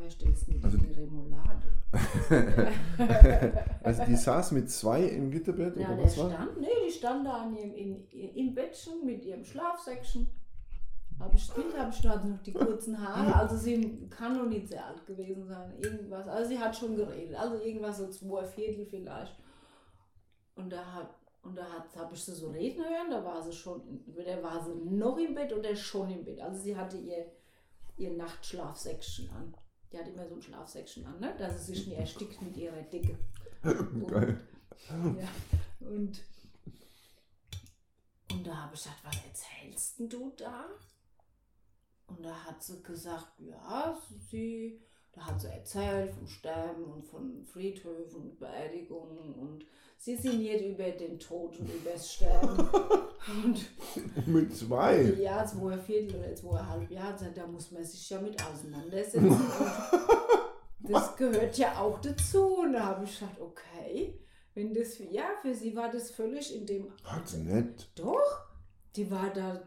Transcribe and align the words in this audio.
wer 0.00 0.10
stellst 0.10 0.48
du 0.48 0.52
Also 0.62 0.78
die 0.78 0.92
Remoulade? 0.92 1.66
also 3.82 4.04
die 4.04 4.16
saß 4.16 4.52
mit 4.52 4.70
zwei 4.70 5.04
im 5.04 5.30
Gitterbett 5.30 5.76
Ja, 5.76 5.88
oder 5.88 5.96
der 5.96 6.04
was 6.04 6.18
war? 6.18 6.30
stand, 6.30 6.60
nee, 6.60 6.66
die 6.86 6.92
stand 6.92 7.26
da 7.26 7.46
in 7.46 7.56
ihrem, 7.56 8.08
in, 8.10 8.34
im 8.34 8.54
Bettchen 8.54 9.04
mit 9.04 9.24
ihrem 9.24 9.44
Schlafsäckchen. 9.44 10.28
Ich 11.34 11.52
Kind, 11.52 11.76
habe 11.76 11.90
ich 11.92 12.02
noch 12.02 12.42
die 12.42 12.52
kurzen 12.52 12.98
Haare. 12.98 13.34
Also 13.34 13.54
sie 13.56 14.08
kann 14.08 14.38
noch 14.38 14.46
nicht 14.46 14.68
sehr 14.68 14.86
alt 14.86 15.04
gewesen 15.06 15.46
sein. 15.46 15.74
Irgendwas. 15.78 16.26
Also 16.26 16.48
sie 16.48 16.58
hat 16.58 16.74
schon 16.74 16.96
geredet. 16.96 17.36
Also 17.36 17.56
irgendwas 17.58 17.98
so 17.98 18.08
zwei 18.08 18.42
Viertel 18.44 18.86
vielleicht. 18.86 19.36
Und 20.54 20.72
da 20.72 20.82
hat 20.94 21.14
und 21.42 21.56
da 21.56 21.64
habe 21.96 22.14
ich 22.14 22.24
sie 22.24 22.32
so 22.32 22.48
reden 22.50 22.82
hören. 22.82 23.10
Da 23.10 23.22
war 23.22 23.42
sie 23.42 23.52
schon, 23.52 23.82
entweder 24.06 24.42
war 24.42 24.64
sie 24.64 24.72
noch 24.74 25.18
im 25.18 25.34
Bett 25.34 25.52
oder 25.52 25.76
schon 25.76 26.10
im 26.10 26.24
Bett. 26.24 26.40
Also 26.40 26.58
sie 26.62 26.74
hatte 26.76 26.96
ihr 26.96 27.26
ihr 28.00 28.12
Nachtschlafsäckchen 28.14 29.30
an. 29.30 29.54
Die 29.92 29.98
hat 29.98 30.08
immer 30.08 30.26
so 30.28 30.36
ein 30.36 30.42
Schlafsäckchen 30.42 31.04
an, 31.06 31.18
ne? 31.20 31.34
dass 31.38 31.66
sie 31.66 31.74
sich 31.74 31.86
nicht 31.86 31.98
erstickt 31.98 32.40
mit 32.42 32.56
ihrer 32.56 32.82
Dicke. 32.82 33.18
Geil. 34.06 34.40
Ja, 34.88 35.28
und, 35.80 36.24
und 38.30 38.46
da 38.46 38.56
habe 38.56 38.74
ich 38.74 38.82
gesagt, 38.82 39.04
was 39.04 39.16
erzählst 39.24 39.98
denn 39.98 40.08
du 40.08 40.32
da? 40.36 40.66
Und 42.06 42.24
da 42.24 42.44
hat 42.44 42.62
sie 42.62 42.82
gesagt, 42.82 43.38
ja, 43.38 44.00
sie, 44.30 44.80
da 45.12 45.26
hat 45.26 45.40
sie 45.40 45.48
erzählt 45.48 46.12
vom 46.12 46.26
Sterben 46.26 46.84
und 46.84 47.04
von 47.04 47.44
Friedhöfen 47.44 48.22
und 48.22 48.38
Beerdigungen 48.38 49.34
und 49.34 49.64
sie 49.98 50.16
sinniert 50.16 50.62
über 50.62 50.90
den 50.90 51.18
Tod 51.18 51.58
und 51.58 51.68
über 51.68 51.90
das 51.92 52.12
Sterben. 52.12 52.58
und 53.44 54.26
Mit 54.26 54.56
zwei. 54.56 55.02
ja, 55.18 55.44
zwei 55.44 55.76
Viertel 55.78 56.20
oder 56.20 56.34
zweieinhalb 56.34 56.90
Jahre, 56.90 57.32
da 57.34 57.46
muss 57.46 57.70
man 57.70 57.84
sich 57.84 58.08
ja 58.08 58.20
mit 58.20 58.42
auseinandersetzen. 58.44 59.36
Das 60.82 61.14
gehört 61.16 61.56
ja 61.58 61.78
auch 61.78 62.00
dazu. 62.00 62.62
Und 62.62 62.72
da 62.72 62.86
habe 62.86 63.04
ich 63.04 63.18
gesagt, 63.18 63.40
okay, 63.40 64.18
wenn 64.54 64.74
das, 64.74 64.98
ja, 64.98 65.24
für 65.42 65.54
sie 65.54 65.76
war 65.76 65.90
das 65.90 66.10
völlig 66.10 66.54
in 66.54 66.66
dem. 66.66 66.92
Hat 67.04 67.28
sie 67.28 67.38
nicht. 67.38 67.90
Doch, 67.98 68.46
die 68.96 69.10
war 69.10 69.30
da, 69.32 69.62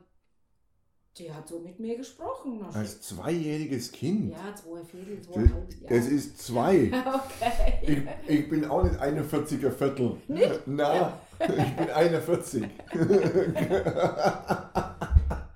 die 1.17 1.31
hat 1.31 1.47
so 1.47 1.59
mit 1.59 1.79
mir 1.79 1.95
gesprochen. 1.97 2.65
Als 2.73 3.01
zweijähriges 3.01 3.91
Kind. 3.91 4.31
ja, 4.31 4.55
zwei 4.55 4.83
Viertel, 4.83 5.21
zweieinhalb 5.21 5.71
Jahre. 5.71 5.95
das 5.95 6.07
ist 6.07 6.41
zwei. 6.41 6.91
okay. 6.91 8.07
Ich, 8.27 8.35
ich 8.39 8.49
bin 8.49 8.65
auch 8.65 8.83
nicht 8.83 8.99
41er 8.99 9.69
Viertel. 9.69 10.17
Nicht? 10.27 10.61
Na, 10.65 11.19
ich 11.39 11.75
bin 11.75 11.89
41. 11.89 12.63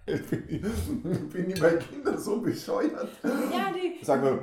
ich 0.06 0.30
bin, 0.30 1.30
bin 1.30 1.48
die 1.48 1.60
bei 1.60 1.78
Kindern 1.78 2.20
so 2.20 2.40
bescheuert. 2.40 3.10
Ja, 3.24 3.74
die, 4.00 4.06
Sag 4.06 4.24
mal, 4.24 4.40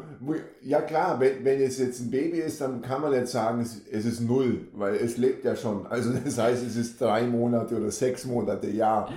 ja 0.62 0.80
klar, 0.82 1.18
wenn, 1.20 1.44
wenn 1.44 1.60
es 1.60 1.78
jetzt 1.78 2.00
ein 2.00 2.10
Baby 2.10 2.38
ist, 2.38 2.60
dann 2.60 2.82
kann 2.82 3.00
man 3.00 3.12
nicht 3.12 3.28
sagen, 3.28 3.60
es, 3.60 3.82
es 3.90 4.04
ist 4.04 4.20
null, 4.20 4.68
weil 4.74 4.94
es 4.96 5.16
lebt 5.16 5.44
ja 5.44 5.54
schon. 5.56 5.86
Also 5.86 6.12
das 6.12 6.38
heißt, 6.38 6.64
es 6.66 6.76
ist 6.76 7.00
drei 7.00 7.22
Monate 7.26 7.76
oder 7.76 7.90
sechs 7.90 8.24
Monate, 8.26 8.68
ja. 8.70 9.08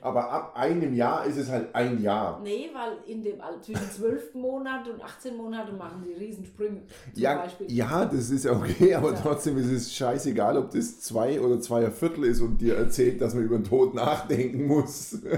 Aber 0.00 0.30
ab 0.30 0.52
einem 0.56 0.92
Jahr 0.92 1.24
ist 1.24 1.38
es 1.38 1.48
halt 1.50 1.74
ein 1.74 2.02
Jahr. 2.02 2.40
nee, 2.42 2.68
weil 2.74 2.98
in 3.10 3.22
dem 3.22 3.36
zwischen 3.62 3.90
12 3.90 4.34
Monaten 4.34 4.90
und 4.90 5.02
18 5.02 5.34
Monaten 5.36 5.78
machen 5.78 6.04
die 6.06 6.12
Riesensprünge. 6.12 6.82
Zum 7.14 7.22
Ja, 7.22 7.36
Beispiel. 7.38 7.72
ja, 7.72 8.04
das 8.04 8.28
ist 8.30 8.44
ja 8.44 8.52
okay, 8.52 8.94
aber 8.94 9.12
Ja. 9.12 9.20
trotzdem 9.22 9.56
ist 9.56 9.70
es 9.70 9.94
scheißegal, 9.94 10.58
ob 10.58 10.70
das 10.72 11.00
zwei 11.00 11.40
oder 11.40 11.58
zweier 11.60 11.90
Viertel 11.90 12.24
ist 12.24 12.42
und 12.42 12.58
dir 12.60 12.76
erzählt, 12.76 13.20
dass 13.22 13.34
man 13.34 13.44
über 13.44 13.56
den 13.56 13.64
Tod 13.64 13.94
nachdenken 13.94 14.66
muss. 14.66 15.18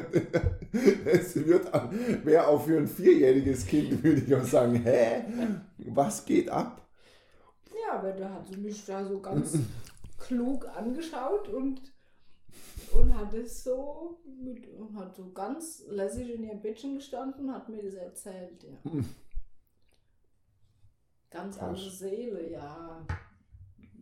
Es 1.06 1.34
wird, 1.46 1.70
wäre 2.24 2.48
auch 2.48 2.64
für 2.64 2.76
ein 2.76 2.86
vierjähriges 2.86 3.66
Kind, 3.66 4.02
würde 4.02 4.22
ich 4.26 4.34
auch 4.34 4.44
sagen, 4.46 4.74
hä? 4.76 5.24
Was 5.78 6.24
geht 6.24 6.48
ab? 6.48 6.86
Ja, 7.70 7.98
aber 7.98 8.12
da 8.12 8.30
hat 8.30 8.48
sie 8.48 8.56
mich 8.56 8.84
da 8.84 9.04
so 9.04 9.20
ganz 9.20 9.58
klug 10.18 10.66
angeschaut 10.76 11.48
und, 11.48 11.80
und 12.92 13.16
hat 13.16 13.34
es 13.34 13.64
so 13.64 14.18
mit, 14.42 14.66
hat 14.96 15.14
so 15.14 15.32
ganz 15.32 15.84
lässig 15.88 16.34
in 16.34 16.44
ihrem 16.44 16.62
Bettchen 16.62 16.96
gestanden 16.96 17.48
und 17.48 17.54
hat 17.54 17.68
mir 17.68 17.82
das 17.82 17.94
erzählt, 17.94 18.64
ja. 18.64 18.92
Ganz 21.30 21.58
Krass. 21.58 21.68
andere 21.68 21.90
Seele, 21.90 22.50
ja. 22.50 23.06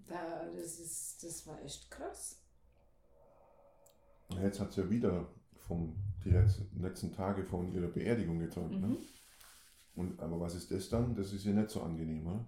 Da, 0.06 0.44
das 0.54 0.78
ist, 0.78 1.24
das 1.24 1.46
war 1.46 1.60
echt 1.62 1.90
krass. 1.90 2.40
Jetzt 4.42 4.60
hat 4.60 4.72
sie 4.72 4.82
ja 4.82 4.90
wieder 4.90 5.26
vom, 5.66 5.96
die 6.24 6.30
letzten, 6.30 6.80
letzten 6.80 7.12
Tage 7.12 7.44
von 7.44 7.72
ihrer 7.72 7.88
Beerdigung 7.88 8.38
geträumt. 8.38 8.80
Mhm. 8.80 8.88
Ne? 8.90 8.96
Und, 9.96 10.18
aber 10.20 10.40
was 10.40 10.54
ist 10.54 10.70
das 10.70 10.88
dann? 10.88 11.14
Das 11.14 11.32
ist 11.32 11.44
ja 11.44 11.52
nicht 11.52 11.70
so 11.70 11.80
angenehm, 11.82 12.26
oder? 12.26 12.44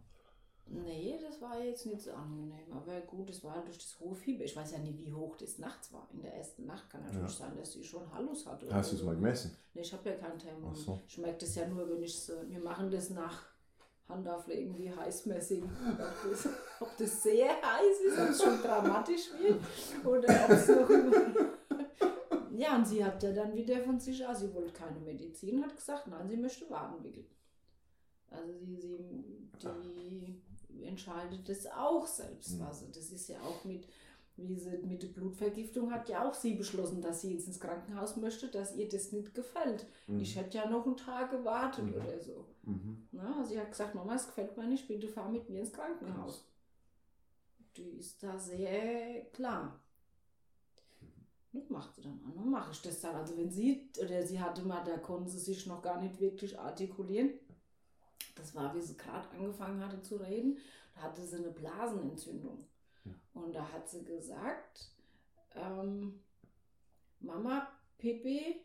Nee, 0.68 1.16
das 1.22 1.40
war 1.40 1.62
jetzt 1.62 1.86
nicht 1.86 2.00
so 2.02 2.10
angenehm. 2.12 2.72
Aber 2.72 3.00
gut, 3.02 3.30
es 3.30 3.44
war 3.44 3.54
halt 3.54 3.66
durch 3.68 3.78
das 3.78 4.00
hohe 4.00 4.16
Fieber. 4.16 4.42
Ich 4.44 4.56
weiß 4.56 4.72
ja 4.72 4.78
nicht, 4.78 4.98
wie 4.98 5.12
hoch 5.12 5.36
das 5.36 5.58
nachts 5.58 5.92
war. 5.92 6.08
In 6.12 6.20
der 6.22 6.34
ersten 6.34 6.66
Nacht 6.66 6.90
kann 6.90 7.02
natürlich 7.04 7.38
Ja. 7.38 7.46
sein, 7.46 7.56
dass 7.56 7.72
sie 7.72 7.84
schon 7.84 8.12
Hallus 8.12 8.44
hatte. 8.46 8.66
Hast 8.74 8.90
du 8.90 8.96
es 8.96 9.02
mal 9.04 9.14
gemessen? 9.14 9.56
Nee, 9.74 9.82
ich 9.82 9.92
habe 9.92 10.08
ja 10.10 10.16
kein 10.16 10.36
Thermometer. 10.36 10.74
So. 10.80 11.00
Ich 11.06 11.18
merke 11.18 11.38
das 11.38 11.54
ja 11.54 11.68
nur, 11.68 11.88
wenn 11.88 12.02
ich 12.02 12.18
so, 12.20 12.32
wir 12.48 12.58
machen 12.58 12.90
das 12.90 13.10
nach 13.10 13.44
Handauflegen, 14.08 14.76
wie 14.76 14.90
heiß 14.90 15.26
wir 15.26 15.40
sind. 15.40 15.64
Ob 15.64 16.30
das, 16.30 16.48
ob 16.80 16.96
das 16.98 17.22
sehr 17.22 17.46
heiß 17.48 18.00
ist, 18.08 18.18
ob 18.18 18.28
es 18.30 18.42
schon 18.42 18.60
dramatisch 18.62 19.30
wird 19.40 19.60
oder 20.04 20.28
ob 20.44 20.50
es 20.50 20.68
noch. 20.68 20.90
Ja, 22.58 22.74
und 22.76 22.86
sie 22.86 23.04
hat 23.04 23.22
ja 23.22 23.32
dann 23.32 23.54
wieder 23.54 23.78
von 23.82 24.00
sich 24.00 24.26
aus, 24.26 24.40
sie 24.40 24.54
wollte 24.54 24.72
keine 24.72 24.98
Medizin, 25.00 25.62
hat 25.62 25.76
gesagt, 25.76 26.06
nein, 26.06 26.26
sie 26.26 26.38
möchte 26.38 26.70
Waden 26.70 27.04
wickeln. 27.04 27.26
Also 28.30 28.52
sie, 28.58 28.76
sie 28.76 30.40
die 30.68 30.84
entscheidet 30.84 31.48
das 31.48 31.66
auch 31.66 32.06
selbst. 32.06 32.56
Mhm. 32.58 32.62
Also 32.66 32.86
das 32.88 33.10
ist 33.10 33.28
ja 33.28 33.40
auch 33.40 33.64
mit, 33.64 33.86
wie 34.36 34.54
sie 34.56 34.76
mit 34.78 35.02
der 35.02 35.08
Blutvergiftung 35.08 35.90
hat 35.90 36.08
ja 36.08 36.28
auch 36.28 36.34
sie 36.34 36.54
beschlossen, 36.54 37.00
dass 37.00 37.22
sie 37.22 37.32
jetzt 37.34 37.46
ins 37.46 37.60
Krankenhaus 37.60 38.16
möchte, 38.16 38.48
dass 38.48 38.76
ihr 38.76 38.88
das 38.88 39.12
nicht 39.12 39.34
gefällt. 39.34 39.86
Mhm. 40.06 40.20
Ich 40.20 40.36
hätte 40.36 40.58
ja 40.58 40.68
noch 40.68 40.84
einen 40.86 40.96
Tag 40.96 41.30
gewartet 41.30 41.86
Mhm. 41.86 41.94
oder 41.94 42.20
so. 42.20 42.44
Mhm. 42.64 43.08
Na, 43.12 43.44
sie 43.44 43.58
hat 43.58 43.70
gesagt, 43.70 43.94
Mama, 43.94 44.14
es 44.14 44.26
gefällt 44.26 44.56
mir 44.56 44.66
nicht, 44.66 44.86
bitte 44.86 45.08
fahr 45.08 45.30
mit 45.30 45.48
mir 45.48 45.60
ins 45.60 45.72
Krankenhaus. 45.72 46.44
Die 47.76 47.90
ist 47.98 48.22
da 48.22 48.38
sehr 48.38 49.24
klar. 49.32 49.80
Das 51.52 51.70
macht 51.70 51.94
sie 51.94 52.02
dann 52.02 52.20
an. 52.24 52.32
Dann 52.36 52.50
mache 52.50 52.70
ich 52.72 52.82
das 52.82 53.00
dann. 53.00 53.14
Also 53.16 53.36
wenn 53.38 53.50
sie, 53.50 53.88
oder 53.98 54.22
sie 54.26 54.38
hatte 54.40 54.62
mal, 54.62 54.84
da 54.84 54.98
konnte 54.98 55.30
sie 55.30 55.38
sich 55.38 55.66
noch 55.66 55.80
gar 55.80 56.00
nicht 56.00 56.20
wirklich 56.20 56.58
artikulieren. 56.58 57.30
Das 58.36 58.54
war, 58.54 58.74
wie 58.74 58.80
sie 58.80 58.96
gerade 58.96 59.28
angefangen 59.30 59.84
hatte 59.84 60.02
zu 60.02 60.16
reden. 60.16 60.58
Da 60.94 61.02
hatte 61.02 61.22
sie 61.22 61.36
eine 61.36 61.50
Blasenentzündung. 61.50 62.66
Ja. 63.04 63.12
Und 63.34 63.54
da 63.54 63.68
hat 63.72 63.88
sie 63.88 64.04
gesagt, 64.04 64.90
ähm, 65.54 66.20
Mama, 67.20 67.68
Pipi, 67.98 68.60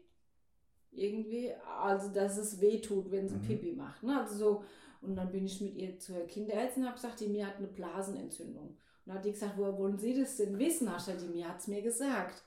irgendwie, 0.91 1.53
also 1.81 2.09
dass 2.09 2.38
es 2.38 2.59
weh 2.59 2.81
tut, 2.81 3.12
wenn 3.12 3.29
sie 3.29 3.35
Mhm. 3.35 3.41
Pipi 3.47 3.72
macht. 3.73 4.03
Ne? 4.03 4.19
Also 4.19 4.35
so, 4.35 4.63
und 5.01 5.16
dann 5.16 5.31
bin 5.31 5.45
ich 5.45 5.62
mit 5.62 5.75
ihr 5.75 5.97
zur 6.00 6.28
Kinderärztin 6.28 6.83
und 6.83 6.89
habe 6.89 7.01
gesagt, 7.01 7.19
die 7.22 7.28
mir 7.28 7.47
hat 7.47 7.57
eine 7.57 7.68
Blasenentzündung. 7.68 8.68
Und 8.68 8.78
dann 9.06 9.18
hat 9.18 9.25
die 9.25 9.31
gesagt, 9.31 9.57
woher 9.57 9.78
wollen 9.78 9.97
Sie 9.97 10.19
das 10.19 10.38
denn 10.38 10.59
wissen? 10.59 10.91
Hast 10.94 11.07
du 11.07 11.13
die 11.13 11.28
mir 11.28 11.47
hat 11.47 11.59
es 11.59 11.68
mir 11.68 11.81
gesagt. 11.81 12.44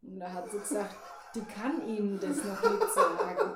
Und 0.00 0.18
da 0.20 0.32
hat 0.32 0.50
sie 0.50 0.58
gesagt, 0.58 0.96
die 1.34 1.42
kann 1.42 1.86
Ihnen 1.86 2.18
das 2.18 2.38
noch 2.44 2.62
nicht 2.62 2.92
sagen. 2.94 3.52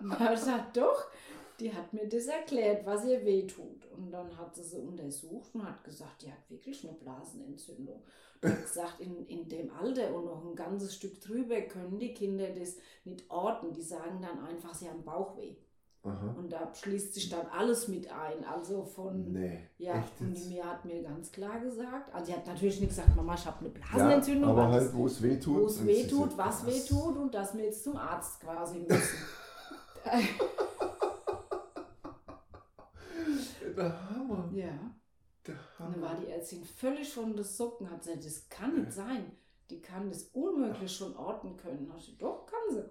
Und 0.00 0.10
dann 0.10 0.18
habe 0.20 0.34
ich 0.34 0.40
gesagt, 0.40 0.76
doch, 0.76 1.06
die 1.60 1.72
hat 1.72 1.92
mir 1.92 2.08
das 2.08 2.26
erklärt, 2.26 2.84
was 2.84 3.04
ihr 3.04 3.24
weh 3.24 3.46
tut. 3.46 3.86
Und 3.96 4.10
dann 4.10 4.36
hat 4.36 4.54
sie 4.56 4.62
sie 4.64 4.78
untersucht 4.80 5.54
und 5.54 5.64
hat 5.66 5.84
gesagt, 5.84 6.22
die 6.22 6.30
hat 6.32 6.50
wirklich 6.50 6.82
eine 6.86 6.96
Blasenentzündung. 6.98 8.02
Die 8.42 8.48
hat 8.48 8.62
gesagt, 8.62 9.00
in, 9.00 9.24
in 9.26 9.48
dem 9.48 9.70
Alter 9.72 10.14
und 10.14 10.24
noch 10.26 10.44
ein 10.44 10.54
ganzes 10.56 10.94
Stück 10.94 11.20
drüber 11.20 11.60
können 11.62 11.98
die 11.98 12.12
Kinder 12.12 12.48
das 12.50 12.76
nicht 13.04 13.30
orten. 13.30 13.72
Die 13.72 13.82
sagen 13.82 14.20
dann 14.20 14.44
einfach, 14.44 14.74
sie 14.74 14.88
haben 14.88 15.04
Bauchweh. 15.04 15.54
Aha. 16.02 16.34
Und 16.36 16.52
da 16.52 16.70
schließt 16.74 17.14
sich 17.14 17.30
dann 17.30 17.46
alles 17.46 17.88
mit 17.88 18.10
ein. 18.12 18.44
Also 18.44 18.84
von, 18.84 19.32
Nee. 19.32 19.60
ja, 19.78 20.04
und 20.20 20.34
die? 20.36 20.48
Mia 20.50 20.64
hat 20.64 20.84
mir 20.84 21.02
ganz 21.02 21.32
klar 21.32 21.58
gesagt, 21.60 22.12
also 22.12 22.26
sie 22.26 22.34
hat 22.34 22.46
natürlich 22.46 22.78
nicht 22.80 22.90
gesagt, 22.90 23.16
Mama, 23.16 23.34
ich 23.34 23.46
habe 23.46 23.60
eine 23.60 23.70
Blasenentzündung, 23.70 24.50
Ja, 24.50 24.62
aber 24.64 24.72
halt, 24.72 24.92
wo 24.94 25.06
es 25.06 25.22
weh 25.22 25.38
tut. 25.38 25.62
wo 25.62 25.66
es 25.66 25.78
und 25.78 25.86
weh 25.86 26.06
tut, 26.06 26.36
was 26.36 26.66
weh 26.66 26.80
tut 26.86 27.16
und 27.16 27.32
dass 27.34 27.56
wir 27.56 27.64
jetzt 27.64 27.84
zum 27.84 27.96
Arzt 27.96 28.40
quasi 28.40 28.80
müssen. 28.80 29.18
Der 33.76 34.10
Hammer. 34.10 34.50
ja. 34.52 34.96
Der 35.46 35.58
Und 35.78 35.92
dann 35.92 36.00
war 36.02 36.10
Hammer. 36.10 36.20
die 36.20 36.28
Ärztin 36.28 36.64
völlig 36.64 37.12
von 37.12 37.34
der 37.34 37.44
Socken, 37.44 37.90
hat 37.90 38.00
gesagt, 38.00 38.24
das 38.24 38.48
kann 38.48 38.80
nicht 38.80 38.92
sein. 38.92 39.32
Die 39.70 39.80
kann 39.80 40.08
das 40.08 40.24
unmöglich 40.32 40.94
schon 40.94 41.16
orten 41.16 41.56
können. 41.56 41.86
Da 41.86 41.96
ich 41.96 42.16
doch, 42.18 42.46
kann 42.46 42.74
sie. 42.74 42.84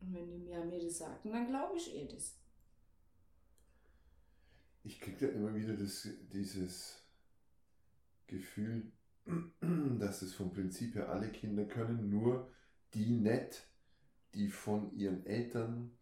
Und 0.00 0.14
wenn 0.14 0.30
die 0.30 0.38
mir, 0.38 0.64
mir 0.64 0.80
das 0.80 0.98
sagten, 0.98 1.32
dann 1.32 1.48
glaube 1.48 1.76
ich 1.76 1.94
ihr 1.94 2.08
das. 2.08 2.36
Ich 4.82 5.00
kriege 5.00 5.26
da 5.26 5.32
immer 5.32 5.54
wieder 5.54 5.76
das, 5.76 6.08
dieses 6.32 7.02
Gefühl, 8.26 8.90
dass 9.98 10.22
es 10.22 10.34
vom 10.34 10.52
Prinzip 10.52 10.94
her 10.94 11.10
alle 11.10 11.30
Kinder 11.30 11.64
können, 11.66 12.08
nur 12.08 12.50
die 12.94 13.10
nicht, 13.10 13.66
die 14.34 14.48
von 14.48 14.92
ihren 14.94 15.26
Eltern 15.26 15.96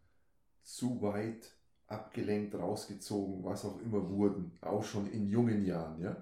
zu 0.61 1.01
weit 1.01 1.58
abgelenkt, 1.89 2.55
rausgezogen, 2.55 3.43
was 3.43 3.65
auch 3.65 3.79
immer 3.81 4.09
wurden, 4.09 4.51
auch 4.61 4.83
schon 4.83 5.11
in 5.11 5.27
jungen 5.27 5.65
Jahren, 5.65 6.01
ja. 6.01 6.17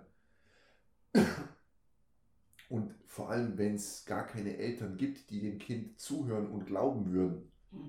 Und 2.69 2.95
vor 3.05 3.29
allem, 3.29 3.57
wenn 3.57 3.75
es 3.75 4.05
gar 4.05 4.25
keine 4.25 4.55
Eltern 4.57 4.95
gibt, 4.97 5.29
die 5.31 5.41
dem 5.41 5.59
Kind 5.59 5.99
zuhören 5.99 6.47
und 6.49 6.65
glauben 6.65 7.11
würden, 7.11 7.51
Hm. 7.71 7.87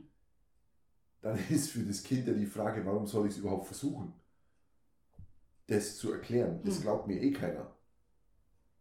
dann 1.21 1.39
ist 1.51 1.71
für 1.71 1.85
das 1.85 2.03
Kind 2.03 2.27
ja 2.27 2.33
die 2.35 2.47
Frage, 2.47 2.85
warum 2.85 3.07
soll 3.07 3.27
ich 3.29 3.35
es 3.35 3.39
überhaupt 3.39 3.67
versuchen, 3.67 4.13
das 5.69 5.97
zu 5.99 6.13
erklären. 6.13 6.61
Das 6.65 6.77
Hm. 6.77 6.83
glaubt 6.83 7.07
mir 7.07 7.21
eh 7.23 7.31
keiner. 7.31 7.71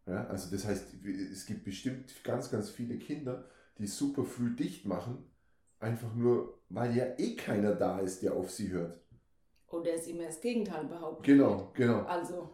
Ja, 0.08 0.26
also 0.28 0.50
das 0.50 0.66
heißt, 0.66 0.94
es 1.06 1.46
gibt 1.46 1.64
bestimmt 1.66 2.12
ganz, 2.24 2.50
ganz 2.50 2.70
viele 2.70 2.98
Kinder, 2.98 3.46
die 3.78 3.88
super 3.88 4.24
früh 4.24 4.56
dicht 4.56 4.86
machen, 4.86 5.24
einfach 5.80 6.14
nur, 6.16 6.60
weil 6.70 6.96
ja 6.96 7.06
eh 7.18 7.36
keiner 7.36 7.76
da 7.76 8.00
ist, 8.00 8.22
der 8.24 8.34
auf 8.36 8.52
sie 8.52 8.70
hört. 8.70 9.00
Oder 9.68 9.94
es 9.94 10.08
immer 10.08 10.26
das 10.26 10.40
Gegenteil 10.42 10.86
behauptet. 10.86 11.26
Genau, 11.26 11.72
genau. 11.74 12.04
Also, 12.04 12.50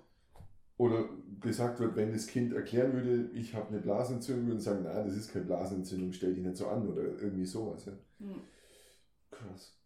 Oder 0.77 1.07
gesagt 1.39 1.79
wird, 1.79 1.95
wenn 1.95 2.11
das 2.11 2.27
Kind 2.27 2.53
erklären 2.53 2.93
würde, 2.93 3.29
ich 3.33 3.53
habe 3.53 3.67
eine 3.69 3.79
Blasenentzündung, 3.79 4.47
würden 4.47 4.59
sagen, 4.59 4.83
nein, 4.83 5.05
das 5.07 5.15
ist 5.15 5.31
keine 5.31 5.45
Blasenentzündung, 5.45 6.11
stell 6.13 6.33
dich 6.33 6.43
nicht 6.43 6.57
so 6.57 6.67
an 6.67 6.87
oder 6.87 7.01
irgendwie 7.03 7.45
sowas. 7.45 7.85
Ja. 7.85 7.93
hm. 8.19 8.41
Krass. 9.29 9.77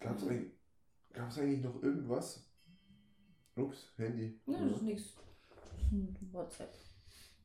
Gab 0.00 0.16
es 0.16 0.26
eigentlich, 0.26 0.50
gab's 1.12 1.38
eigentlich 1.38 1.62
noch 1.62 1.82
irgendwas? 1.82 2.44
Ups, 3.56 3.92
Handy. 3.96 4.40
ne, 4.46 4.58
das 4.62 4.76
ist 4.78 4.82
nichts. 4.82 5.14
Das 5.50 5.82
ist 5.82 5.92
ein 5.92 6.30
WhatsApp. 6.32 6.74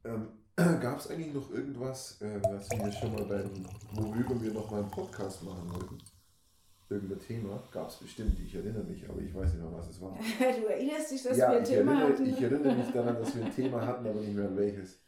Ähm, 0.06 0.28
Gab 0.82 1.00
es 1.00 1.10
eigentlich 1.12 1.34
noch 1.34 1.52
irgendwas, 1.52 2.20
äh, 2.22 2.40
was 2.44 2.70
wir 2.72 2.92
schon 2.92 3.14
mal 3.14 3.26
beim, 3.26 3.66
worüber 3.94 4.42
wir 4.42 4.52
noch 4.54 4.72
mal 4.72 4.82
einen 4.82 4.92
Podcast 4.92 5.44
machen 5.44 5.70
wollten? 5.72 5.98
Irgendein 6.90 7.20
Thema? 7.20 7.62
Gab 7.72 7.90
es 7.90 7.98
bestimmt, 7.98 8.40
ich 8.40 8.56
erinnere 8.56 8.84
mich, 8.86 9.08
aber 9.08 9.20
ich 9.22 9.34
weiß 9.36 9.54
nicht 9.54 9.62
mehr, 9.62 9.74
was 9.74 9.90
es 9.90 10.02
war. 10.02 10.18
Du 10.40 10.66
erinnerst 10.68 11.12
dich, 11.12 11.22
dass 11.22 11.38
ja, 11.38 11.52
wir 11.52 11.58
ein 11.60 11.64
Thema 11.66 11.92
erinnere, 11.92 12.14
hatten? 12.14 12.26
ich 12.26 12.42
erinnere 12.42 12.76
mich 12.76 12.92
daran, 12.92 13.16
dass 13.18 13.36
wir 13.36 13.46
ein 13.46 13.52
Thema 13.56 13.86
hatten, 13.86 14.08
aber 14.08 14.22
nicht 14.22 14.34
mehr 14.36 14.48
an 14.48 14.58
welches. 14.58 15.00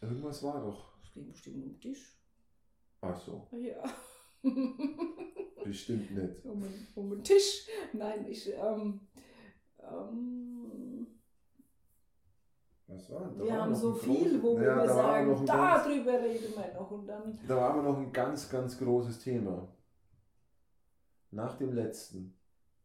Irgendwas 0.00 0.42
war 0.42 0.60
doch. 0.60 0.92
Es 1.02 1.12
ging 1.12 1.28
bestimmt 1.28 1.64
um 1.64 1.80
dich. 1.80 1.98
Ach 3.00 3.18
so, 3.20 3.48
Ja. 3.52 3.82
bestimmt 5.64 6.10
nicht. 6.10 6.44
um, 6.44 6.62
den- 6.62 6.86
um 6.94 7.10
den 7.10 7.24
Tisch. 7.24 7.66
Nein, 7.92 8.26
ich. 8.28 8.50
Ähm, 8.54 9.00
ähm, 9.80 10.89
Was 12.92 13.10
war 13.10 13.20
denn? 13.28 13.38
Da 13.38 13.44
wir 13.44 13.50
war 13.52 13.62
haben 13.62 13.74
so 13.74 13.92
viel, 13.94 14.42
wo 14.42 14.54
Ja, 14.56 14.60
wir 14.60 14.74
da 14.74 14.88
sagen, 14.88 15.46
darüber 15.46 16.12
reden 16.20 16.54
wir 16.56 16.74
noch. 16.74 16.90
Und 16.90 17.06
dann. 17.06 17.38
Da 17.46 17.56
war 17.56 17.70
aber 17.74 17.82
noch 17.82 17.98
ein 17.98 18.12
ganz, 18.12 18.48
ganz 18.50 18.78
großes 18.78 19.18
Thema. 19.20 19.68
Nach 21.30 21.56
dem 21.56 21.72
letzten. 21.72 22.36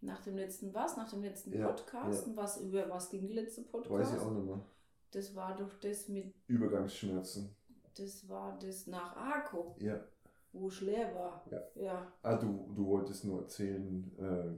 Nach 0.01 0.21
dem 0.21 0.35
letzten 0.37 0.73
was? 0.73 0.97
Nach 0.97 1.09
dem 1.09 1.23
letzten 1.23 1.51
Ja, 1.53 1.67
Podcast? 1.67 2.27
ja. 2.27 2.35
Was 2.35 2.61
über 2.61 2.87
was 2.89 3.09
ging 3.09 3.27
der 3.27 3.43
letzte 3.43 3.63
Podcast? 3.63 3.91
Weiß 3.91 4.13
ich 4.13 4.19
auch 4.19 4.31
nicht 4.31 4.45
mehr. 4.45 4.61
Das 5.11 5.35
war 5.35 5.55
doch 5.55 5.73
das 5.79 6.07
mit. 6.09 6.33
Übergangsschmerzen. 6.47 7.55
Das 7.97 8.27
war 8.29 8.59
das 8.59 8.87
nach 8.87 9.15
Arco, 9.15 9.75
Ja. 9.79 9.99
wo 10.51 10.67
ich 10.67 10.81
leer 10.81 11.15
war. 11.15 11.43
Ja. 11.49 11.61
ja. 11.81 12.11
Ah, 12.21 12.35
du, 12.35 12.69
du 12.75 12.85
wolltest 12.85 13.23
nur 13.23 13.39
erzählen, 13.41 14.11
äh, 14.19 14.51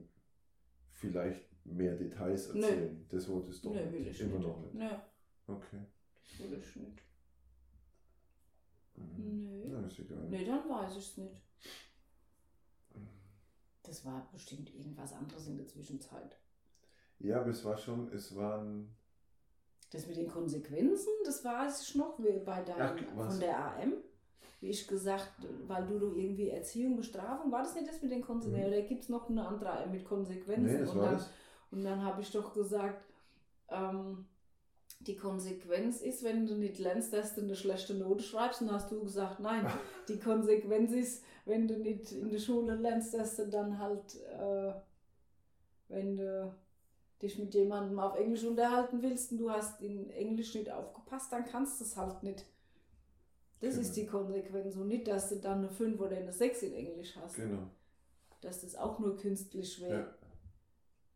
vielleicht 0.91 1.45
mehr 1.63 1.95
Details 1.95 2.51
Nö. 2.53 2.61
erzählen. 2.61 3.05
Das 3.09 3.29
wolltest 3.29 3.63
du 3.63 3.69
Nö, 3.73 3.79
nicht. 3.81 3.94
will 3.94 4.07
ich 4.07 4.21
Immer 4.21 4.39
nicht. 4.39 4.47
noch 4.47 4.59
nicht. 4.61 4.73
Nö, 4.73 4.89
Okay. 5.47 5.81
ich 6.39 6.75
nicht. 6.75 7.03
Mhm. 8.95 9.44
Nö. 9.44 9.67
Na, 9.69 9.88
ist 9.88 9.99
egal. 9.99 10.27
Nee, 10.29 10.45
dann 10.45 10.69
weiß 10.69 10.97
ich 10.97 11.09
es 11.09 11.17
nicht. 11.17 11.41
Das 13.83 14.03
war 14.05 14.27
bestimmt 14.33 14.73
irgendwas 14.75 15.13
anderes 15.13 15.47
in 15.47 15.55
der 15.55 15.67
Zwischenzeit. 15.67 16.38
Ja, 17.19 17.39
aber 17.39 17.51
es 17.51 17.63
war 17.63 17.77
schon, 17.77 18.11
es 18.11 18.35
waren. 18.35 18.94
Das 19.91 20.05
mit 20.05 20.17
den 20.17 20.27
Konsequenzen, 20.27 21.09
das 21.23 21.45
weiß 21.45 21.88
ich 21.88 21.95
noch 21.95 22.19
wie 22.19 22.39
bei 22.44 22.61
deinem, 22.61 23.07
Ach, 23.17 23.29
von 23.29 23.39
der 23.39 23.57
AM. 23.57 23.94
Wie 24.59 24.69
ich 24.69 24.88
gesagt, 24.88 25.31
weil 25.67 25.85
du 25.85 25.99
doch 25.99 26.15
irgendwie 26.15 26.49
Erziehung, 26.49 26.97
Bestrafung, 26.97 27.51
war 27.51 27.61
das 27.63 27.75
nicht 27.75 27.88
das 27.88 28.01
mit 28.01 28.11
den 28.11 28.21
Konsequenzen? 28.21 28.69
Mhm. 28.69 28.73
Oder 28.73 28.81
gibt 28.81 29.03
es 29.03 29.09
noch 29.09 29.29
eine 29.29 29.47
andere 29.47 29.71
AM 29.71 29.91
mit 29.91 30.03
Konsequenzen? 30.03 30.65
Nee, 30.65 30.79
das 30.79 30.89
und, 30.89 30.97
war 30.97 31.05
dann, 31.05 31.17
das. 31.17 31.29
und 31.71 31.83
dann 31.83 32.03
habe 32.03 32.21
ich 32.21 32.31
doch 32.31 32.53
gesagt, 32.53 33.05
ähm, 33.69 34.25
die 34.99 35.15
Konsequenz 35.15 36.01
ist, 36.01 36.23
wenn 36.23 36.45
du 36.47 36.55
nicht 36.55 36.79
lernst, 36.79 37.13
dass 37.13 37.35
du 37.35 37.41
eine 37.41 37.55
schlechte 37.55 37.94
Note 37.94 38.23
schreibst, 38.23 38.61
dann 38.61 38.71
hast 38.71 38.91
du 38.91 39.03
gesagt, 39.03 39.39
nein, 39.39 39.65
die 40.07 40.19
Konsequenz 40.19 40.91
ist, 40.91 41.23
wenn 41.45 41.67
du 41.67 41.77
nicht 41.77 42.11
in 42.11 42.29
der 42.29 42.39
Schule 42.39 42.75
lernst, 42.75 43.13
dass 43.13 43.35
du 43.38 43.47
dann 43.47 43.79
halt, 43.79 44.15
äh, 44.39 44.73
wenn 45.88 46.17
du 46.17 46.53
dich 47.21 47.39
mit 47.39 47.53
jemandem 47.53 47.99
auf 47.99 48.15
Englisch 48.17 48.44
unterhalten 48.44 49.01
willst 49.01 49.31
und 49.31 49.38
du 49.39 49.49
hast 49.49 49.81
in 49.81 50.09
Englisch 50.09 50.53
nicht 50.55 50.69
aufgepasst, 50.69 51.31
dann 51.31 51.45
kannst 51.45 51.79
du 51.79 51.85
es 51.85 51.95
halt 51.97 52.21
nicht. 52.23 52.45
Das 53.59 53.71
Genau. 53.71 53.81
ist 53.81 53.94
die 53.94 54.05
Konsequenz 54.05 54.75
und 54.75 54.88
nicht, 54.88 55.07
dass 55.07 55.29
du 55.29 55.38
dann 55.38 55.59
eine 55.59 55.69
5 55.69 55.99
oder 55.99 56.15
eine 56.17 56.31
6 56.31 56.61
in 56.63 56.73
Englisch 56.73 57.15
hast. 57.15 57.38
Genau. 57.38 57.63
Dass 58.41 58.61
das 58.61 58.75
auch 58.75 58.99
nur 58.99 59.15
künstlich 59.15 59.81
wäre. 59.81 59.99
Ja. 60.01 60.15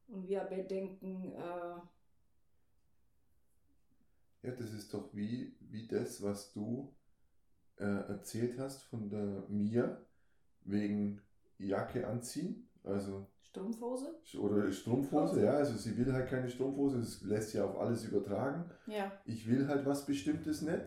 Und 0.07 0.27
wir 0.27 0.41
aber 0.41 0.57
denken, 0.57 1.33
äh, 1.33 1.79
Ja, 4.43 4.51
das 4.51 4.73
ist 4.73 4.93
doch 4.93 5.13
wie, 5.13 5.55
wie 5.59 5.87
das, 5.87 6.21
was 6.21 6.51
du 6.51 6.93
äh, 7.77 7.85
erzählt 7.85 8.57
hast 8.57 8.83
von 8.83 9.09
der 9.09 9.45
Mia 9.49 10.01
wegen 10.61 11.21
Jacke 11.57 12.07
anziehen. 12.07 12.67
Also 12.83 13.27
Strumpfhose? 13.41 14.15
oder 14.39 14.71
Strumpfhose, 14.71 15.43
ja, 15.43 15.51
also 15.51 15.75
sie 15.77 15.97
will 15.97 16.13
halt 16.13 16.29
keine 16.29 16.49
Strumpfhose, 16.49 16.99
das 16.99 17.21
lässt 17.21 17.49
sich 17.49 17.59
auf 17.59 17.77
alles 17.77 18.05
übertragen. 18.05 18.71
Ja. 18.87 19.11
Ich 19.25 19.47
will 19.47 19.67
halt 19.67 19.85
was 19.85 20.05
Bestimmtes 20.05 20.61
nicht. 20.61 20.85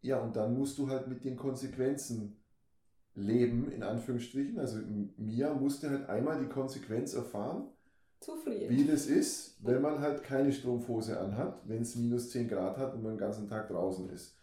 Ja, 0.00 0.20
und 0.20 0.36
dann 0.36 0.56
musst 0.56 0.78
du 0.78 0.88
halt 0.88 1.08
mit 1.08 1.24
den 1.24 1.36
Konsequenzen 1.36 2.40
leben, 3.14 3.70
in 3.72 3.82
Anführungsstrichen. 3.82 4.58
Also 4.58 4.78
Mia 5.16 5.52
musste 5.52 5.90
halt 5.90 6.08
einmal 6.08 6.38
die 6.38 6.48
Konsequenz 6.48 7.14
erfahren, 7.14 7.68
Zufrieden. 8.20 8.68
wie 8.70 8.84
das 8.84 9.06
ist, 9.06 9.56
wenn 9.64 9.80
man 9.80 10.00
halt 10.00 10.22
keine 10.22 10.52
Strumpfhose 10.52 11.18
anhat, 11.20 11.60
wenn 11.66 11.82
es 11.82 11.94
minus 11.96 12.30
10 12.30 12.48
Grad 12.48 12.76
hat 12.76 12.94
und 12.94 13.02
man 13.02 13.12
den 13.12 13.18
ganzen 13.18 13.46
Tag 13.48 13.68
draußen 13.68 14.08
ist. 14.10 14.36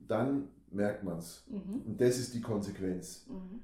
Dann 0.00 0.48
merkt 0.70 1.02
man 1.04 1.18
es. 1.18 1.44
Mhm. 1.48 1.82
Und 1.86 2.00
das 2.00 2.18
ist 2.18 2.34
die 2.34 2.40
Konsequenz. 2.40 3.26
Mhm. 3.28 3.60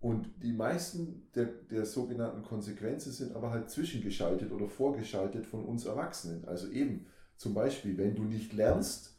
Und 0.00 0.30
die 0.42 0.52
meisten 0.52 1.28
der, 1.34 1.46
der 1.46 1.86
sogenannten 1.86 2.42
Konsequenzen 2.42 3.12
sind 3.12 3.34
aber 3.36 3.50
halt 3.50 3.70
zwischengeschaltet 3.70 4.50
oder 4.52 4.68
vorgeschaltet 4.68 5.46
von 5.46 5.64
uns 5.64 5.84
Erwachsenen. 5.86 6.44
Also 6.44 6.68
eben, 6.70 7.06
zum 7.36 7.54
Beispiel, 7.54 7.96
wenn 7.98 8.14
du 8.16 8.22
nicht 8.24 8.52
lernst, 8.52 9.16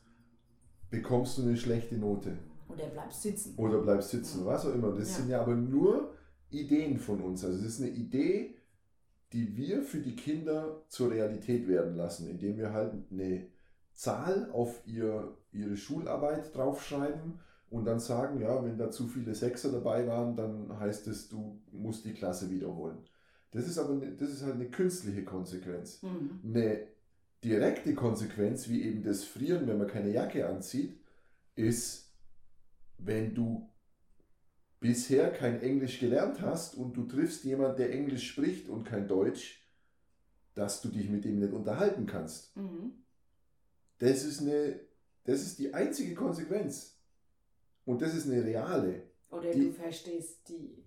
bekommst 0.89 1.37
du 1.37 1.43
eine 1.43 1.57
schlechte 1.57 1.95
Note 1.95 2.37
Und 2.67 2.79
er 2.79 2.89
bleibt 2.89 3.13
sitzen. 3.13 3.55
oder 3.57 3.81
bleibst 3.81 4.09
sitzen, 4.11 4.45
was 4.45 4.65
auch 4.65 4.73
immer. 4.73 4.91
Das 4.91 5.09
Ja. 5.11 5.15
sind 5.15 5.29
ja 5.29 5.41
aber 5.41 5.55
nur 5.55 6.13
Ideen 6.49 6.97
von 6.99 7.21
uns. 7.21 7.43
Also 7.45 7.57
das 7.63 7.73
ist 7.75 7.81
eine 7.81 7.89
Idee, 7.91 8.55
die 9.33 9.57
wir 9.57 9.81
für 9.81 9.99
die 9.99 10.15
Kinder 10.15 10.83
zur 10.87 11.11
Realität 11.11 11.67
werden 11.67 11.95
lassen, 11.95 12.29
indem 12.29 12.57
wir 12.57 12.71
halt 12.71 12.93
eine 13.11 13.47
Zahl 13.93 14.49
auf 14.51 14.81
ihr, 14.85 15.35
ihre 15.51 15.75
Schularbeit 15.75 16.55
draufschreiben 16.55 17.39
und 17.69 17.85
dann 17.85 17.99
sagen, 17.99 18.39
ja, 18.39 18.63
wenn 18.63 18.77
da 18.77 18.91
zu 18.91 19.07
viele 19.07 19.33
Sechser 19.33 19.71
dabei 19.71 20.07
waren, 20.07 20.35
dann 20.35 20.79
heißt 20.79 21.07
es, 21.07 21.29
du 21.29 21.59
musst 21.71 22.05
die 22.05 22.13
Klasse 22.13 22.49
wiederholen. 22.51 22.97
Das 23.51 23.67
ist 23.67 23.77
aber 23.77 23.95
ne, 23.95 24.15
das 24.17 24.29
ist 24.29 24.43
halt 24.43 24.55
eine 24.55 24.69
künstliche 24.69 25.23
Konsequenz. 25.23 26.01
Mhm. 26.03 26.39
Eine 26.43 26.87
direkte 27.43 27.93
Konsequenz, 27.95 28.69
wie 28.69 28.83
eben 28.83 29.03
das 29.03 29.23
Frieren, 29.23 29.67
wenn 29.67 29.77
man 29.77 29.87
keine 29.87 30.11
Jacke 30.11 30.47
anzieht, 30.47 30.99
ist, 31.55 32.11
wenn 32.97 33.33
du 33.33 33.67
bisher 34.83 35.31
kein 35.31 35.61
Englisch 35.61 35.99
gelernt 36.01 36.41
hast 36.41 36.75
und 36.75 36.93
du 36.97 37.05
triffst 37.05 37.45
jemanden, 37.45 37.77
der 37.77 37.91
Englisch 37.93 38.27
spricht 38.29 38.67
und 38.67 38.83
kein 38.83 39.07
Deutsch, 39.07 39.65
dass 40.55 40.81
du 40.81 40.89
dich 40.89 41.09
mit 41.09 41.23
dem 41.23 41.39
nicht 41.39 41.53
unterhalten 41.53 42.05
kannst. 42.05 42.55
Mhm. 42.57 42.91
Das 43.99 44.25
ist, 44.25 44.41
eine, 44.41 44.77
das 45.23 45.41
ist 45.41 45.57
die 45.59 45.73
einzige 45.73 46.13
Konsequenz. 46.15 46.99
Und 47.85 48.01
das 48.01 48.13
ist 48.13 48.29
eine 48.29 48.43
reale. 48.43 49.03
Oder 49.31 49.51
Die- 49.51 49.67
du 49.67 49.71
verstehst 49.71 50.49
die 50.49 50.83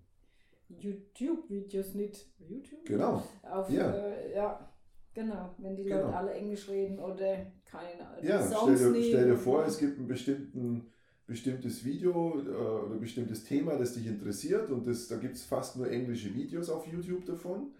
YouTube-Videos 0.68 1.94
nicht. 1.94 2.26
YouTube? 2.38 2.84
Genau. 2.84 3.22
Auf, 3.42 3.70
Ja. 3.70 3.90
Äh, 3.94 4.34
ja, 4.34 4.72
genau. 5.14 5.54
Wenn 5.58 5.74
die 5.74 5.84
Genau. 5.84 6.02
Leute 6.02 6.16
alle 6.16 6.32
Englisch 6.34 6.68
reden 6.68 6.98
oder 6.98 7.46
keine 7.64 8.18
die 8.22 8.26
Ja, 8.26 8.46
stell 8.46 8.76
dir, 8.92 9.02
stell 9.02 9.26
dir 9.30 9.36
vor, 9.38 9.64
es 9.64 9.78
gibt 9.78 9.98
ein 9.98 10.06
bestimmten, 10.06 10.92
bestimmtes 11.26 11.84
Video 11.84 12.38
äh, 12.40 12.86
oder 12.86 12.96
bestimmtes 12.96 13.44
Thema, 13.44 13.76
das 13.76 13.94
dich 13.94 14.06
interessiert 14.06 14.70
und 14.70 14.86
das, 14.86 15.08
da 15.08 15.16
gibt 15.16 15.34
es 15.34 15.42
fast 15.44 15.76
nur 15.76 15.90
englische 15.90 16.34
Videos 16.34 16.68
auf 16.68 16.86
YouTube 16.86 17.24
davon. 17.26 17.72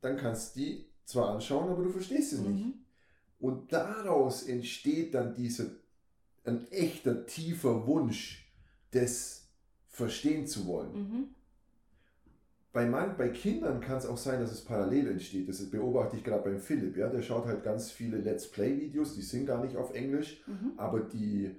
Dann 0.00 0.16
kannst 0.16 0.56
du 0.56 0.60
die 0.60 0.86
zwar 1.04 1.30
anschauen, 1.30 1.70
aber 1.70 1.82
du 1.82 1.90
verstehst 1.90 2.32
nicht. 2.40 2.66
Mhm. 2.66 2.74
Und 3.38 3.72
daraus 3.72 4.42
entsteht 4.44 5.14
dann 5.14 5.34
dieser, 5.34 5.66
ein 6.44 6.66
echter, 6.70 7.26
tiefer 7.26 7.86
Wunsch, 7.86 8.52
das 8.90 9.48
verstehen 9.88 10.46
zu 10.46 10.66
wollen. 10.66 10.92
Mhm. 10.94 11.28
bei, 12.72 12.86
man, 12.86 13.16
bei 13.16 13.28
Kindern 13.28 13.80
kann 13.80 13.98
es 13.98 14.06
auch 14.06 14.16
sein, 14.16 14.40
dass 14.40 14.50
es 14.50 14.62
parallel 14.64 15.08
entsteht. 15.08 15.48
Das 15.48 15.64
beobachte 15.70 16.16
ich 16.16 16.24
gerade 16.24 16.42
beim 16.42 16.58
Philipp. 16.58 16.96
Ja? 16.96 17.08
Der 17.08 17.22
schaut 17.22 17.46
halt 17.46 17.62
ganz 17.62 17.90
viele 17.92 18.18
Let's 18.18 18.50
Play-Videos, 18.50 19.14
die 19.14 19.22
sind 19.22 19.46
gar 19.46 19.64
nicht 19.64 19.76
auf 19.76 19.94
Englisch, 19.94 20.42
Mhm. 20.46 20.72
aber 20.76 21.00
die 21.00 21.54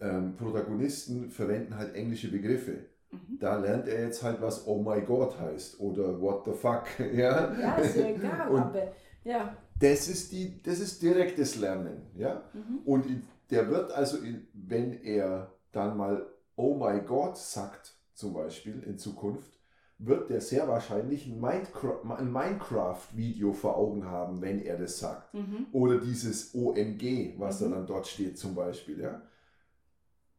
ähm, 0.00 0.36
Protagonisten 0.36 1.30
verwenden 1.30 1.76
halt 1.76 1.94
englische 1.94 2.30
Begriffe. 2.30 2.86
Mhm. 3.10 3.38
Da 3.40 3.56
lernt 3.58 3.88
er 3.88 4.04
jetzt 4.04 4.22
halt, 4.22 4.40
was 4.40 4.66
Oh 4.66 4.82
my 4.82 5.00
God 5.02 5.38
heißt 5.38 5.80
oder 5.80 6.20
What 6.20 6.44
the 6.44 6.52
fuck. 6.52 6.84
Ja? 7.12 7.52
Ja, 7.58 7.74
ist 7.76 7.96
ja 7.96 8.08
egal, 8.08 8.40
aber 8.56 8.92
ja. 9.24 9.56
Das, 9.78 10.08
ist 10.08 10.32
die, 10.32 10.62
das 10.62 10.78
ist 10.78 11.02
direktes 11.02 11.56
Lernen. 11.56 12.02
Ja? 12.14 12.42
Mhm. 12.52 12.78
Und 12.84 13.06
der 13.50 13.68
wird 13.70 13.90
also, 13.92 14.18
wenn 14.52 15.02
er 15.02 15.52
dann 15.72 15.96
mal 15.96 16.26
Oh 16.56 16.74
my 16.74 17.00
God 17.00 17.36
sagt, 17.36 17.94
zum 18.14 18.34
Beispiel 18.34 18.82
in 18.86 18.98
Zukunft, 18.98 19.50
wird 19.98 20.30
der 20.30 20.40
sehr 20.40 20.66
wahrscheinlich 20.68 21.26
ein 21.26 21.40
Minecraft- 21.40 22.04
ein 22.16 22.30
Minecraft-Video 22.32 23.52
vor 23.52 23.76
Augen 23.76 24.04
haben, 24.06 24.40
wenn 24.40 24.60
er 24.62 24.78
das 24.78 24.98
sagt. 24.98 25.34
Mhm. 25.34 25.66
Oder 25.72 25.98
dieses 25.98 26.54
OMG, 26.54 27.34
was 27.38 27.60
Mhm. 27.60 27.70
da 27.70 27.76
dann 27.76 27.86
dort 27.86 28.06
steht 28.06 28.38
zum 28.38 28.54
Beispiel. 28.54 29.00
Ja? 29.00 29.22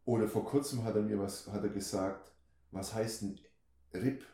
Oder 0.05 0.27
vor 0.27 0.45
kurzem 0.45 0.83
hat 0.83 0.95
er 0.95 1.01
mir 1.01 1.19
was 1.19 1.47
hat 1.51 1.63
er 1.63 1.69
gesagt, 1.69 2.31
was 2.71 2.93
heißt 2.93 3.23
ein 3.23 3.39
RIP? 3.93 4.25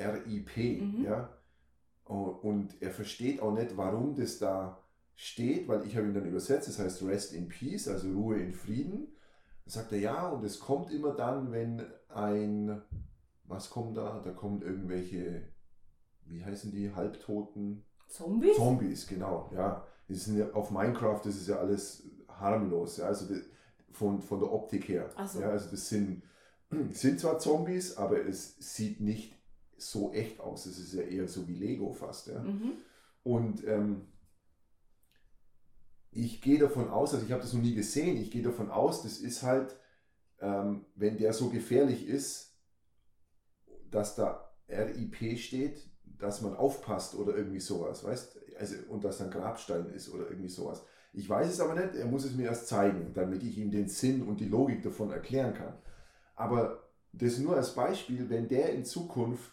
R-I-P. 0.00 0.80
Mhm. 0.80 1.04
Ja? 1.04 1.28
Und 2.04 2.80
er 2.82 2.90
versteht 2.90 3.40
auch 3.40 3.52
nicht, 3.52 3.76
warum 3.76 4.16
das 4.16 4.38
da 4.38 4.82
steht, 5.14 5.68
weil 5.68 5.86
ich 5.86 5.96
habe 5.96 6.08
ihn 6.08 6.14
dann 6.14 6.24
übersetzt, 6.24 6.66
das 6.66 6.78
heißt 6.78 7.02
Rest 7.02 7.34
in 7.34 7.48
Peace, 7.48 7.86
also 7.86 8.10
Ruhe 8.10 8.38
in 8.38 8.52
Frieden. 8.52 9.08
Dann 9.64 9.72
sagt 9.72 9.92
er, 9.92 9.98
ja, 9.98 10.28
und 10.28 10.44
es 10.44 10.58
kommt 10.58 10.90
immer 10.90 11.14
dann, 11.14 11.52
wenn 11.52 11.84
ein, 12.08 12.82
was 13.44 13.70
kommt 13.70 13.96
da? 13.96 14.20
Da 14.24 14.32
kommen 14.32 14.62
irgendwelche, 14.62 15.42
wie 16.24 16.44
heißen 16.44 16.72
die, 16.72 16.92
Halbtoten? 16.92 17.84
Zombies? 18.08 18.56
Zombies, 18.56 19.06
genau, 19.06 19.50
ja. 19.54 19.86
Die 20.08 20.14
sind 20.14 20.38
ja 20.38 20.50
auf 20.52 20.72
Minecraft, 20.72 21.20
das 21.22 21.36
ist 21.36 21.46
ja 21.46 21.58
alles 21.58 22.08
harmlos, 22.28 22.96
ja, 22.96 23.04
also 23.04 23.32
von, 23.90 24.22
von 24.22 24.40
der 24.40 24.52
Optik 24.52 24.88
her. 24.88 25.10
So. 25.26 25.40
Ja, 25.40 25.50
also 25.50 25.70
das 25.70 25.88
sind, 25.88 26.22
sind 26.92 27.20
zwar 27.20 27.38
Zombies, 27.38 27.96
aber 27.96 28.24
es 28.24 28.56
sieht 28.58 29.00
nicht 29.00 29.34
so 29.76 30.12
echt 30.12 30.40
aus. 30.40 30.66
Es 30.66 30.78
ist 30.78 30.94
ja 30.94 31.02
eher 31.02 31.28
so 31.28 31.48
wie 31.48 31.54
Lego 31.54 31.92
fast, 31.92 32.28
ja. 32.28 32.40
Mhm. 32.40 32.72
Und 33.22 33.66
ähm, 33.66 34.06
ich 36.10 36.40
gehe 36.40 36.58
davon 36.58 36.88
aus, 36.88 37.14
also 37.14 37.24
ich 37.24 37.32
habe 37.32 37.42
das 37.42 37.52
noch 37.52 37.62
nie 37.62 37.74
gesehen, 37.74 38.16
ich 38.16 38.30
gehe 38.30 38.42
davon 38.42 38.70
aus, 38.70 39.02
das 39.02 39.18
ist 39.18 39.42
halt, 39.42 39.76
ähm, 40.40 40.86
wenn 40.94 41.18
der 41.18 41.32
so 41.32 41.50
gefährlich 41.50 42.06
ist, 42.06 42.56
dass 43.90 44.16
da 44.16 44.52
RIP 44.68 45.38
steht, 45.38 45.88
dass 46.04 46.42
man 46.42 46.56
aufpasst 46.56 47.14
oder 47.14 47.36
irgendwie 47.36 47.60
sowas, 47.60 48.04
weißt 48.04 48.38
also 48.58 48.76
und 48.88 49.04
dass 49.04 49.18
dann 49.18 49.30
Grabstein 49.30 49.86
ist 49.90 50.12
oder 50.12 50.28
irgendwie 50.28 50.48
sowas. 50.48 50.84
Ich 51.12 51.28
weiß 51.28 51.48
es 51.48 51.60
aber 51.60 51.74
nicht, 51.74 51.94
er 51.96 52.06
muss 52.06 52.24
es 52.24 52.34
mir 52.34 52.46
erst 52.46 52.68
zeigen, 52.68 53.12
damit 53.14 53.42
ich 53.42 53.58
ihm 53.58 53.70
den 53.70 53.88
Sinn 53.88 54.22
und 54.22 54.38
die 54.40 54.48
Logik 54.48 54.82
davon 54.82 55.10
erklären 55.10 55.54
kann. 55.54 55.74
Aber 56.36 56.88
das 57.12 57.38
nur 57.38 57.56
als 57.56 57.74
Beispiel, 57.74 58.30
wenn 58.30 58.48
der 58.48 58.72
in 58.72 58.84
Zukunft 58.84 59.52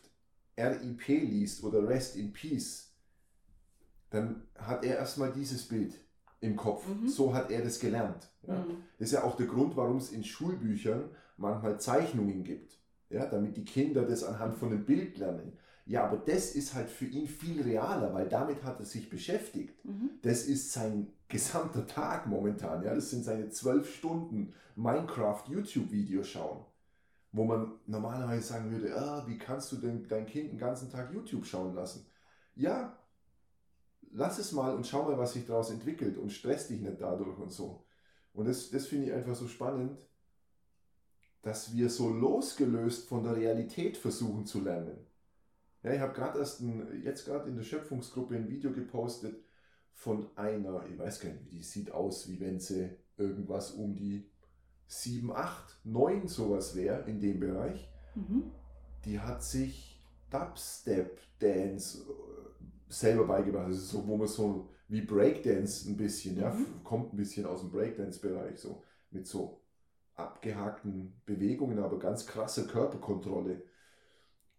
RIP 0.58 1.08
liest 1.08 1.64
oder 1.64 1.88
Rest 1.88 2.16
in 2.16 2.32
Peace, 2.32 2.94
dann 4.10 4.44
hat 4.56 4.86
er 4.86 4.98
erstmal 4.98 5.32
dieses 5.32 5.68
Bild 5.68 5.96
im 6.40 6.56
Kopf. 6.56 6.88
Mhm. 6.88 7.08
So 7.08 7.34
hat 7.34 7.52
er 7.52 7.64
das 7.64 7.80
gelernt. 7.80 8.30
Ja. 8.48 8.56
Mhm. 8.56 8.84
Das 9.00 9.08
ist 9.08 9.14
ja 9.14 9.24
auch 9.24 9.36
der 9.36 9.48
Grund, 9.48 9.76
warum 9.76 9.98
es 9.98 10.12
in 10.12 10.24
Schulbüchern 10.24 11.10
manchmal 11.38 11.80
Zeichnungen 11.80 12.44
gibt. 12.44 12.78
Ja, 13.10 13.26
damit 13.26 13.56
die 13.56 13.64
Kinder 13.64 14.04
das 14.04 14.24
anhand 14.24 14.56
von 14.56 14.70
einem 14.70 14.86
Bild 14.86 15.18
lernen. 15.18 15.54
Ja, 15.86 16.06
aber 16.06 16.18
das 16.18 16.52
ist 16.52 16.74
halt 16.74 16.90
für 16.90 17.06
ihn 17.06 17.28
viel 17.28 17.62
realer, 17.62 18.14
weil 18.14 18.28
damit 18.28 18.64
hat 18.64 18.80
er 18.80 18.86
sich 18.86 19.10
beschäftigt. 19.10 19.84
Mhm. 19.86 20.10
Das 20.22 20.44
ist 20.44 20.74
sein 20.74 21.14
gesamter 21.27 21.86
Tag 21.86 22.27
momentan. 22.27 22.84
Ja, 22.84 22.93
das 22.93 23.10
sind 23.10 23.24
seine 23.24 23.50
zwölf 23.50 23.93
Stunden 23.93 24.53
Minecraft-YouTube-Videos 24.75 26.27
schauen. 26.27 26.65
Wo 27.31 27.43
man 27.43 27.74
normalerweise 27.86 28.48
sagen 28.48 28.72
würde, 28.72 28.96
ah, 28.98 29.24
wie 29.27 29.38
kannst 29.38 29.72
du 29.72 29.77
denn 29.77 30.07
dein 30.07 30.25
Kind 30.25 30.51
den 30.51 30.57
ganzen 30.57 30.89
Tag 30.89 31.13
YouTube 31.13 31.46
schauen 31.46 31.75
lassen? 31.75 32.05
Ja, 32.55 32.98
lass 34.12 34.39
es 34.39 34.51
mal 34.53 34.74
und 34.74 34.88
schau 34.88 35.03
mal, 35.03 35.17
was 35.17 35.34
sich 35.34 35.46
daraus 35.46 35.69
entwickelt 35.69 36.17
und 36.17 36.31
stress 36.31 36.67
dich 36.67 36.81
nicht 36.81 37.01
dadurch 37.01 37.38
und 37.38 37.51
so. 37.51 37.86
Und 38.34 38.48
das, 38.48 38.69
das 38.69 38.88
finde 38.88 39.07
ich 39.07 39.13
einfach 39.13 39.36
so 39.36 39.48
spannend, 39.48 39.98
dass 41.41 41.74
wir 41.74 41.89
so 41.89 42.10
losgelöst 42.10 43.07
von 43.07 43.24
der 43.24 43.36
Realität 43.36 43.98
versuchen 43.98 44.46
zu 44.46 44.62
lernen. 44.62 44.98
Ja, 45.84 45.93
ich 45.93 46.00
habe 46.00 46.13
gerade 46.13 46.39
erst 46.39 46.62
ein, 46.62 47.01
jetzt 47.03 47.25
gerade 47.25 47.50
in 47.50 47.55
der 47.55 47.63
Schöpfungsgruppe 47.63 48.36
ein 48.36 48.50
Video 48.50 48.72
gepostet 48.72 49.43
von 49.98 50.27
einer, 50.38 50.86
ich 50.88 50.98
weiß 50.98 51.20
gar 51.22 51.32
nicht, 51.32 51.46
wie 51.46 51.58
die 51.58 51.63
sieht 51.63 51.89
aus, 51.92 52.30
wie 52.30 52.39
wenn 52.39 52.60
sie 52.60 52.88
irgendwas 53.18 53.72
um 53.72 53.96
die 53.96 54.30
7, 54.86 55.32
8, 55.32 55.86
9 55.86 56.27
sowas 56.27 56.75
wäre 56.75 57.10
in 57.10 57.20
dem 57.20 57.39
Bereich. 57.39 57.89
Mhm. 58.13 58.51
Die 59.06 59.20
hat 59.20 59.44
sich 59.44 60.00
Dubstep 60.30 61.20
Dance 61.39 62.04
äh, 62.04 62.63
selber 62.94 63.25
beigebracht. 63.25 63.70
Das 63.70 63.77
ist 63.77 63.89
so, 63.89 64.08
wo 64.08 64.18
man 64.18 64.27
so 64.27 64.70
wie 64.88 65.01
Breakdance 65.01 65.89
ein 65.89 65.98
bisschen, 65.98 66.38
ja, 66.38 66.54
Mhm. 66.54 66.62
f- 66.62 66.84
kommt 66.84 67.13
ein 67.13 67.18
bisschen 67.18 67.48
aus 67.48 67.62
dem 67.62 67.72
Breakdance-Bereich, 67.72 68.60
so 68.60 68.84
mit 69.10 69.25
so 69.25 69.62
abgehakten 70.13 71.20
Bewegungen, 71.25 71.80
aber 71.80 71.98
ganz 71.98 72.27
krasse 72.27 72.68
Körperkontrolle. 72.68 73.63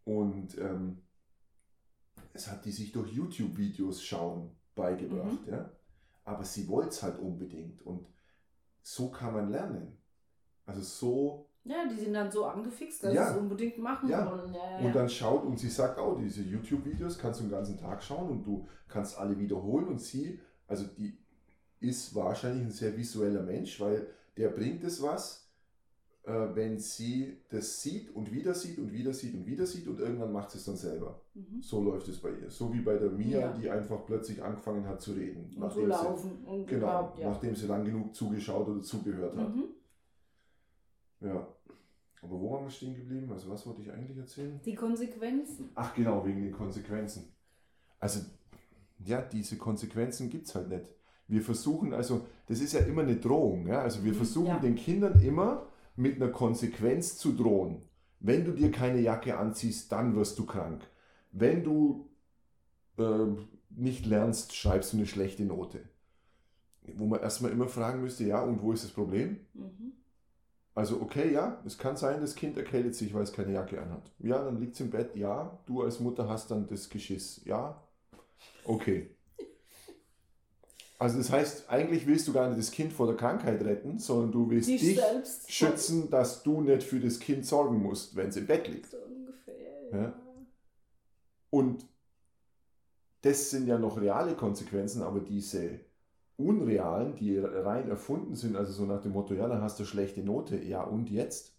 Und 0.05 0.59
ähm, 0.59 0.99
es 2.33 2.51
hat 2.51 2.65
die 2.65 2.73
sich 2.73 2.91
durch 2.91 3.13
YouTube-Videos 3.13 4.03
schauen 4.03 4.51
beigebracht, 4.79 5.47
ja. 5.47 5.71
Aber 6.25 6.45
sie 6.45 6.67
wollte 6.69 6.91
es 6.91 7.03
halt 7.03 7.19
unbedingt. 7.19 7.83
Und 7.83 8.07
so 8.83 9.11
kann 9.11 9.35
man 9.35 9.51
lernen. 9.51 9.97
Also 10.67 10.81
so 10.83 11.45
Ja, 11.65 11.87
die 11.87 11.97
sind 11.97 12.15
dann 12.15 12.31
so 12.31 12.47
angefixt, 12.47 13.05
dass 13.05 13.13
Ja. 13.15 13.27
sie 13.27 13.33
es 13.35 13.39
unbedingt 13.39 13.79
machen 13.79 14.09
Ja. 14.09 14.31
wollen. 14.31 14.55
Ja, 14.55 14.85
Und 14.87 14.95
dann 14.95 15.09
schaut 15.09 15.45
und 15.45 15.59
sie 15.59 15.69
sagt 15.69 15.99
auch, 15.99 16.17
diese 16.19 16.43
YouTube-Videos 16.43 17.19
kannst 17.19 17.41
du 17.41 17.45
den 17.45 17.51
ganzen 17.51 17.77
Tag 17.77 18.03
schauen 18.03 18.31
und 18.31 18.45
du 18.45 18.67
kannst 18.89 19.19
alle 19.19 19.39
wiederholen 19.39 19.89
und 19.89 20.01
sie, 20.01 20.41
also 20.67 20.87
die 20.87 21.19
ist 21.81 22.15
wahrscheinlich 22.15 22.65
ein 22.65 22.71
sehr 22.71 22.97
visueller 22.97 23.43
Mensch, 23.43 23.81
weil 23.81 24.07
der 24.37 24.49
bringt 24.49 24.83
es 24.85 25.03
was, 25.03 25.48
wenn 26.55 26.79
sie 26.79 27.37
das 27.49 27.83
sieht 27.83 28.15
und 28.15 28.31
wieder 28.33 28.55
sieht 28.55 28.79
und 28.79 28.93
wieder 28.93 29.13
sieht 29.15 29.35
und 29.35 29.47
wieder 29.47 29.67
sieht 29.67 29.87
und 29.89 29.99
irgendwann 29.99 30.33
macht 30.33 30.51
sie 30.51 30.59
es 30.59 30.65
dann 30.65 30.77
selber. 30.77 31.21
Mhm. 31.35 31.63
So 31.63 31.83
läuft 31.83 32.09
es 32.09 32.19
bei 32.19 32.31
ihr. 32.31 32.51
So 32.51 32.73
wie 32.73 32.81
bei 32.81 32.97
der 32.99 33.11
Mia, 33.11 33.41
Ja. 33.41 33.53
die 33.53 33.71
einfach 33.71 34.05
plötzlich 34.07 34.43
angefangen 34.43 34.87
hat 34.87 35.01
zu 35.01 35.13
reden. 35.13 35.51
Und 35.57 35.73
so 35.73 35.87
laufen 35.87 36.45
und 36.45 36.61
sie, 36.69 36.75
genau, 36.75 36.87
überhaupt, 36.87 37.19
ja. 37.19 37.31
nachdem 37.31 37.55
sie 37.55 37.67
lang 37.67 37.85
genug 37.85 38.15
zugeschaut 38.15 38.69
oder 38.69 38.81
zugehört 38.83 39.37
hat. 39.37 39.55
Mhm. 39.55 39.65
Ja. 41.21 41.47
Aber 42.23 42.41
wo 42.41 42.51
waren 42.53 42.65
wir 42.65 42.71
stehen 42.71 42.97
geblieben? 42.97 43.31
Also 43.33 43.49
was 43.51 43.65
wollte 43.67 43.81
ich 43.83 43.93
eigentlich 43.93 44.19
erzählen? 44.19 44.61
Die 44.65 44.75
Konsequenzen. 44.75 45.71
Ach 45.75 45.95
genau, 45.95 46.27
wegen 46.27 46.43
den 46.43 46.53
Konsequenzen. 46.53 47.25
Also, 48.01 48.21
ja, 49.05 49.23
diese 49.23 49.57
Konsequenzen 49.57 50.29
gibt 50.29 50.47
es 50.49 50.55
halt 50.55 50.69
nicht. 50.69 50.85
Wir 51.29 51.43
versuchen, 51.43 51.93
also, 51.93 52.23
das 52.47 52.61
ist 52.61 52.73
ja 52.73 52.81
immer 52.81 53.03
eine 53.03 53.17
Drohung. 53.17 53.67
Ja? 53.69 53.83
Also 53.83 54.03
wir 54.03 54.13
Mhm, 54.13 54.17
versuchen 54.17 54.47
ja. 54.47 54.59
den 54.59 54.75
Kindern 54.75 55.21
immer 55.23 55.68
mit 55.99 56.17
einer 56.17 56.31
Konsequenz 56.31 57.19
zu 57.19 57.33
drohen. 57.33 57.83
Wenn 58.21 58.45
du 58.45 58.53
dir 58.53 58.71
keine 58.71 59.01
Jacke 59.01 59.37
anziehst, 59.37 59.91
dann 59.93 60.15
wirst 60.15 60.39
du 60.39 60.47
krank. 60.47 60.89
Wenn 61.33 61.65
du 61.65 62.09
ähm, 62.99 63.49
nicht 63.71 64.07
lernst, 64.07 64.55
schreibst 64.55 64.93
du 64.93 64.97
eine 64.97 65.07
schlechte 65.07 65.45
Note. 65.45 65.81
Wo 66.95 67.07
man 67.07 67.21
erstmal 67.21 67.51
immer 67.51 67.69
fragen 67.69 68.01
müsste, 68.03 68.25
ja, 68.25 68.43
und 68.43 68.63
wo 68.63 68.73
ist 68.73 68.85
das 68.85 68.93
Problem? 68.93 69.41
Mhm. 69.55 69.93
Also 70.75 71.01
okay, 71.03 71.33
ja, 71.33 71.61
es 71.67 71.77
kann 71.77 71.97
sein, 71.97 72.21
das 72.21 72.37
Kind 72.37 72.57
erkältet 72.57 72.95
sich, 72.95 73.13
weil 73.13 73.25
es 73.25 73.33
keine 73.33 73.53
Jacke 73.53 73.83
anhat. 73.83 74.13
Ja, 74.21 74.43
dann 74.45 74.61
liegt 74.61 74.75
es 74.75 74.81
im 74.81 74.91
Bett, 74.91 75.17
ja, 75.17 75.59
du 75.67 75.83
als 75.83 75.99
Mutter 75.99 76.29
hast 76.29 76.53
dann 76.53 76.69
das 76.69 76.89
Geschiss. 76.89 77.43
Ja, 77.45 77.83
okay. 78.65 79.11
Also 81.01 81.19
das 81.19 81.31
heißt, 81.31 81.71
eigentlich 81.71 82.07
willst 82.09 82.27
du 82.27 82.33
gar 82.33 82.49
nicht 82.49 82.59
das 82.59 82.73
Kind 82.73 82.93
vor 82.93 83.07
der 83.07 83.17
Krankheit 83.17 83.63
retten, 83.63 84.01
sondern 84.01 84.33
du 84.33 84.51
willst 84.51 84.69
Dich 84.69 84.81
dich 84.81 84.97
selbst 84.97 85.51
schützen, 85.51 86.11
dass 86.11 86.43
du 86.43 86.61
nicht 86.61 86.83
für 86.83 86.99
das 86.99 87.21
Kind 87.21 87.47
sorgen 87.47 87.81
musst, 87.81 88.17
wenn 88.17 88.29
es 88.29 88.37
im 88.37 88.47
Bett 88.47 88.67
liegt. 88.67 88.91
So 88.91 88.97
ungefähr. 88.97 89.55
Ja. 89.93 89.99
Ja. 89.99 90.13
Und 91.51 91.87
das 93.23 93.51
sind 93.51 93.69
ja 93.69 93.79
noch 93.79 94.01
reale 94.01 94.35
Konsequenzen, 94.35 95.03
aber 95.03 95.21
diese 95.21 95.81
unrealen, 96.37 97.15
die 97.15 97.39
rein 97.39 97.89
erfunden 97.89 98.35
sind, 98.35 98.57
also 98.57 98.73
so 98.73 98.85
nach 98.85 99.01
dem 99.01 99.13
Motto, 99.13 99.35
ja, 99.35 99.49
dann 99.49 99.63
hast 99.63 99.79
du 99.79 99.85
schlechte 99.85 100.23
Note, 100.23 100.57
ja 100.57 100.83
und 100.83 101.11
jetzt? 101.11 101.53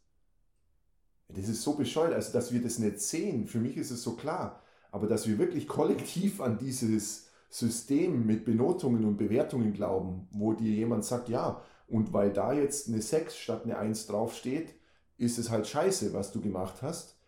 Das 1.29 1.48
ist 1.48 1.62
so 1.62 1.74
bescheuert, 1.74 2.13
also 2.13 2.34
dass 2.34 2.51
wir 2.51 2.62
das 2.62 2.79
nicht 2.79 3.00
sehen, 3.00 3.48
für 3.48 3.60
mich 3.60 3.77
ist 3.77 3.91
es 3.91 4.03
so 4.03 4.15
klar, 4.15 4.63
aber 4.91 5.08
dass 5.08 5.27
wir 5.27 5.38
wirklich 5.38 5.67
kollektiv 5.67 6.41
an 6.41 6.58
dieses 6.58 7.28
System 7.49 8.25
mit 8.25 8.45
Benotungen 8.45 9.05
und 9.05 9.17
Bewertungen 9.17 9.73
glauben, 9.73 10.27
wo 10.31 10.53
dir 10.53 10.71
jemand 10.71 11.03
sagt, 11.03 11.29
ja, 11.29 11.61
und 11.87 12.13
weil 12.13 12.31
da 12.31 12.53
jetzt 12.53 12.87
eine 12.87 13.01
6 13.01 13.35
statt 13.35 13.63
eine 13.63 13.77
1 13.77 14.07
draufsteht, 14.07 14.75
ist 15.17 15.37
es 15.39 15.49
halt 15.49 15.67
scheiße, 15.67 16.13
was 16.13 16.31
du 16.31 16.41
gemacht 16.41 16.81
hast 16.81 17.19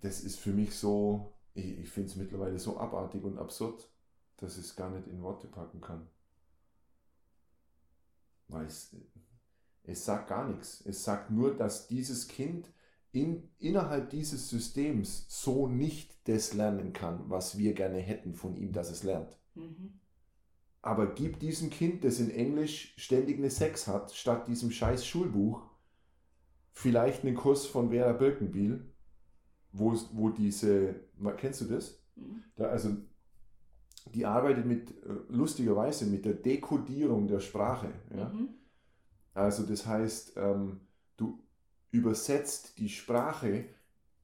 das 0.00 0.20
ist 0.20 0.38
für 0.38 0.52
mich 0.52 0.74
so, 0.76 1.32
ich, 1.54 1.78
ich 1.78 1.88
finde 1.88 2.10
es 2.10 2.16
mittlerweile 2.16 2.58
so 2.58 2.78
abartig 2.78 3.24
und 3.24 3.38
absurd, 3.38 3.88
dass 4.36 4.58
ich 4.58 4.66
es 4.66 4.76
gar 4.76 4.90
nicht 4.90 5.08
in 5.08 5.22
Worte 5.22 5.46
packen 5.46 5.80
kann. 5.80 6.06
Weil 8.48 8.66
es, 8.66 8.94
es 9.84 10.04
sagt 10.04 10.28
gar 10.28 10.46
nichts. 10.48 10.82
Es 10.84 11.02
sagt 11.02 11.30
nur, 11.30 11.56
dass 11.56 11.88
dieses 11.88 12.28
Kind 12.28 12.70
in, 13.16 13.48
innerhalb 13.58 14.10
dieses 14.10 14.50
Systems 14.50 15.24
so 15.28 15.68
nicht 15.68 16.14
das 16.28 16.52
lernen 16.52 16.92
kann, 16.92 17.30
was 17.30 17.56
wir 17.56 17.72
gerne 17.72 17.98
hätten 17.98 18.34
von 18.34 18.54
ihm, 18.56 18.72
dass 18.72 18.90
es 18.90 19.04
lernt. 19.04 19.38
Mhm. 19.54 19.94
Aber 20.82 21.06
gib 21.14 21.40
diesem 21.40 21.70
Kind, 21.70 22.04
das 22.04 22.20
in 22.20 22.30
Englisch 22.30 22.92
ständig 22.98 23.38
eine 23.38 23.48
Sex 23.48 23.88
hat, 23.88 24.12
statt 24.12 24.46
diesem 24.46 24.70
scheiß 24.70 25.06
Schulbuch, 25.06 25.62
vielleicht 26.72 27.24
einen 27.24 27.34
Kurs 27.34 27.64
von 27.64 27.88
Vera 27.88 28.12
Birkenbiel, 28.12 28.84
wo, 29.72 29.94
wo 30.12 30.28
diese, 30.28 30.96
kennst 31.38 31.62
du 31.62 31.64
das? 31.64 31.98
Mhm. 32.16 32.42
Da, 32.54 32.66
also 32.66 32.90
die 34.14 34.26
arbeitet 34.26 34.66
mit, 34.66 34.90
äh, 34.90 34.94
lustigerweise 35.30 36.04
mit 36.04 36.26
der 36.26 36.34
Dekodierung 36.34 37.28
der 37.28 37.40
Sprache. 37.40 37.88
Ja? 38.14 38.28
Mhm. 38.28 38.50
Also 39.32 39.62
das 39.62 39.86
heißt, 39.86 40.34
ähm, 40.36 40.80
übersetzt 41.96 42.78
die 42.78 42.88
Sprache, 42.88 43.64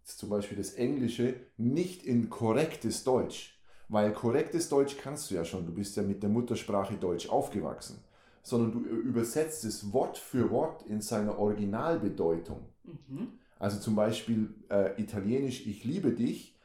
zum 0.05 0.31
Beispiel 0.31 0.57
das 0.57 0.75
Englische, 0.75 1.35
nicht 1.57 2.05
in 2.05 2.31
korrektes 2.31 3.05
Deutsch. 3.05 3.59
Weil 3.89 4.13
korrektes 4.13 4.69
Deutsch 4.69 4.97
kannst 4.97 5.31
du 5.31 5.35
ja 5.35 5.45
schon, 5.45 5.67
du 5.67 5.73
bist 5.73 5.97
ja 5.97 6.03
mit 6.03 6.23
der 6.23 6.31
Muttersprache 6.31 6.95
Deutsch 6.95 7.29
aufgewachsen. 7.29 8.03
Sondern 8.43 8.73
du 8.73 8.81
übersetzt 8.81 9.65
es 9.65 9.93
Wort 9.93 10.19
für 10.19 10.51
Wort 10.51 10.85
in 10.87 11.01
seiner 11.01 11.39
Originalbedeutung. 11.39 12.69
Mhm. 12.85 13.39
Also 13.59 13.79
zum 13.79 13.95
Beispiel 13.95 14.53
äh, 14.71 15.01
italienisch 15.01 15.67
Ich 15.67 15.85
liebe 15.85 16.13
dich 16.13 16.59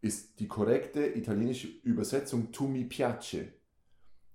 ist 0.00 0.40
die 0.40 0.48
korrekte 0.48 1.04
italienische 1.06 1.68
Übersetzung 1.82 2.52
Tu 2.52 2.66
mi 2.66 2.84
piace. 2.84 3.48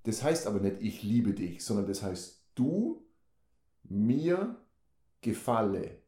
Das 0.03 0.21
heißt 0.21 0.45
aber 0.45 0.59
nicht 0.59 0.81
Ich 0.81 1.01
liebe 1.01 1.33
dich, 1.33 1.63
sondern 1.63 1.87
das 1.87 2.03
heißt 2.03 2.43
Du 2.53 3.03
mir 3.83 4.55
gefalle, 5.21 6.01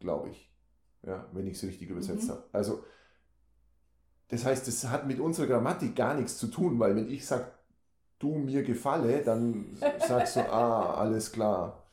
glaube 0.00 0.30
ich. 0.30 0.50
Ja, 1.06 1.26
wenn 1.32 1.46
ich 1.46 1.56
es 1.56 1.62
richtig 1.62 1.88
übersetzt 1.90 2.26
Mhm. 2.26 2.32
habe. 2.32 2.44
Also 2.52 2.82
das 4.28 4.44
heißt, 4.44 4.68
das 4.68 4.84
hat 4.88 5.06
mit 5.06 5.20
unserer 5.20 5.46
Grammatik 5.46 5.96
gar 5.96 6.14
nichts 6.14 6.36
zu 6.38 6.48
tun, 6.48 6.78
weil 6.78 6.94
wenn 6.96 7.08
ich 7.08 7.24
sage, 7.26 7.46
du 8.18 8.34
mir 8.34 8.62
gefalle, 8.62 9.22
dann 9.22 9.76
sagst 10.06 10.36
du, 10.36 10.40
ah, 10.40 10.94
alles 10.94 11.32
klar. 11.32 11.84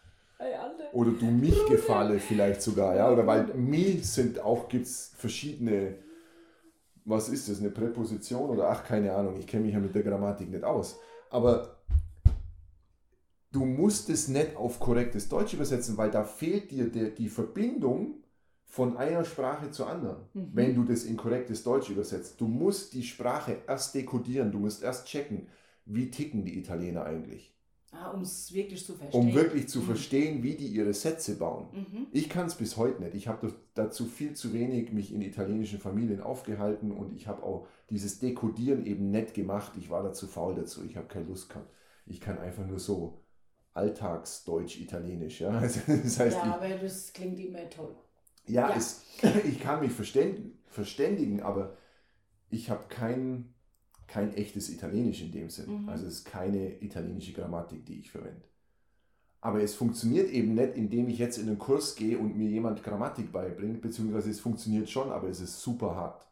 Oder 0.93 1.11
du 1.11 1.25
mich 1.25 1.65
gefalle 1.67 2.19
vielleicht 2.19 2.61
sogar, 2.61 2.95
ja. 2.95 3.09
Oder 3.11 3.25
weil 3.27 3.45
mi 3.55 3.99
sind 3.99 4.39
auch, 4.39 4.67
gibt 4.69 4.85
es 4.85 5.11
verschiedene, 5.17 5.95
was 7.05 7.29
ist 7.29 7.49
das, 7.49 7.59
eine 7.59 7.69
Präposition 7.69 8.49
oder 8.49 8.69
ach, 8.69 8.83
keine 8.83 9.13
Ahnung, 9.13 9.37
ich 9.39 9.47
kenne 9.47 9.65
mich 9.65 9.73
ja 9.73 9.79
mit 9.79 9.93
der 9.95 10.03
Grammatik 10.03 10.49
nicht 10.49 10.63
aus. 10.63 10.99
Aber 11.29 11.74
du 13.55 13.65
musst 13.65 14.09
es 14.09 14.27
nicht 14.27 14.55
auf 14.55 14.79
korrektes 14.79 15.29
Deutsch 15.29 15.53
übersetzen, 15.53 15.97
weil 15.97 16.11
da 16.11 16.23
fehlt 16.23 16.71
dir 16.71 16.89
der, 16.89 17.09
die 17.09 17.29
Verbindung 17.29 18.15
von 18.65 18.97
einer 18.97 19.23
Sprache 19.23 19.71
zur 19.71 19.87
anderen, 19.89 20.17
Mhm. 20.33 20.49
wenn 20.53 20.75
du 20.75 20.83
das 20.83 21.03
in 21.05 21.15
korrektes 21.15 21.63
Deutsch 21.63 21.89
übersetzt. 21.89 22.39
Du 22.41 22.47
musst 22.47 22.93
die 22.93 23.03
Sprache 23.03 23.57
erst 23.67 23.95
dekodieren, 23.95 24.51
du 24.51 24.59
musst 24.59 24.83
erst 24.83 25.07
checken, 25.07 25.47
wie 25.85 26.09
ticken 26.11 26.43
die 26.43 26.57
Italiener 26.59 27.05
eigentlich 27.05 27.53
Ah, 27.91 28.09
um 28.11 28.21
es 28.23 28.53
wirklich 28.53 28.85
zu 28.85 28.93
verstehen. 28.95 29.21
um 29.21 29.33
wirklich 29.33 29.69
zu 29.69 29.79
Mhm. 29.79 29.85
verstehen, 29.85 30.43
wie 30.43 30.55
die 30.55 30.67
ihre 30.67 30.93
Sätze 30.93 31.37
bauen. 31.37 31.67
Mhm. 31.73 32.07
Ich 32.11 32.27
kann 32.27 32.47
es 32.47 32.55
bis 32.55 32.75
heute 32.75 33.01
nicht. 33.01 33.15
Ich 33.15 33.29
habe 33.29 33.53
dazu 33.75 34.05
viel 34.05 34.33
zu 34.33 34.51
wenig 34.51 34.91
mich 34.91 35.13
in 35.13 35.21
italienischen 35.21 35.79
Familien 35.79 36.19
aufgehalten 36.19 36.91
und 36.91 37.13
ich 37.13 37.27
habe 37.27 37.41
auch 37.43 37.67
dieses 37.89 38.19
Dekodieren 38.19 38.85
eben 38.85 39.11
nicht 39.11 39.33
gemacht. 39.33 39.71
Ich 39.77 39.89
war 39.89 40.03
dazu 40.03 40.27
faul 40.27 40.55
dazu. 40.55 40.83
Ich 40.83 40.97
habe 40.97 41.07
keine 41.07 41.27
Lust 41.27 41.47
gehabt. 41.47 41.71
Ich 42.05 42.19
kann 42.19 42.37
einfach 42.37 42.67
nur 42.67 42.79
so 42.79 43.21
Alltagsdeutsch-Italienisch. 43.75 45.41
Ja? 45.41 45.51
Also, 45.61 45.81
das 45.87 46.19
heißt, 46.19 46.37
ja, 46.37 46.47
ich, 46.47 46.53
aber 46.53 46.69
das 46.69 47.13
klingt 47.13 47.39
immer 47.39 47.69
toll. 47.69 47.95
ja, 48.47 48.69
Ja. 48.69 48.75
Es, 48.75 49.03
ich 49.45 49.59
kann 49.59 49.81
mich 49.81 49.93
verständigen, 49.93 50.59
verständigen 50.67 51.41
aber 51.43 51.77
ich 52.49 52.69
habe 52.71 52.85
kein, 52.89 53.53
kein 54.07 54.33
echtes 54.35 54.69
Italienisch 54.69 55.21
in 55.21 55.31
dem 55.31 55.49
Sinn. 55.49 55.83
Mhm. 55.83 55.89
Also 55.89 56.07
es 56.07 56.19
ist 56.19 56.25
keine 56.25 56.81
italienische 56.83 57.33
Grammatik, 57.33 57.85
die 57.85 57.99
ich 57.99 58.11
verwende. 58.11 58.47
Aber 59.41 59.61
es 59.61 59.75
funktioniert 59.75 60.29
eben 60.31 60.55
nicht, 60.55 60.75
indem 60.75 61.09
ich 61.09 61.19
jetzt 61.19 61.37
in 61.37 61.47
einen 61.47 61.59
Kurs 61.59 61.95
gehe 61.95 62.17
und 62.19 62.35
mir 62.37 62.49
jemand 62.49 62.83
Grammatik 62.83 63.31
beibringt, 63.31 63.81
beziehungsweise 63.81 64.31
es 64.31 64.39
funktioniert 64.39 64.89
schon, 64.89 65.11
aber 65.11 65.29
es 65.29 65.39
ist 65.39 65.61
super 65.61 65.95
hart. 65.95 66.27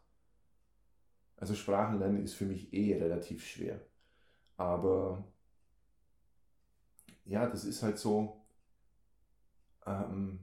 Also 1.36 1.54
Sprachenlernen 1.54 2.24
ist 2.24 2.34
für 2.34 2.46
mich 2.46 2.72
eh 2.72 2.96
relativ 2.96 3.44
schwer. 3.46 3.80
Aber 4.56 5.24
ja, 7.24 7.46
das 7.46 7.64
ist 7.64 7.82
halt 7.82 7.98
so, 7.98 8.40
ähm, 9.86 10.40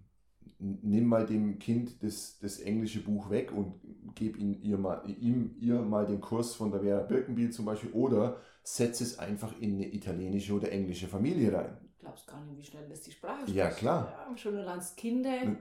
nimm 0.60 1.06
mal 1.08 1.26
dem 1.26 1.60
Kind 1.60 2.04
das, 2.04 2.38
das 2.40 2.60
englische 2.60 3.04
Buch 3.04 3.30
weg 3.30 3.52
und 3.52 3.76
gib 4.16 4.38
ihn, 4.38 4.62
ihr 4.62 4.78
mal, 4.78 5.02
ihm 5.08 5.56
ihr 5.60 5.82
mal 5.82 6.06
den 6.06 6.22
Kurs 6.22 6.54
von 6.56 6.72
der 6.72 6.82
Vera 6.82 7.02
Birkenbiel 7.02 7.52
zum 7.52 7.66
Beispiel 7.66 7.92
oder 7.92 8.38
setz 8.64 9.02
es 9.02 9.18
einfach 9.20 9.60
in 9.60 9.76
eine 9.76 9.94
italienische 9.94 10.54
oder 10.54 10.72
englische 10.72 11.08
Familie 11.08 11.54
rein. 11.54 11.78
Du 11.82 12.06
glaubst 12.06 12.28
gar 12.28 12.44
nicht, 12.46 12.58
wie 12.58 12.64
schnell 12.64 12.88
das 12.90 13.02
die 13.02 13.12
Sprache 13.12 13.50
Ja, 13.52 13.66
spricht. 13.66 13.80
klar. 13.80 14.28
Ja, 14.30 14.38
schon 14.38 14.56
allein 14.58 14.82
Kinder 14.98 15.56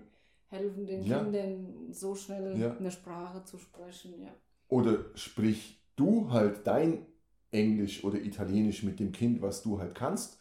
helfen 0.48 0.87
den 0.87 1.02
Ja. 1.04 1.22
Kindern 1.22 1.92
so 1.92 2.14
schnell 2.14 2.59
Ja. 2.59 2.76
eine 2.76 2.90
Sprache 2.90 3.44
zu 3.44 3.56
sprechen. 3.59 4.20
Ja. 4.22 4.35
Oder 4.68 5.04
sprich 5.14 5.83
du 5.96 6.30
halt 6.30 6.66
dein 6.66 7.06
Englisch 7.50 8.04
oder 8.04 8.18
Italienisch 8.20 8.83
mit 8.83 9.00
dem 9.00 9.12
Kind, 9.12 9.40
was 9.42 9.62
du 9.62 9.78
halt 9.80 9.94
kannst. 9.94 10.39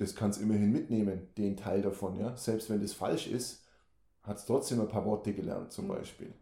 Das 0.00 0.14
kannst 0.16 0.40
immerhin 0.40 0.72
mitnehmen, 0.72 1.28
den 1.36 1.56
Teil 1.58 1.82
davon, 1.82 2.16
ja. 2.16 2.34
Selbst 2.36 2.70
wenn 2.70 2.80
das 2.80 2.94
falsch 2.94 3.26
ist, 3.28 3.64
hat 4.22 4.38
es 4.38 4.46
trotzdem 4.46 4.80
ein 4.80 4.88
paar 4.88 5.04
Worte 5.04 5.34
gelernt, 5.34 5.72
zum 5.72 5.84
Mhm. 5.86 5.88
Beispiel. 5.90 6.34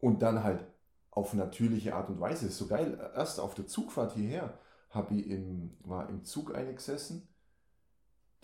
Und 0.00 0.22
dann 0.22 0.42
halt 0.42 0.64
auf 1.12 1.34
natürliche 1.34 1.94
Art 1.94 2.08
und 2.10 2.20
Weise. 2.20 2.46
Ist 2.48 2.58
so 2.58 2.66
geil. 2.66 2.98
Erst 3.14 3.38
auf 3.40 3.54
der 3.54 3.66
Zugfahrt 3.68 4.14
hierher 4.14 4.58
habe 4.90 5.14
ich 5.14 5.28
im, 5.28 5.76
war 5.84 6.08
im 6.08 6.24
Zug 6.24 6.54
eingesessen. 6.54 7.28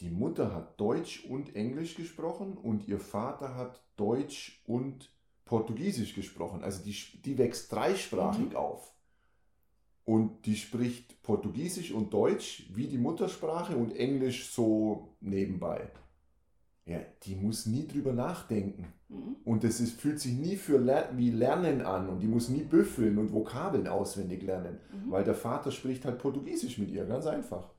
Die 0.00 0.10
Mutter 0.10 0.54
hat 0.54 0.80
Deutsch 0.80 1.24
und 1.26 1.54
Englisch 1.56 1.94
gesprochen 1.96 2.56
und 2.56 2.88
ihr 2.88 3.00
Vater 3.00 3.54
hat 3.56 3.82
Deutsch 3.96 4.62
und 4.66 5.10
Portugiesisch 5.44 6.14
gesprochen. 6.14 6.62
Also 6.62 6.84
die, 6.84 6.94
die 7.22 7.36
wächst 7.36 7.72
dreisprachig 7.72 8.50
Mhm. 8.50 8.56
auf. 8.56 8.92
Und 10.04 10.46
die 10.46 10.56
spricht 10.56 11.22
Portugiesisch 11.22 11.92
und 11.92 12.12
Deutsch 12.12 12.70
wie 12.74 12.86
die 12.88 12.98
Muttersprache 12.98 13.76
und 13.76 13.92
Englisch 13.96 14.50
so 14.50 15.16
nebenbei. 15.20 15.90
Ja, 16.86 16.98
die 17.22 17.36
muss 17.36 17.66
nie 17.66 17.86
drüber 17.86 18.12
nachdenken. 18.12 18.92
Mhm. 19.08 19.36
Und 19.44 19.62
das 19.62 19.78
ist, 19.80 20.00
fühlt 20.00 20.18
sich 20.18 20.32
nie 20.32 20.56
für 20.56 20.78
Ler 20.78 21.10
wie 21.16 21.30
Lernen 21.30 21.82
an 21.82 22.08
und 22.08 22.20
die 22.20 22.26
muss 22.26 22.48
nie 22.48 22.62
büffeln 22.62 23.18
und 23.18 23.32
Vokabeln 23.32 23.86
auswendig 23.86 24.42
lernen, 24.42 24.80
Mhm. 24.92 25.10
weil 25.10 25.22
der 25.22 25.34
Vater 25.34 25.70
spricht 25.70 26.04
halt 26.04 26.18
Portugiesisch 26.18 26.78
mit 26.78 26.90
ihr, 26.90 27.04
ganz 27.04 27.26
einfach. 27.26 27.70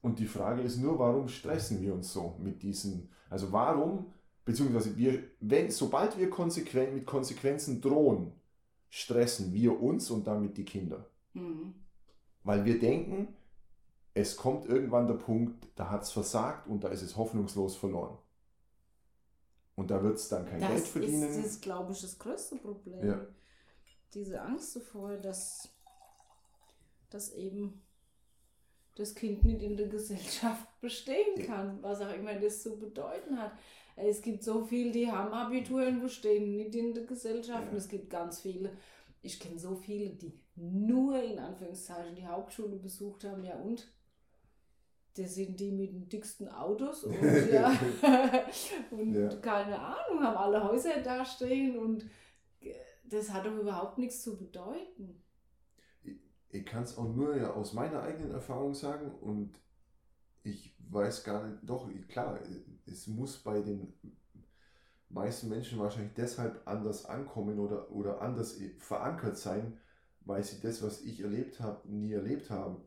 Und 0.00 0.18
die 0.20 0.26
Frage 0.26 0.62
ist 0.62 0.78
nur, 0.78 0.98
warum 0.98 1.28
stressen 1.28 1.82
wir 1.82 1.92
uns 1.92 2.12
so 2.12 2.36
mit 2.42 2.62
diesen, 2.62 3.10
also 3.28 3.50
warum, 3.52 4.06
beziehungsweise 4.44 4.96
wir, 4.96 5.18
wenn, 5.40 5.70
sobald 5.70 6.16
wir 6.18 6.30
konsequent 6.30 6.94
mit 6.94 7.04
Konsequenzen 7.04 7.80
drohen, 7.80 8.32
stressen 8.90 9.52
wir 9.52 9.80
uns 9.80 10.10
und 10.10 10.26
damit 10.26 10.56
die 10.56 10.64
Kinder. 10.64 11.08
Mhm. 11.34 11.74
Weil 12.42 12.64
wir 12.64 12.78
denken, 12.78 13.34
es 14.14 14.36
kommt 14.36 14.66
irgendwann 14.66 15.06
der 15.06 15.14
Punkt, 15.14 15.66
da 15.74 15.90
hat 15.90 16.02
es 16.02 16.10
versagt 16.10 16.66
und 16.68 16.82
da 16.84 16.88
ist 16.88 17.02
es 17.02 17.16
hoffnungslos 17.16 17.76
verloren. 17.76 18.16
Und 19.74 19.90
da 19.90 20.02
wird 20.02 20.16
es 20.16 20.28
dann 20.28 20.46
kein 20.46 20.60
Geld 20.60 20.72
Das 20.72 20.88
verdienen. 20.88 21.28
ist, 21.28 21.44
das, 21.44 21.60
glaube 21.60 21.92
ich, 21.92 22.00
das 22.00 22.18
größte 22.18 22.56
Problem. 22.56 23.06
Ja. 23.06 23.26
Diese 24.14 24.40
Angst 24.40 24.74
davor, 24.76 25.16
dass, 25.18 25.68
dass 27.10 27.34
eben 27.34 27.82
das 28.94 29.14
Kind 29.14 29.44
nicht 29.44 29.62
in 29.62 29.76
der 29.76 29.88
Gesellschaft 29.88 30.66
bestehen 30.80 31.46
kann, 31.46 31.82
was 31.82 32.00
auch 32.00 32.12
immer 32.14 32.34
das 32.34 32.62
zu 32.62 32.78
bedeuten 32.78 33.38
hat. 33.38 33.52
Es 33.96 34.22
gibt 34.22 34.44
so 34.44 34.64
viele, 34.64 34.92
die 34.92 35.10
haben 35.10 35.32
Abitur 35.32 35.86
und 35.86 36.00
bestehen 36.02 36.56
nicht 36.56 36.74
in 36.74 36.94
der 36.94 37.04
Gesellschaft. 37.04 37.70
Und 37.72 37.78
es 37.78 37.88
gibt 37.88 38.10
ganz 38.10 38.40
viele, 38.40 38.70
ich 39.22 39.40
kenne 39.40 39.58
so 39.58 39.76
viele, 39.76 40.10
die 40.10 40.32
nur 40.56 41.22
in 41.22 41.38
Anführungszeichen 41.38 42.14
die 42.16 42.26
Hauptschule 42.26 42.76
besucht 42.76 43.24
haben, 43.24 43.44
ja 43.44 43.56
und? 43.56 43.86
Das 45.16 45.34
sind 45.34 45.58
die 45.60 45.72
mit 45.72 45.92
den 45.92 46.08
dicksten 46.08 46.48
Autos 46.48 47.04
und, 47.04 47.14
ja, 47.52 47.72
und 48.90 49.14
Ja. 49.14 49.34
keine 49.40 49.78
Ahnung, 49.80 50.22
haben 50.22 50.36
alle 50.36 50.62
Häuser 50.62 51.00
dastehen 51.02 51.78
und 51.78 52.04
äh, 52.60 52.74
das 53.04 53.32
hat 53.32 53.46
doch 53.46 53.56
überhaupt 53.56 53.98
nichts 53.98 54.22
zu 54.22 54.36
bedeuten. 54.36 55.22
ich 56.50 56.64
kann 56.64 56.82
es 56.84 56.96
auch 56.96 57.08
nur 57.14 57.36
ja 57.36 57.52
aus 57.52 57.72
meiner 57.72 58.02
eigenen 58.02 58.32
Erfahrung 58.32 58.74
sagen 58.74 59.10
und 59.20 59.60
ich 60.44 60.74
weiß 60.90 61.24
gar 61.24 61.46
nicht, 61.46 61.60
doch, 61.64 61.90
klar, 62.08 62.40
es 62.86 63.06
muss 63.06 63.38
bei 63.38 63.60
den, 63.60 63.92
meisten 65.08 65.48
Menschen 65.48 65.78
wahrscheinlich 65.78 66.14
deshalb 66.14 66.66
anders 66.66 67.04
ankommen 67.06 67.58
oder, 67.58 67.90
oder 67.90 68.20
anders 68.20 68.58
verankert 68.78 69.38
sein, 69.38 69.78
weil 70.20 70.42
sie 70.42 70.60
das, 70.60 70.82
was 70.82 71.02
ich 71.02 71.20
erlebt 71.20 71.60
habe, 71.60 71.88
nie 71.88 72.12
erlebt 72.12 72.50
haben. 72.50 72.82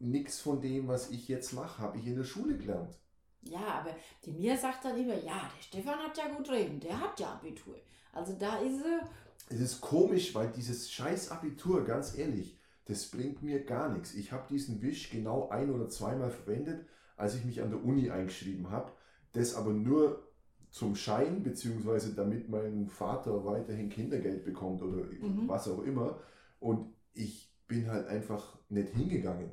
Nichts 0.00 0.40
von 0.40 0.60
dem, 0.60 0.88
was 0.88 1.10
ich 1.10 1.28
jetzt 1.28 1.52
mache, 1.52 1.78
habe 1.78 1.98
ich 1.98 2.06
in 2.06 2.16
der 2.16 2.24
Schule 2.24 2.56
gelernt. 2.56 2.98
Ja, 3.42 3.80
aber 3.80 3.94
die 4.24 4.32
mir 4.32 4.56
sagt 4.56 4.84
dann 4.84 4.98
immer, 4.98 5.14
ja, 5.14 5.50
der 5.56 5.62
Stefan 5.62 5.98
hat 5.98 6.16
ja 6.16 6.28
gut 6.28 6.48
reden, 6.50 6.80
der 6.80 7.00
hat 7.00 7.18
ja 7.18 7.32
Abitur. 7.34 7.76
Also 8.12 8.34
da 8.34 8.58
ist 8.58 8.84
er. 8.84 9.08
Es 9.48 9.60
ist 9.60 9.80
komisch, 9.80 10.34
weil 10.34 10.50
dieses 10.50 10.90
scheiß 10.90 11.30
Abitur, 11.30 11.84
ganz 11.84 12.16
ehrlich, 12.18 12.58
das 12.84 13.06
bringt 13.06 13.42
mir 13.42 13.64
gar 13.64 13.88
nichts. 13.90 14.14
Ich 14.14 14.32
habe 14.32 14.48
diesen 14.48 14.82
Wisch 14.82 15.10
genau 15.10 15.48
ein 15.48 15.70
oder 15.70 15.88
zweimal 15.88 16.30
verwendet, 16.30 16.86
als 17.18 17.34
ich 17.34 17.44
mich 17.44 17.60
an 17.62 17.70
der 17.70 17.84
Uni 17.84 18.10
eingeschrieben 18.10 18.70
habe. 18.70 18.92
Das 19.32 19.54
aber 19.54 19.72
nur 19.72 20.26
zum 20.70 20.94
Schein, 20.94 21.42
beziehungsweise 21.42 22.14
damit 22.14 22.48
mein 22.48 22.88
Vater 22.88 23.44
weiterhin 23.44 23.88
Kindergeld 23.88 24.44
bekommt 24.44 24.82
oder 24.82 25.04
mhm. 25.04 25.48
was 25.48 25.68
auch 25.68 25.82
immer. 25.82 26.20
Und 26.60 26.94
ich 27.14 27.52
bin 27.66 27.90
halt 27.90 28.06
einfach 28.06 28.58
nicht 28.68 28.90
hingegangen. 28.90 29.50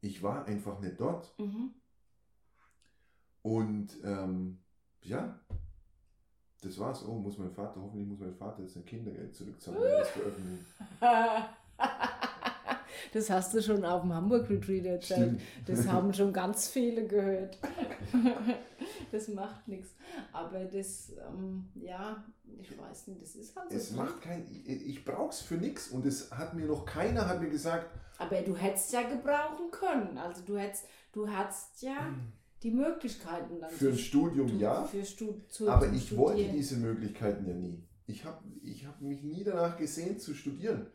Ich 0.00 0.22
war 0.22 0.46
einfach 0.46 0.80
nicht 0.80 1.00
dort. 1.00 1.38
Mhm. 1.38 1.74
Und 3.42 3.88
ähm, 4.04 4.58
ja, 5.02 5.38
das 6.62 6.78
war's. 6.78 7.04
Oh, 7.06 7.14
muss 7.14 7.38
mein 7.38 7.50
Vater, 7.50 7.80
hoffentlich 7.80 8.06
muss 8.06 8.20
mein 8.20 8.34
Vater 8.34 8.62
jetzt 8.62 8.76
ein 8.76 8.84
Kindergeld 8.84 9.34
zurückzahlen, 9.34 9.80
wenn 9.80 9.98
das 9.98 10.08
veröffentlichen. 10.10 10.66
Das 13.12 13.30
hast 13.30 13.54
du 13.54 13.62
schon 13.62 13.84
auf 13.84 14.02
dem 14.02 14.12
Hamburg 14.14 14.48
Retreat 14.50 14.84
erzählt. 14.84 15.40
Das 15.66 15.86
haben 15.86 16.12
schon 16.12 16.32
ganz 16.32 16.68
viele 16.68 17.06
gehört. 17.06 17.58
Das 19.12 19.28
macht 19.28 19.66
nichts. 19.66 19.94
Aber 20.32 20.64
das, 20.64 21.12
ähm, 21.28 21.68
ja, 21.74 22.24
ich 22.60 22.78
weiß 22.78 23.08
nicht, 23.08 23.22
das 23.22 23.34
ist 23.34 23.56
halt 23.56 23.70
so. 23.70 23.76
Es 23.76 23.90
macht 23.92 24.20
kein, 24.20 24.46
ich, 24.50 24.86
ich 24.86 25.04
brauch's 25.04 25.40
für 25.40 25.54
nichts 25.54 25.88
und 25.88 26.06
es 26.06 26.30
hat 26.30 26.54
mir 26.54 26.66
noch 26.66 26.86
keiner 26.86 27.28
hat 27.28 27.40
mir 27.40 27.50
gesagt. 27.50 27.90
Aber 28.18 28.40
du 28.42 28.54
hättest 28.54 28.92
ja 28.92 29.02
gebrauchen 29.02 29.70
können. 29.70 30.16
Also 30.18 30.42
du 30.44 30.56
hättest, 30.58 30.84
du 31.12 31.28
hattest 31.28 31.82
ja. 31.82 32.14
Die 32.62 32.70
Möglichkeiten 32.70 33.58
dann. 33.60 33.70
Für 33.70 33.88
ein 33.88 33.98
Studium 33.98 34.46
du, 34.48 34.56
ja. 34.56 34.84
Für 34.84 35.04
Stud 35.04 35.50
zu, 35.50 35.68
aber 35.68 35.86
ich 35.90 36.06
studieren. 36.06 36.18
wollte 36.18 36.52
diese 36.52 36.76
Möglichkeiten 36.76 37.46
ja 37.46 37.54
nie. 37.54 37.82
Ich 38.06 38.24
habe 38.24 38.44
ich 38.62 38.86
hab 38.86 39.00
mich 39.00 39.22
nie 39.22 39.42
danach 39.44 39.76
gesehen 39.78 40.18
zu 40.18 40.34
studieren. 40.34 40.86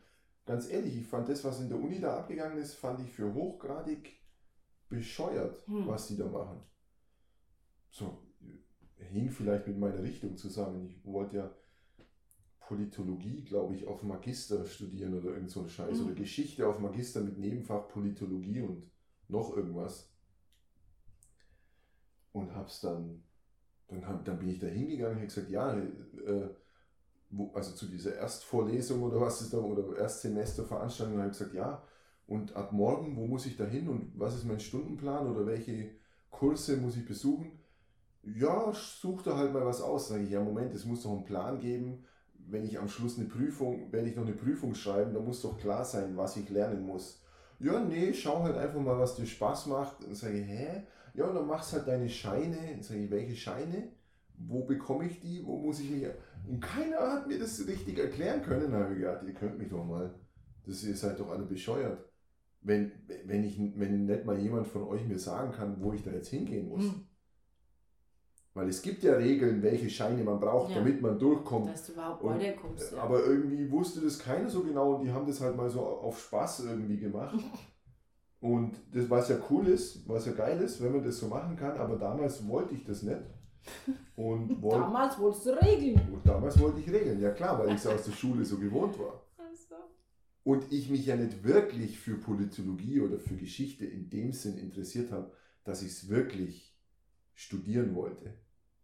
Ganz 0.46 0.70
ehrlich, 0.70 0.96
ich 0.96 1.06
fand 1.06 1.28
das, 1.28 1.44
was 1.44 1.60
in 1.60 1.68
der 1.68 1.78
Uni 1.78 2.00
da 2.00 2.18
abgegangen 2.18 2.58
ist, 2.58 2.74
fand 2.74 3.00
ich 3.00 3.10
für 3.10 3.34
hochgradig 3.34 4.16
bescheuert, 4.88 5.66
hm. 5.66 5.86
was 5.88 6.06
die 6.06 6.16
da 6.16 6.26
machen. 6.26 6.62
So, 7.90 8.22
hing 8.96 9.30
vielleicht 9.30 9.66
mit 9.66 9.76
meiner 9.76 10.02
Richtung 10.02 10.36
zusammen. 10.36 10.86
Ich 10.86 11.04
wollte 11.04 11.36
ja 11.36 11.54
Politologie, 12.60 13.44
glaube 13.44 13.74
ich, 13.74 13.86
auf 13.86 14.04
Magister 14.04 14.64
studieren 14.64 15.14
oder 15.14 15.30
irgend 15.30 15.50
so 15.50 15.62
ein 15.62 15.68
Scheiß. 15.68 15.98
Hm. 15.98 16.06
Oder 16.06 16.14
Geschichte 16.14 16.66
auf 16.68 16.78
Magister 16.78 17.20
mit 17.20 17.38
Nebenfach 17.38 17.88
Politologie 17.88 18.60
und 18.60 18.88
noch 19.28 19.56
irgendwas 19.56 20.12
und 22.32 22.54
hab's 22.54 22.80
dann, 22.80 23.24
dann, 23.88 24.06
hab, 24.06 24.24
dann 24.24 24.38
bin 24.38 24.50
ich 24.50 24.58
da 24.58 24.66
hingegangen 24.66 25.16
und 25.16 25.22
habe 25.22 25.26
gesagt, 25.26 25.50
ja, 25.50 25.76
äh, 25.76 26.50
wo, 27.36 27.52
also 27.54 27.72
zu 27.74 27.86
dieser 27.86 28.14
Erstvorlesung 28.16 29.02
oder 29.02 29.20
was 29.20 29.42
ist 29.42 29.52
da, 29.52 29.58
oder 29.58 29.96
Erstsemesterveranstaltung, 29.98 31.18
habe 31.18 31.30
ich 31.30 31.38
gesagt, 31.38 31.54
ja, 31.54 31.82
und 32.26 32.56
ab 32.56 32.72
morgen, 32.72 33.16
wo 33.16 33.26
muss 33.26 33.46
ich 33.46 33.56
da 33.56 33.64
hin 33.64 33.88
und 33.88 34.12
was 34.18 34.34
ist 34.34 34.44
mein 34.46 34.60
Stundenplan 34.60 35.28
oder 35.28 35.46
welche 35.46 35.90
Kurse 36.30 36.76
muss 36.76 36.96
ich 36.96 37.06
besuchen? 37.06 37.52
Ja, 38.24 38.72
such 38.72 39.22
da 39.22 39.36
halt 39.36 39.52
mal 39.52 39.64
was 39.64 39.80
aus. 39.80 40.08
Sage 40.08 40.24
ich, 40.24 40.30
ja, 40.30 40.42
Moment, 40.42 40.74
es 40.74 40.84
muss 40.84 41.02
doch 41.02 41.12
einen 41.12 41.24
Plan 41.24 41.60
geben. 41.60 42.04
Wenn 42.34 42.64
ich 42.64 42.78
am 42.78 42.88
Schluss 42.88 43.18
eine 43.18 43.28
Prüfung, 43.28 43.92
werde 43.92 44.08
ich 44.08 44.16
noch 44.16 44.26
eine 44.26 44.34
Prüfung 44.34 44.74
schreiben, 44.74 45.14
dann 45.14 45.24
muss 45.24 45.42
doch 45.42 45.58
klar 45.58 45.84
sein, 45.84 46.16
was 46.16 46.36
ich 46.36 46.48
lernen 46.50 46.84
muss. 46.84 47.22
Ja, 47.60 47.80
nee, 47.80 48.12
schau 48.12 48.42
halt 48.42 48.56
einfach 48.56 48.80
mal, 48.80 48.98
was 48.98 49.16
dir 49.16 49.26
Spaß 49.26 49.66
macht. 49.66 50.04
Und 50.04 50.16
sage 50.16 50.38
hä? 50.38 50.82
Ja, 51.14 51.26
und 51.26 51.34
dann 51.36 51.46
machst 51.46 51.72
halt 51.72 51.86
deine 51.88 52.08
Scheine. 52.08 52.78
Sag 52.80 52.96
ich, 52.96 53.10
welche 53.10 53.36
Scheine? 53.36 53.88
Wo 54.38 54.64
bekomme 54.64 55.06
ich 55.06 55.20
die? 55.20 55.44
Wo 55.44 55.58
muss 55.58 55.80
ich 55.80 55.90
mich. 55.90 56.06
Und 56.46 56.60
keiner 56.60 56.98
hat 56.98 57.26
mir 57.26 57.38
das 57.38 57.66
richtig 57.66 57.98
erklären 57.98 58.42
können. 58.42 58.70
Da 58.70 58.78
habe 58.78 58.94
ich 58.94 59.00
gedacht, 59.00 59.22
ihr 59.26 59.34
könnt 59.34 59.58
mich 59.58 59.68
doch 59.68 59.84
mal. 59.84 60.14
Das 60.66 60.82
ist 60.82 61.02
halt 61.02 61.18
doch 61.18 61.30
alle 61.30 61.44
bescheuert. 61.44 61.98
Wenn, 62.60 62.92
wenn, 63.24 63.44
ich, 63.44 63.58
wenn 63.58 64.06
nicht 64.06 64.24
mal 64.24 64.38
jemand 64.38 64.66
von 64.66 64.84
euch 64.84 65.06
mir 65.06 65.18
sagen 65.18 65.52
kann, 65.52 65.80
wo 65.80 65.92
ich 65.92 66.02
da 66.02 66.10
jetzt 66.10 66.28
hingehen 66.28 66.68
muss. 66.68 66.84
Mhm. 66.84 67.06
Weil 68.54 68.68
es 68.68 68.80
gibt 68.80 69.02
ja 69.02 69.12
Regeln, 69.12 69.62
welche 69.62 69.90
Scheine 69.90 70.24
man 70.24 70.40
braucht, 70.40 70.70
ja. 70.70 70.78
damit 70.78 71.02
man 71.02 71.18
durchkommt. 71.18 71.68
Dass 71.68 71.86
du 71.86 71.92
überhaupt 71.92 72.24
weiterkommst. 72.24 72.92
Ja. 72.92 73.02
Aber 73.02 73.22
irgendwie 73.22 73.70
wusste 73.70 74.00
das 74.00 74.18
keiner 74.18 74.48
so 74.48 74.62
genau 74.62 74.94
und 74.94 75.04
die 75.04 75.12
haben 75.12 75.26
das 75.26 75.42
halt 75.42 75.56
mal 75.56 75.68
so 75.68 75.80
auf 75.80 76.18
Spaß 76.18 76.64
irgendwie 76.64 76.96
gemacht. 76.98 77.38
Und 78.38 78.76
das, 78.92 79.08
was 79.08 79.28
ja 79.30 79.38
cool 79.50 79.66
ist, 79.66 80.06
was 80.08 80.26
ja 80.26 80.32
geil 80.32 80.60
ist, 80.60 80.82
wenn 80.82 80.92
man 80.92 81.02
das 81.02 81.18
so 81.18 81.26
machen 81.26 81.56
kann, 81.56 81.76
aber 81.78 81.96
damals 81.96 82.46
wollte 82.46 82.74
ich 82.74 82.84
das 82.84 83.02
nicht. 83.02 83.18
Und 84.16 84.62
wollt, 84.62 84.80
damals 84.80 85.18
wolltest 85.18 85.46
du 85.46 85.50
regeln. 85.62 86.00
Und 86.12 86.26
damals 86.26 86.58
wollte 86.58 86.80
ich 86.80 86.90
regeln, 86.90 87.20
ja 87.20 87.30
klar, 87.30 87.58
weil 87.58 87.68
ich 87.68 87.76
es 87.76 87.86
aus 87.86 88.04
der 88.04 88.12
Schule 88.12 88.44
so 88.44 88.58
gewohnt 88.58 88.98
war. 88.98 89.22
Also. 89.38 89.76
Und 90.44 90.72
ich 90.72 90.88
mich 90.90 91.06
ja 91.06 91.16
nicht 91.16 91.44
wirklich 91.44 91.98
für 91.98 92.14
Politologie 92.14 93.00
oder 93.00 93.18
für 93.18 93.36
Geschichte 93.36 93.84
in 93.84 94.10
dem 94.10 94.32
Sinn 94.32 94.58
interessiert 94.58 95.10
habe, 95.12 95.30
dass 95.64 95.82
ich 95.82 95.92
es 95.92 96.08
wirklich 96.08 96.76
studieren 97.34 97.94
wollte. 97.94 98.32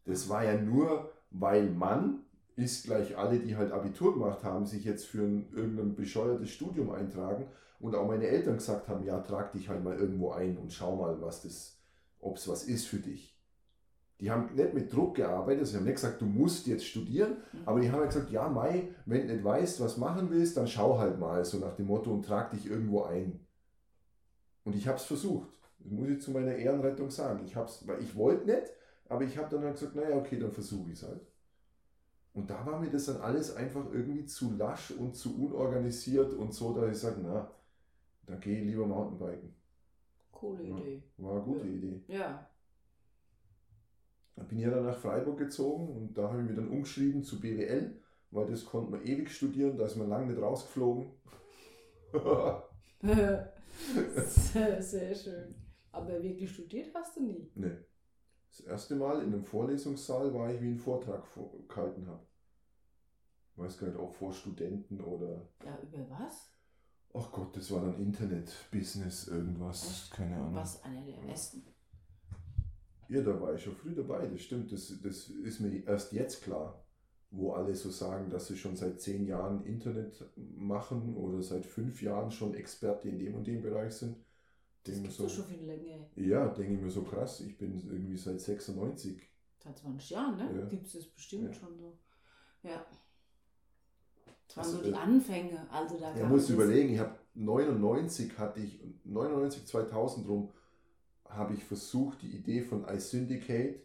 Das 0.04 0.28
war 0.28 0.44
ja 0.44 0.60
nur, 0.60 1.12
weil 1.30 1.70
man 1.70 2.24
ist 2.56 2.84
gleich 2.84 3.16
alle, 3.16 3.38
die 3.38 3.56
halt 3.56 3.72
Abitur 3.72 4.14
gemacht 4.14 4.44
haben, 4.44 4.66
sich 4.66 4.84
jetzt 4.84 5.06
für 5.06 5.22
ein, 5.22 5.50
irgendein 5.52 5.94
bescheuertes 5.94 6.50
Studium 6.50 6.90
eintragen 6.90 7.46
und 7.80 7.94
auch 7.94 8.06
meine 8.06 8.26
Eltern 8.26 8.56
gesagt 8.56 8.88
haben, 8.88 9.04
ja, 9.04 9.20
trag 9.20 9.52
dich 9.52 9.68
halt 9.68 9.82
mal 9.82 9.96
irgendwo 9.96 10.32
ein 10.32 10.58
und 10.58 10.72
schau 10.72 10.96
mal, 10.96 11.20
was 11.20 11.42
das, 11.42 11.78
ob 12.20 12.36
es 12.36 12.46
was 12.46 12.64
ist 12.64 12.86
für 12.86 12.98
dich. 12.98 13.36
Die 14.22 14.30
haben 14.30 14.54
nicht 14.54 14.72
mit 14.72 14.92
Druck 14.92 15.16
gearbeitet, 15.16 15.66
sie 15.66 15.76
haben 15.76 15.82
nicht 15.82 15.96
gesagt, 15.96 16.20
du 16.20 16.26
musst 16.26 16.68
jetzt 16.68 16.86
studieren, 16.86 17.38
mhm. 17.52 17.58
aber 17.66 17.80
die 17.80 17.90
haben 17.90 17.98
halt 17.98 18.12
gesagt, 18.12 18.30
ja, 18.30 18.48
Mai, 18.48 18.86
wenn 19.04 19.26
du 19.26 19.34
nicht 19.34 19.42
weißt, 19.42 19.80
was 19.80 19.96
machen 19.96 20.30
willst, 20.30 20.56
dann 20.56 20.68
schau 20.68 20.96
halt 20.96 21.18
mal, 21.18 21.44
so 21.44 21.58
nach 21.58 21.74
dem 21.74 21.88
Motto 21.88 22.12
und 22.12 22.24
trag 22.24 22.52
dich 22.52 22.70
irgendwo 22.70 23.02
ein. 23.02 23.44
Und 24.62 24.76
ich 24.76 24.86
habe 24.86 24.96
es 24.96 25.02
versucht. 25.02 25.50
Das 25.80 25.90
muss 25.90 26.08
ich 26.08 26.20
zu 26.20 26.30
meiner 26.30 26.54
Ehrenrettung 26.54 27.10
sagen. 27.10 27.42
Ich 27.44 27.56
hab's, 27.56 27.84
weil 27.88 28.00
ich 28.00 28.14
wollte 28.14 28.46
nicht, 28.46 28.72
aber 29.08 29.24
ich 29.24 29.36
habe 29.36 29.48
dann 29.50 29.64
halt 29.64 29.74
gesagt, 29.74 29.96
naja, 29.96 30.14
okay, 30.14 30.38
dann 30.38 30.52
versuche 30.52 30.92
ich 30.92 31.02
es 31.02 31.08
halt. 31.08 31.26
Und 32.32 32.48
da 32.48 32.64
war 32.64 32.78
mir 32.78 32.90
das 32.90 33.06
dann 33.06 33.20
alles 33.22 33.56
einfach 33.56 33.86
irgendwie 33.92 34.24
zu 34.24 34.52
lasch 34.52 34.92
und 34.92 35.16
zu 35.16 35.36
unorganisiert 35.36 36.32
und 36.32 36.54
so, 36.54 36.72
dass 36.72 36.94
ich 36.94 36.98
sage, 37.02 37.20
na, 37.24 37.50
da 38.26 38.36
gehe 38.36 38.60
ich 38.60 38.66
lieber 38.66 38.86
Mountainbiken. 38.86 39.52
Coole 40.30 40.62
Idee. 40.62 41.02
War 41.16 41.32
eine 41.32 41.42
gute 41.42 41.66
ja. 41.66 41.74
Idee. 41.74 42.04
Ja. 42.06 42.48
Dann 44.36 44.48
bin 44.48 44.58
ich 44.58 44.64
ja 44.64 44.70
dann 44.70 44.86
nach 44.86 44.98
Freiburg 44.98 45.38
gezogen 45.38 45.88
und 45.88 46.16
da 46.16 46.30
habe 46.30 46.40
ich 46.40 46.48
mich 46.48 46.56
dann 46.56 46.68
umgeschrieben 46.68 47.22
zu 47.22 47.40
BWL, 47.40 48.00
weil 48.30 48.46
das 48.46 48.64
konnte 48.64 48.90
man 48.90 49.04
ewig 49.04 49.30
studieren, 49.30 49.76
da 49.76 49.86
ist 49.86 49.96
man 49.96 50.08
lange 50.08 50.26
nicht 50.32 50.40
rausgeflogen. 50.40 51.10
sehr, 54.26 54.82
sehr 54.82 55.14
schön. 55.14 55.54
Aber 55.90 56.22
wirklich 56.22 56.50
studiert 56.50 56.94
hast 56.94 57.16
du 57.16 57.22
nie? 57.22 57.50
Nee. 57.54 57.76
Das 58.48 58.60
erste 58.60 58.96
Mal 58.96 59.22
in 59.22 59.32
einem 59.32 59.44
Vorlesungssaal 59.44 60.32
war 60.34 60.52
ich, 60.52 60.60
wie 60.60 60.66
einen 60.66 60.78
Vortrag 60.78 61.24
gehalten 61.68 62.06
habe. 62.06 62.26
Ich 63.52 63.58
weiß 63.58 63.78
gar 63.78 63.86
nicht, 63.88 63.98
ob 63.98 64.14
vor 64.14 64.32
Studenten 64.32 65.00
oder. 65.00 65.48
Ja, 65.64 65.78
über 65.82 66.08
was? 66.10 66.50
Ach 67.14 67.30
Gott, 67.30 67.56
das 67.56 67.70
war 67.70 67.82
dann 67.82 67.98
Internet-Business, 67.98 69.28
irgendwas. 69.28 69.86
Echt? 69.86 70.10
Keine 70.12 70.36
Ahnung. 70.36 70.54
Was 70.54 70.82
einer 70.82 71.02
der 71.02 71.26
besten. 71.26 71.62
Ja, 73.12 73.20
da 73.20 73.38
war 73.38 73.54
ich 73.54 73.62
schon 73.62 73.76
früh 73.76 73.94
dabei, 73.94 74.26
das 74.26 74.40
stimmt. 74.40 74.72
Das, 74.72 74.98
das 75.02 75.28
ist 75.28 75.60
mir 75.60 75.86
erst 75.86 76.12
jetzt 76.12 76.42
klar, 76.42 76.82
wo 77.30 77.52
alle 77.52 77.74
so 77.74 77.90
sagen, 77.90 78.30
dass 78.30 78.46
sie 78.46 78.56
schon 78.56 78.74
seit 78.74 79.02
zehn 79.02 79.26
Jahren 79.26 79.66
Internet 79.66 80.24
machen 80.56 81.14
oder 81.14 81.42
seit 81.42 81.66
fünf 81.66 82.00
Jahren 82.00 82.30
schon 82.30 82.54
Experte 82.54 83.10
in 83.10 83.18
dem 83.18 83.34
und 83.34 83.46
dem 83.46 83.60
Bereich 83.60 83.92
sind. 83.92 84.16
Das 84.84 85.00
gibt 85.00 85.12
so, 85.12 85.28
schon 85.28 85.44
viel 85.44 85.66
länger. 85.66 86.08
Ja, 86.16 86.48
denke 86.48 86.72
ich 86.72 86.80
mir 86.80 86.90
so 86.90 87.02
krass. 87.02 87.40
Ich 87.40 87.58
bin 87.58 87.82
irgendwie 87.86 88.16
seit 88.16 88.40
96. 88.40 89.20
Seit 89.62 89.76
20 89.78 90.10
Jahren, 90.10 90.36
ne? 90.38 90.60
Ja. 90.60 90.66
Gibt 90.66 90.86
es 90.86 90.94
das 90.94 91.04
bestimmt 91.04 91.48
ja. 91.48 91.52
schon 91.52 91.76
so. 91.76 91.98
Ja. 92.62 92.84
Das 94.48 94.56
waren 94.56 94.64
also, 94.64 94.78
so 94.78 94.84
die 94.84 94.94
Anfänge. 94.94 95.66
Also 95.70 96.00
da 96.00 96.16
ja, 96.16 96.26
musst 96.26 96.48
du 96.48 96.54
überlegen, 96.54 96.94
ich 96.94 96.98
habe 96.98 97.14
99 97.34 98.38
hatte 98.38 98.60
ich, 98.60 98.80
99, 99.04 99.66
2000 99.66 100.26
rum, 100.28 100.50
habe 101.34 101.54
ich 101.54 101.64
versucht, 101.64 102.22
die 102.22 102.30
Idee 102.36 102.62
von 102.62 102.84
iSyndicate, 102.84 103.80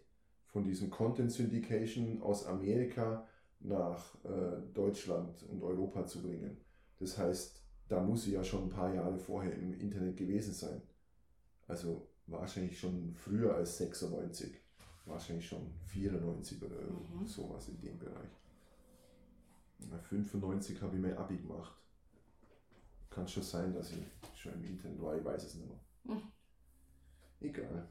von 0.48 0.64
diesem 0.64 0.90
Content 0.90 1.32
Syndication 1.32 2.22
aus 2.22 2.46
Amerika 2.46 3.28
nach 3.60 4.16
äh, 4.26 4.62
Deutschland 4.74 5.44
und 5.44 5.64
Europa 5.64 6.06
zu 6.06 6.22
bringen. 6.22 6.58
Das 7.00 7.18
heißt, 7.18 7.62
da 7.88 8.02
muss 8.02 8.28
ich 8.28 8.34
ja 8.34 8.44
schon 8.44 8.64
ein 8.64 8.70
paar 8.70 8.94
Jahre 8.94 9.18
vorher 9.18 9.54
im 9.56 9.74
Internet 9.74 10.18
gewesen 10.18 10.54
sein. 10.54 10.82
Also 11.68 12.08
wahrscheinlich 12.28 12.80
schon 12.80 13.14
früher 13.16 13.56
als 13.56 13.78
96. 13.78 14.54
wahrscheinlich 15.06 15.48
schon 15.48 15.72
94 15.86 16.62
oder 16.62 16.76
Mhm. 16.76 17.26
sowas 17.26 17.70
in 17.70 17.80
dem 17.80 17.98
Bereich. 17.98 18.30
Na, 19.90 19.98
95 20.00 20.82
habe 20.82 20.96
ich 20.96 21.02
mein 21.02 21.18
Abi 21.18 21.38
gemacht. 21.38 21.74
Kann 23.10 23.28
schon 23.28 23.44
sein, 23.44 23.74
dass 23.74 23.92
ich 23.92 23.98
schon 24.36 24.54
im 24.54 24.64
Internet 24.66 25.02
war, 25.02 25.18
ich 25.18 25.24
weiß 25.26 25.44
es 25.44 25.56
nicht 25.56 25.68
mehr. 25.68 25.80
Mhm. 26.16 26.22
Egal. 27.40 27.88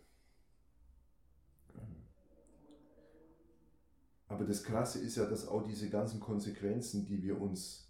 Aber 4.29 4.45
das 4.45 4.65
Krasse 4.65 4.99
ist 4.99 5.17
ja, 5.17 5.27
dass 5.27 5.47
auch 5.47 5.63
diese 5.63 5.89
ganzen 5.89 6.21
Konsequenzen, 6.21 7.07
die 7.07 7.23
wir 7.23 7.41
uns 7.41 7.89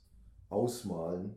ausmalen, 0.50 1.36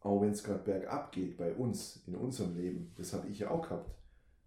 auch 0.00 0.20
wenn 0.20 0.30
es 0.30 0.44
gerade 0.44 0.62
bergab 0.62 1.10
geht 1.10 1.36
bei 1.36 1.52
uns, 1.52 2.02
in 2.06 2.14
unserem 2.14 2.56
Leben, 2.56 2.92
das 2.96 3.12
habe 3.12 3.28
ich 3.28 3.40
ja 3.40 3.50
auch 3.50 3.62
gehabt, 3.62 3.90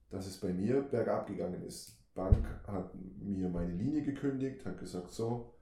dass 0.09 0.25
es 0.25 0.37
bei 0.37 0.53
mir 0.53 0.81
bergab 0.81 1.27
gegangen 1.27 1.61
ist. 1.63 1.97
Bank 2.15 2.45
hat 2.65 2.93
mir 2.95 3.49
meine 3.49 3.73
Linie 3.73 4.03
gekündigt, 4.03 4.65
hat 4.65 4.79
gesagt, 4.79 5.11
so, 5.11 5.53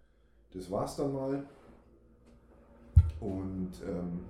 das 0.52 0.70
war's 0.70 0.96
dann 0.96 1.14
mal. 1.14 1.46
Und 3.20 3.72
ähm, 3.84 4.24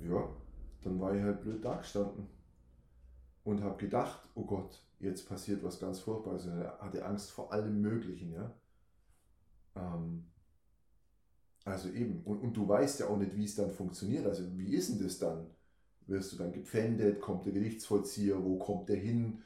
ja, 0.00 0.28
dann 0.82 0.98
war 0.98 1.14
ich 1.14 1.22
halt 1.22 1.42
blöd 1.42 1.62
dagestanden 1.62 2.35
und 3.46 3.62
habe 3.62 3.76
gedacht, 3.78 4.28
oh 4.34 4.44
Gott, 4.44 4.82
jetzt 4.98 5.28
passiert 5.28 5.62
was 5.62 5.78
ganz 5.78 6.00
Furchtbares. 6.00 6.46
Er 6.46 6.78
hatte 6.80 7.04
Angst 7.04 7.30
vor 7.30 7.52
allem 7.52 7.80
Möglichen, 7.80 8.32
ja. 8.32 8.52
Ähm, 9.76 10.24
also 11.64 11.88
eben, 11.88 12.22
und, 12.24 12.40
und 12.42 12.56
du 12.56 12.68
weißt 12.68 13.00
ja 13.00 13.06
auch 13.06 13.16
nicht, 13.16 13.36
wie 13.36 13.44
es 13.44 13.54
dann 13.54 13.70
funktioniert. 13.70 14.26
Also 14.26 14.42
wie 14.56 14.74
ist 14.74 14.90
denn 14.90 15.04
das 15.04 15.18
dann? 15.18 15.46
Wirst 16.08 16.32
du 16.32 16.36
dann 16.36 16.52
gepfändet? 16.52 17.20
Kommt 17.20 17.46
der 17.46 17.52
Gerichtsvollzieher? 17.52 18.42
Wo 18.42 18.58
kommt 18.58 18.88
der 18.88 18.96
hin? 18.96 19.42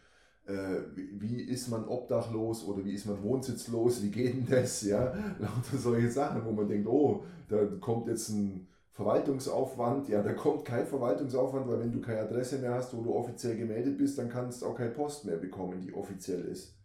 Äh, 0.46 0.80
wie, 0.94 1.20
wie 1.20 1.42
ist 1.42 1.68
man 1.68 1.86
obdachlos 1.86 2.64
oder 2.64 2.82
wie 2.82 2.94
ist 2.94 3.04
man 3.04 3.22
wohnsitzlos? 3.22 4.02
Wie 4.02 4.10
geht 4.10 4.34
denn 4.34 4.46
das? 4.46 4.80
Ja, 4.82 5.12
lauter 5.38 5.76
solche 5.76 6.10
Sachen, 6.10 6.42
wo 6.46 6.52
man 6.52 6.68
denkt, 6.68 6.88
oh, 6.88 7.24
da 7.48 7.66
kommt 7.80 8.08
jetzt 8.08 8.30
ein 8.30 8.66
Verwaltungsaufwand. 9.00 10.08
Ja, 10.08 10.22
da 10.22 10.32
kommt 10.34 10.64
kein 10.66 10.86
Verwaltungsaufwand, 10.86 11.66
weil 11.68 11.80
wenn 11.80 11.92
du 11.92 12.00
keine 12.00 12.20
Adresse 12.20 12.58
mehr 12.58 12.74
hast, 12.74 12.94
wo 12.96 13.02
du 13.02 13.14
offiziell 13.14 13.56
gemeldet 13.56 13.96
bist, 13.98 14.18
dann 14.18 14.28
kannst 14.28 14.62
du 14.62 14.66
auch 14.66 14.76
keine 14.76 14.90
Post 14.90 15.24
mehr 15.24 15.36
bekommen, 15.36 15.80
die 15.80 15.92
offiziell 15.94 16.44
ist. 16.44 16.76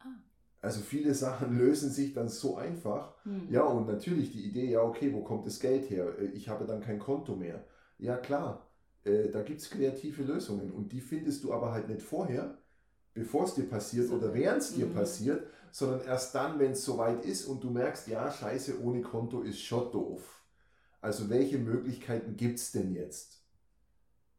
Ah. 0.00 0.06
Also 0.60 0.80
viele 0.80 1.14
Sachen 1.14 1.56
lösen 1.58 1.90
sich 1.90 2.12
dann 2.14 2.28
so 2.28 2.56
einfach. 2.56 3.14
Hm. 3.24 3.46
Ja, 3.50 3.64
und 3.64 3.86
natürlich 3.86 4.32
die 4.32 4.44
Idee, 4.46 4.70
ja, 4.70 4.82
okay, 4.82 5.12
wo 5.12 5.22
kommt 5.22 5.46
das 5.46 5.60
Geld 5.60 5.88
her? 5.90 6.18
Äh, 6.18 6.26
Ich 6.26 6.48
habe 6.48 6.64
dann 6.66 6.80
kein 6.80 6.98
Konto 6.98 7.36
mehr. 7.36 7.64
Ja, 7.98 8.16
klar, 8.16 8.66
äh, 9.04 9.28
da 9.30 9.42
gibt 9.42 9.60
es 9.60 9.70
kreative 9.70 10.22
Lösungen 10.22 10.70
und 10.72 10.92
die 10.92 11.00
findest 11.00 11.44
du 11.44 11.52
aber 11.52 11.72
halt 11.72 11.88
nicht 11.88 12.02
vorher, 12.02 12.58
bevor 13.14 13.44
es 13.44 13.54
dir 13.54 13.68
passiert 13.68 14.08
So. 14.08 14.16
oder 14.16 14.34
während 14.34 14.62
es 14.62 14.74
dir 14.74 14.86
Mhm. 14.86 14.94
passiert, 14.94 15.46
sondern 15.72 16.02
erst 16.02 16.34
dann, 16.34 16.58
wenn 16.58 16.72
es 16.72 16.84
soweit 16.84 17.24
ist 17.24 17.46
und 17.46 17.62
du 17.64 17.70
merkst, 17.70 18.08
ja, 18.08 18.30
scheiße, 18.30 18.80
ohne 18.82 19.02
Konto 19.02 19.42
ist 19.42 19.60
schon 19.60 19.90
doof. 19.92 20.43
Also 21.04 21.28
welche 21.28 21.58
Möglichkeiten 21.58 22.34
gibt 22.34 22.58
es 22.58 22.72
denn 22.72 22.94
jetzt? 22.94 23.44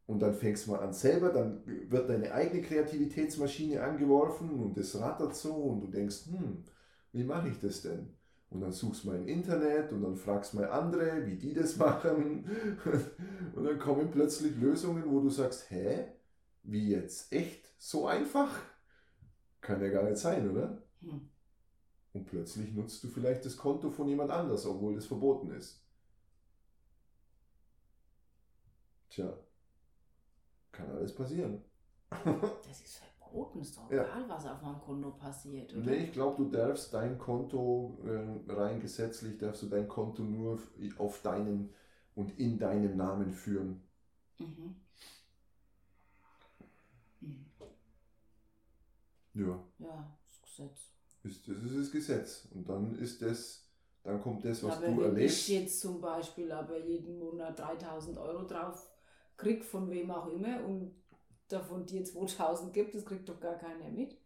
Und 0.06 0.18
dann 0.18 0.34
fängst 0.34 0.66
du 0.66 0.72
mal 0.72 0.80
an 0.80 0.92
selber, 0.92 1.28
dann 1.28 1.62
wird 1.64 2.10
deine 2.10 2.32
eigene 2.32 2.60
Kreativitätsmaschine 2.60 3.84
angeworfen 3.84 4.50
und 4.50 4.76
das 4.76 4.98
rattert 4.98 5.36
so 5.36 5.54
und 5.54 5.82
du 5.82 5.86
denkst, 5.86 6.26
hm, 6.26 6.64
wie 7.12 7.22
mache 7.22 7.50
ich 7.50 7.60
das 7.60 7.82
denn? 7.82 8.08
Und 8.50 8.62
dann 8.62 8.72
suchst 8.72 9.04
mal 9.04 9.14
im 9.14 9.28
Internet 9.28 9.92
und 9.92 10.02
dann 10.02 10.16
fragst 10.16 10.54
mal 10.54 10.68
andere, 10.68 11.24
wie 11.24 11.36
die 11.36 11.54
das 11.54 11.76
machen. 11.76 12.50
Und 13.54 13.62
dann 13.62 13.78
kommen 13.78 14.10
plötzlich 14.10 14.56
Lösungen, 14.56 15.04
wo 15.06 15.20
du 15.20 15.30
sagst, 15.30 15.70
hä? 15.70 16.08
Wie 16.64 16.88
jetzt? 16.88 17.32
Echt? 17.32 17.64
So 17.78 18.08
einfach? 18.08 18.50
Kann 19.60 19.80
ja 19.80 19.88
gar 19.88 20.02
nicht 20.02 20.18
sein, 20.18 20.50
oder? 20.50 20.82
Hm. 21.00 21.28
Und 22.12 22.26
plötzlich 22.26 22.74
nutzt 22.74 23.04
du 23.04 23.08
vielleicht 23.08 23.44
das 23.44 23.56
Konto 23.56 23.88
von 23.88 24.08
jemand 24.08 24.32
anders, 24.32 24.66
obwohl 24.66 24.96
das 24.96 25.06
verboten 25.06 25.52
ist. 25.52 25.85
Tja, 29.16 29.28
kann 30.72 30.90
alles 30.90 31.14
passieren. 31.14 31.62
Das 32.68 32.80
ist 32.82 32.96
verboten, 33.18 33.60
ist 33.60 33.76
doch 33.76 33.90
Ja. 33.90 34.02
egal, 34.02 34.28
was 34.28 34.46
auf 34.46 34.60
meinem 34.62 34.80
Konto 34.80 35.10
passiert, 35.12 35.72
oder? 35.74 35.86
Nee, 35.86 35.94
ich 36.06 36.12
glaube, 36.12 36.42
du 36.44 36.50
darfst 36.50 36.92
dein 36.92 37.18
Konto, 37.18 37.98
äh, 38.04 38.52
rein 38.52 38.80
gesetzlich 38.80 39.38
darfst 39.38 39.62
du 39.62 39.66
dein 39.68 39.86
Konto 39.86 40.22
nur 40.24 40.60
auf 40.98 41.22
deinen 41.22 41.72
und 42.16 42.36
in 42.40 42.58
deinem 42.58 42.96
Namen 42.96 43.32
führen. 43.32 43.80
Mhm. 44.38 44.74
Mhm. 47.20 47.66
Ja, 49.34 49.62
Ja, 49.78 50.18
das 50.26 50.42
Gesetz. 50.42 50.90
ist, 51.24 51.46
das 51.48 51.58
ist 51.58 51.76
das 51.76 51.90
Gesetz. 51.90 52.48
Und 52.54 52.68
dann 52.68 52.94
ist 52.98 53.20
das, 53.22 53.66
dann 54.02 54.20
kommt 54.22 54.44
das, 54.44 54.62
was 54.62 54.82
aber 54.82 54.82
du 54.82 55.00
wenn 55.00 55.02
erlebst. 55.02 55.46
ich 55.46 55.48
jetzt 55.48 55.80
zum 55.80 56.00
Beispiel 56.00 56.52
aber 56.52 56.78
jeden 56.78 57.18
Monat 57.18 57.58
3000 57.58 58.18
Euro 58.18 58.44
drauf 58.46 58.86
krieg, 59.36 59.64
von 59.64 59.90
wem 59.90 60.10
auch 60.10 60.28
immer, 60.28 60.64
und 60.64 60.94
davon 61.48 61.86
dir 61.86 62.04
2000 62.04 62.72
gibt, 62.72 62.94
das 62.94 63.04
kriegt 63.04 63.28
doch 63.28 63.40
gar 63.40 63.56
keiner 63.56 63.90
mit. 63.90 64.16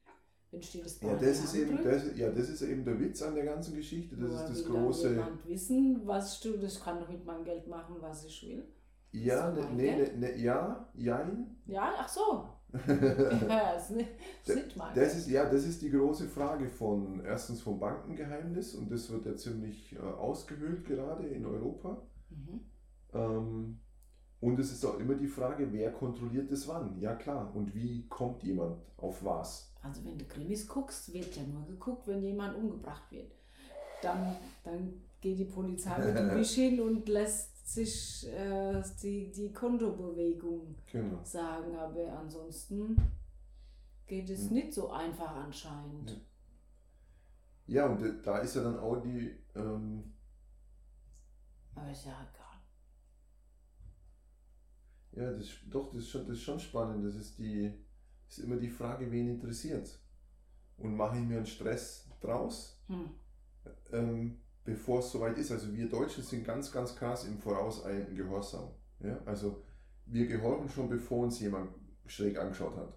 Dann 0.51 0.63
steht 0.63 0.83
bei 1.01 1.09
Ja, 1.09 1.15
das 1.15 1.45
ist 1.45 1.55
eben, 1.55 1.83
das, 1.83 2.17
ja, 2.17 2.31
das 2.31 2.49
ist 2.49 2.63
eben 2.63 2.85
der 2.85 2.99
Witz 2.99 3.23
an 3.23 3.37
der 3.37 3.45
ganzen 3.45 3.77
Geschichte. 3.77 4.17
Das 4.17 4.31
Woher 4.31 4.45
ist 4.45 4.51
das 4.51 4.65
große. 4.65 5.11
jemand 5.11 5.47
wissen, 5.47 6.01
was 6.05 6.35
ich 6.35 6.41
tue, 6.41 6.65
ich 6.65 6.81
kann 6.83 6.99
doch 6.99 7.09
mit 7.09 7.25
meinem 7.25 7.45
Geld 7.45 7.69
machen, 7.69 7.97
was 8.01 8.25
ich 8.25 8.43
will. 8.49 8.67
Ja, 9.13 9.51
ne, 9.53 9.77
Geld? 9.77 10.19
ne, 10.19 10.29
ne, 10.29 10.39
ja, 10.39 10.89
jein. 10.95 11.57
Ja, 11.67 11.95
ach 11.99 12.09
so. 12.09 12.49
ja, 12.87 13.75
das 13.75 13.91
ist 13.91 14.07
das 14.47 14.59
Das 14.95 15.17
ist, 15.17 15.29
ja, 15.29 15.49
das 15.49 15.65
ist 15.65 15.83
die 15.83 15.91
große 15.91 16.29
Frage 16.29 16.69
von 16.69 17.21
erstens 17.25 17.63
vom 17.63 17.81
Bankengeheimnis 17.81 18.75
und 18.75 18.91
das 18.91 19.11
wird 19.11 19.27
ja 19.27 19.37
ziemlich 19.37 19.95
äh, 19.97 19.99
ausgehöhlt 19.99 20.85
gerade 20.85 21.27
in 21.27 21.47
Europa. 21.47 22.01
Mhm. 22.31 22.61
Ähm, 23.13 23.81
und 24.41 24.59
es 24.59 24.73
ist 24.73 24.85
auch 24.85 24.99
immer 24.99 25.15
die 25.15 25.27
Frage, 25.29 25.71
wer 25.73 25.93
kontrolliert 25.93 26.51
das 26.51 26.67
wann? 26.69 26.99
Ja 27.01 27.15
klar. 27.15 27.55
Und 27.55 27.75
wie 27.75 28.07
kommt 28.09 28.43
jemand 28.43 28.77
auf 28.97 29.25
was? 29.25 29.73
Also 29.83 30.05
wenn 30.05 30.19
du 30.19 30.25
Krimis 30.27 30.67
guckst, 30.69 31.13
wird 31.13 31.35
ja 31.37 31.43
nur 31.43 31.67
geguckt, 31.67 32.07
wenn 32.07 32.23
jemand 32.23 32.57
umgebracht 32.57 33.11
wird. 33.11 33.33
Dann, 34.03 34.37
dann 34.65 34.95
geht 35.21 35.39
die 35.39 35.45
Polizei 35.45 35.99
mit 35.99 36.19
dem 36.19 36.31
Wisch 36.37 36.53
hin 36.55 36.81
und 36.81 37.09
lässt 37.09 37.69
sich 37.75 38.27
äh, 38.29 38.83
die, 39.03 39.31
die 39.31 39.53
Kontobewegung 39.53 40.75
Genau. 40.91 41.21
sagen, 41.23 41.75
aber 41.77 42.13
ansonsten 42.19 42.97
geht 44.07 44.29
es 44.31 44.49
Hm. 44.49 44.55
nicht 44.55 44.73
so 44.75 44.91
einfach 44.91 45.35
anscheinend. 45.37 46.21
Ja, 47.67 47.87
und 47.87 48.03
da 48.27 48.39
ist 48.39 48.57
ja 48.57 48.63
dann 48.65 48.79
auch 48.79 48.97
die, 48.97 49.35
ähm, 49.55 50.13
Aber 51.75 51.91
ist 51.91 52.05
ja 52.07 52.13
egal. 52.13 52.40
Ja, 55.13 55.33
das, 55.33 55.49
doch, 55.69 55.91
das 55.93 56.03
ist, 56.03 56.11
schon, 56.11 56.27
das 56.27 56.37
ist 56.37 56.43
schon 56.43 56.61
spannend. 56.61 57.05
Das 57.05 57.15
ist 57.17 57.39
die, 57.39 57.73
ist 58.29 58.39
immer 58.39 58.57
die 58.57 58.69
Frage, 58.69 59.11
wen 59.11 59.29
interessiert 59.29 59.99
Und 60.79 60.97
mache 60.97 61.19
ich 61.19 61.25
mir 61.25 61.39
einen 61.39 61.47
Stress 61.47 62.09
draus? 62.21 62.81
Hm. 62.87 63.11
ähm, 63.93 64.41
bevor 64.65 65.01
es 65.01 65.11
soweit 65.11 65.37
ist. 65.39 65.51
Also 65.51 65.73
wir 65.75 65.89
Deutschen 65.89 66.23
sind 66.23 66.45
ganz, 66.45 66.71
ganz 66.71 66.95
krass 66.95 67.25
im 67.25 67.39
vorauseilenden 67.39 68.15
Gehorsam. 68.15 68.71
Ja? 69.01 69.19
Also 69.25 69.63
wir 70.07 70.27
gehorchen 70.27 70.69
schon, 70.69 70.89
bevor 70.89 71.25
uns 71.25 71.41
jemand 71.41 71.71
schräg 72.07 72.39
angeschaut 72.39 72.77
hat. 72.77 72.95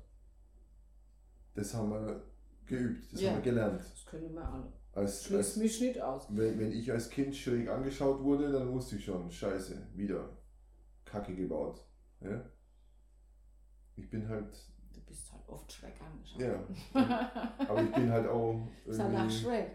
Das 1.56 1.74
haben 1.74 1.92
wir 1.92 2.24
geübt, 2.66 3.12
das 3.14 3.22
Ja. 3.22 3.30
haben 3.30 3.38
wir 3.38 3.44
gelernt. 3.44 3.82
Das 3.82 4.06
können 4.06 4.34
wir 4.34 4.48
alle. 4.48 4.72
Als, 4.94 5.26
Schließt 5.26 5.58
mich 5.58 5.82
nicht 5.82 6.02
aus. 6.02 6.28
wenn, 6.30 6.60
wenn 6.60 6.72
ich 6.72 6.92
als 6.92 7.10
Kind 7.10 7.36
schräg 7.36 7.68
angeschaut 7.70 8.22
wurde, 8.22 8.52
dann 8.52 8.72
wusste 8.72 8.96
ich 8.98 9.06
schon, 9.06 9.32
scheiße, 9.32 9.88
wieder 9.96 10.30
Kacke 11.06 11.36
gebaut. 11.36 11.84
Ja? 12.24 12.44
Ich 13.96 14.10
bin 14.10 14.28
halt, 14.28 14.56
Du 14.94 15.02
bist 15.02 15.32
halt 15.32 15.48
oft 15.50 15.72
schreck 15.72 15.96
angeschaut. 16.02 16.42
Ja. 16.42 16.68
aber 17.68 17.84
ich 17.84 17.92
bin 17.92 18.10
halt 18.12 18.28
auch 18.28 18.68
halt 18.88 19.00
auch 19.00 19.12
irgendwie 19.12 19.32
schräg. 19.32 19.72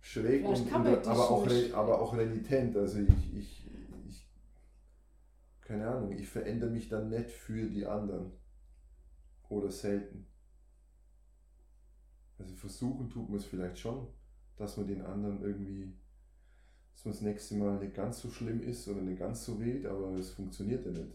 schräg 0.00 0.42
Vielleicht 0.42 0.72
und, 0.72 0.72
und 0.74 1.06
aber, 1.06 1.30
auch, 1.30 1.46
re- 1.46 1.70
aber 1.74 2.00
auch 2.00 2.16
renitent. 2.16 2.76
Also 2.76 2.98
ich, 3.00 3.34
ich, 3.36 3.70
ich, 4.06 4.28
keine 5.60 5.88
Ahnung, 5.88 6.12
ich 6.12 6.28
verändere 6.28 6.70
mich 6.70 6.88
dann 6.88 7.08
nicht 7.08 7.30
für 7.30 7.68
die 7.68 7.86
anderen. 7.86 8.32
Oder 9.48 9.70
selten. 9.70 10.26
Also 12.38 12.54
versuchen 12.54 13.10
tut 13.10 13.28
man 13.28 13.38
es 13.38 13.44
vielleicht 13.44 13.78
schon, 13.78 14.06
dass 14.56 14.76
man 14.76 14.86
den 14.86 15.02
anderen 15.02 15.42
irgendwie, 15.42 15.96
dass 16.94 17.04
man 17.04 17.12
das 17.12 17.22
nächste 17.22 17.54
Mal 17.56 17.78
nicht 17.78 17.94
ganz 17.94 18.20
so 18.20 18.30
schlimm 18.30 18.62
ist 18.62 18.86
oder 18.88 19.00
nicht 19.00 19.18
ganz 19.18 19.44
so 19.44 19.58
wild, 19.58 19.86
aber 19.86 20.12
es 20.14 20.30
funktioniert 20.30 20.84
ja 20.84 20.92
nicht. 20.92 21.14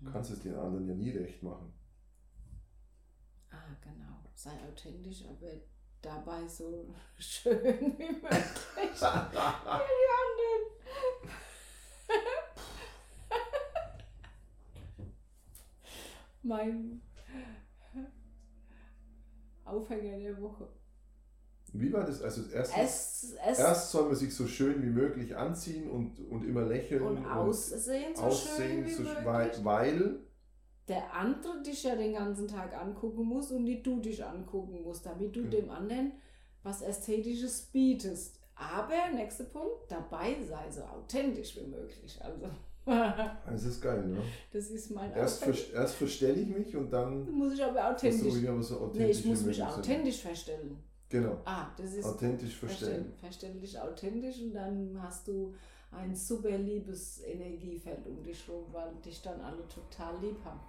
Du 0.00 0.12
kannst 0.12 0.30
es 0.30 0.42
den 0.42 0.54
anderen 0.54 0.86
ja 0.88 0.94
nie 0.94 1.10
recht 1.10 1.42
machen. 1.42 1.72
Ah, 3.50 3.74
genau. 3.82 4.30
Sei 4.34 4.52
authentisch, 4.68 5.24
aber 5.26 5.50
dabei 6.00 6.46
so 6.46 6.94
schön 7.18 7.98
wie 7.98 8.12
möglich. 8.12 9.02
Mein. 16.42 17.02
Aufhänger 19.64 20.18
der 20.18 20.40
Woche. 20.40 20.68
Wie 21.72 21.92
war 21.92 22.04
das? 22.04 22.22
Also 22.22 22.42
erst, 22.50 22.72
Es, 22.76 23.34
es 23.46 23.58
erst 23.58 23.90
soll 23.90 24.06
man 24.06 24.14
sich 24.16 24.34
so 24.34 24.46
schön 24.46 24.82
wie 24.82 24.90
möglich 24.90 25.36
anziehen 25.36 25.90
und, 25.90 26.18
und 26.30 26.44
immer 26.44 26.62
lächeln 26.62 27.02
und 27.02 27.26
aussehen 27.26 28.14
so 28.14 28.22
aussehen, 28.22 28.84
schön 28.84 28.86
wie 28.86 28.90
so, 28.90 29.02
möglich. 29.02 29.64
weil, 29.64 30.20
der 30.88 31.12
andere 31.14 31.62
dich 31.62 31.82
ja 31.82 31.94
den 31.96 32.14
ganzen 32.14 32.48
Tag 32.48 32.74
angucken 32.74 33.24
muss 33.24 33.50
und 33.52 33.64
nicht 33.64 33.86
du 33.86 34.00
dich 34.00 34.24
angucken 34.24 34.82
musst, 34.82 35.04
damit 35.04 35.36
du 35.36 35.40
Ja. 35.42 35.50
dem 35.50 35.70
anderen 35.70 36.12
was 36.62 36.80
Ästhetisches 36.82 37.68
bietest. 37.72 38.40
Aber, 38.54 38.94
nächster 39.14 39.44
Punkt, 39.44 39.90
dabei 39.90 40.36
sei 40.48 40.70
so 40.70 40.82
authentisch 40.82 41.56
wie 41.56 41.66
möglich. 41.66 42.18
Also, 42.20 42.48
das 43.46 43.64
ist 43.64 43.82
geil, 43.82 44.06
ne? 44.06 44.18
das 44.52 44.70
ist 44.70 44.90
mein 44.90 45.12
Erst, 45.12 45.44
ver, 45.44 45.54
erst 45.74 45.94
verstelle 45.96 46.40
ich 46.40 46.48
mich 46.48 46.74
und 46.74 46.90
dann 46.90 47.30
muss 47.30 47.52
ich 47.52 47.62
aber 47.62 47.90
authentisch. 47.90 48.32
ruhig 48.32 48.48
aber 48.48 48.62
so 48.62 48.78
authentisch 48.80 48.98
Nee, 49.04 49.10
ich 49.12 49.24
muss 49.26 49.38
mich 49.44 49.58
möglich 49.58 49.58
sein. 49.74 49.78
authentisch 49.80 50.20
verstellen. 50.22 50.78
Genau, 51.10 51.40
Ah, 51.46 51.68
das 51.76 51.94
ist 51.94 52.04
authentisch 52.04 52.56
verstellen. 52.56 53.14
verstellen. 53.14 53.14
Verstell 53.18 53.60
dich 53.60 53.80
authentisch 53.80 54.40
und 54.42 54.52
dann 54.54 55.02
hast 55.02 55.26
du 55.28 55.54
ein 55.90 56.14
super 56.14 56.56
liebes 56.58 57.22
Energiefeld 57.24 58.06
um 58.06 58.22
dich 58.22 58.46
rum, 58.48 58.66
weil 58.72 58.94
dich 58.96 59.22
dann 59.22 59.40
alle 59.40 59.66
total 59.68 60.18
lieb 60.20 60.36
haben. 60.44 60.60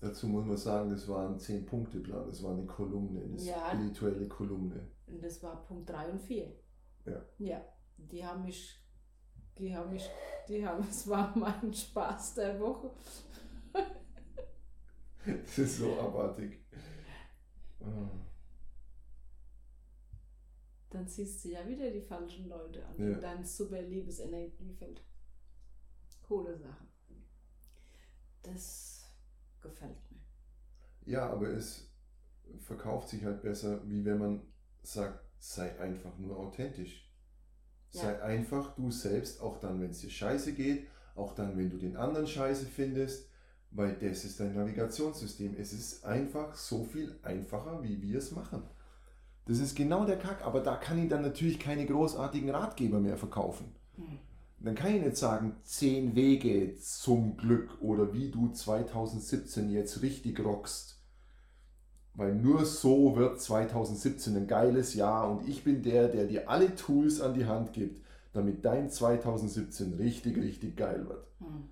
Dazu 0.00 0.28
muss 0.28 0.46
man 0.46 0.56
sagen, 0.56 0.88
das 0.90 1.06
war 1.08 1.28
ein 1.28 1.38
10-Punkte-Plan, 1.38 2.26
das 2.28 2.42
war 2.42 2.52
eine 2.52 2.64
Kolumne, 2.64 3.20
eine 3.22 3.36
Ja. 3.42 3.68
spirituelle 3.68 4.28
Kolumne. 4.28 4.86
Und 5.08 5.22
das 5.22 5.42
war 5.42 5.62
Punkt 5.66 5.90
3 5.90 6.08
und 6.12 6.20
4. 6.20 6.50
Ja. 7.04 7.20
Ja, 7.38 7.64
die 7.98 8.24
haben 8.24 8.44
mich, 8.44 8.78
die 9.58 9.76
haben 9.76 9.90
mich, 9.92 10.08
die 10.48 10.64
haben, 10.66 10.86
es 10.88 11.06
war 11.08 11.36
mein 11.36 11.74
Spaß 11.74 12.34
der 12.36 12.58
Woche. 12.60 12.90
Das 15.26 15.58
ist 15.58 15.78
so 15.78 15.98
abartig. 16.00 16.58
Dann 20.90 21.06
siehst 21.06 21.44
du 21.44 21.50
ja 21.50 21.66
wieder 21.68 21.90
die 21.90 22.00
falschen 22.00 22.48
Leute 22.48 22.84
an. 22.86 22.94
Ja. 22.98 23.18
Dein 23.18 23.44
super 23.44 23.82
liebes 23.82 24.20
Energiefeld. 24.20 25.02
Coole 26.22 26.56
Sache. 26.56 26.86
Das 28.42 29.10
gefällt 29.60 29.98
mir. 30.10 30.20
Ja, 31.04 31.28
aber 31.30 31.48
es 31.48 31.90
verkauft 32.60 33.08
sich 33.08 33.24
halt 33.24 33.42
besser, 33.42 33.80
wie 33.88 34.04
wenn 34.04 34.18
man 34.18 34.42
sagt, 34.82 35.24
sei 35.38 35.78
einfach 35.78 36.16
nur 36.18 36.38
authentisch. 36.38 37.10
Ja. 37.90 38.02
Sei 38.02 38.22
einfach 38.22 38.74
du 38.74 38.90
selbst, 38.90 39.40
auch 39.40 39.58
dann, 39.58 39.80
wenn 39.80 39.90
es 39.90 40.00
dir 40.00 40.10
scheiße 40.10 40.54
geht, 40.54 40.86
auch 41.14 41.34
dann, 41.34 41.56
wenn 41.56 41.70
du 41.70 41.78
den 41.78 41.96
anderen 41.96 42.26
scheiße 42.26 42.66
findest, 42.66 43.28
weil 43.70 43.96
das 43.96 44.24
ist 44.24 44.40
dein 44.40 44.54
Navigationssystem. 44.54 45.56
Es 45.58 45.72
ist 45.72 46.04
einfach 46.04 46.54
so 46.54 46.84
viel 46.84 47.18
einfacher, 47.22 47.82
wie 47.82 48.00
wir 48.00 48.18
es 48.18 48.32
machen. 48.32 48.62
Das 49.48 49.60
ist 49.60 49.74
genau 49.74 50.04
der 50.04 50.18
Kack, 50.18 50.44
aber 50.44 50.60
da 50.60 50.76
kann 50.76 51.02
ich 51.02 51.08
dann 51.08 51.22
natürlich 51.22 51.58
keine 51.58 51.86
großartigen 51.86 52.50
Ratgeber 52.50 53.00
mehr 53.00 53.16
verkaufen. 53.16 53.74
Hm. 53.96 54.18
Dann 54.60 54.74
kann 54.74 54.94
ich 54.94 55.02
nicht 55.02 55.16
sagen, 55.16 55.56
zehn 55.62 56.14
Wege 56.14 56.76
zum 56.76 57.38
Glück 57.38 57.80
oder 57.80 58.12
wie 58.12 58.30
du 58.30 58.50
2017 58.50 59.70
jetzt 59.70 60.02
richtig 60.02 60.38
rockst. 60.44 61.02
Weil 62.12 62.34
nur 62.34 62.66
so 62.66 63.16
wird 63.16 63.40
2017 63.40 64.36
ein 64.36 64.46
geiles 64.46 64.92
Jahr 64.92 65.30
und 65.30 65.48
ich 65.48 65.64
bin 65.64 65.82
der, 65.82 66.08
der 66.08 66.26
dir 66.26 66.50
alle 66.50 66.74
Tools 66.74 67.22
an 67.22 67.32
die 67.32 67.46
Hand 67.46 67.72
gibt, 67.72 68.04
damit 68.34 68.66
dein 68.66 68.90
2017 68.90 69.94
richtig, 69.94 70.36
richtig 70.36 70.76
geil 70.76 71.08
wird. 71.08 71.26
Hm. 71.38 71.70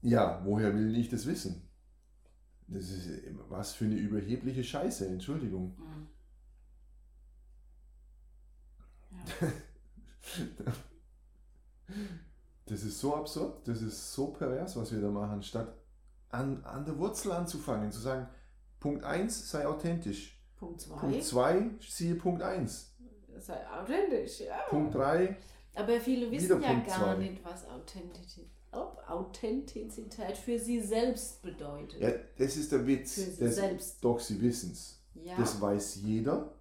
Ja, 0.00 0.40
woher 0.46 0.74
will 0.74 0.96
ich 0.96 1.10
das 1.10 1.26
wissen? 1.26 1.68
Das 2.66 2.90
ist 2.90 3.08
was 3.48 3.74
für 3.74 3.84
eine 3.84 3.96
überhebliche 3.96 4.64
Scheiße, 4.64 5.06
Entschuldigung. 5.06 5.76
Hm. 5.78 6.08
Ja. 9.40 9.52
Das 12.66 12.82
ist 12.82 12.98
so 12.98 13.14
absurd, 13.14 13.68
das 13.68 13.82
ist 13.82 14.12
so 14.14 14.28
pervers, 14.28 14.74
was 14.76 14.90
wir 14.90 15.00
da 15.00 15.10
machen, 15.10 15.42
statt 15.42 15.76
an, 16.30 16.64
an 16.64 16.84
der 16.84 16.98
Wurzel 16.98 17.32
anzufangen, 17.32 17.92
zu 17.92 18.00
sagen, 18.00 18.26
Punkt 18.80 19.04
1, 19.04 19.50
sei 19.50 19.66
authentisch. 19.66 20.40
Punkt 20.56 20.80
2. 20.80 20.96
Punkt 20.96 21.24
2, 21.24 21.70
siehe 21.80 22.14
Punkt 22.14 22.42
1. 22.42 22.96
Sei 23.38 23.70
authentisch, 23.70 24.40
ja. 24.40 24.56
Punkt 24.70 24.94
3, 24.94 25.36
Aber 25.74 26.00
viele 26.00 26.30
wissen 26.30 26.62
ja 26.62 26.68
Punkt 26.68 26.86
gar 26.88 26.98
zwei. 26.98 27.16
nicht, 27.16 27.44
was 27.44 27.68
Authentizität, 27.68 28.46
ob 28.46 28.63
Authentizität 28.74 30.36
für 30.36 30.58
sie 30.58 30.80
selbst 30.80 31.42
bedeutet. 31.42 32.00
ja, 32.00 32.10
das 32.38 32.56
ist 32.56 32.72
der 32.72 32.86
Witz. 32.86 33.14
Für 33.14 33.30
sie 33.30 33.44
Das, 33.44 33.54
selbst. 33.56 34.04
doch, 34.04 34.18
sie 34.20 34.40
wissen 34.40 34.72
es. 34.72 35.00
Ja. 35.14 35.36
Das 35.36 35.60
weiß 35.60 35.96
jeder. 36.02 36.54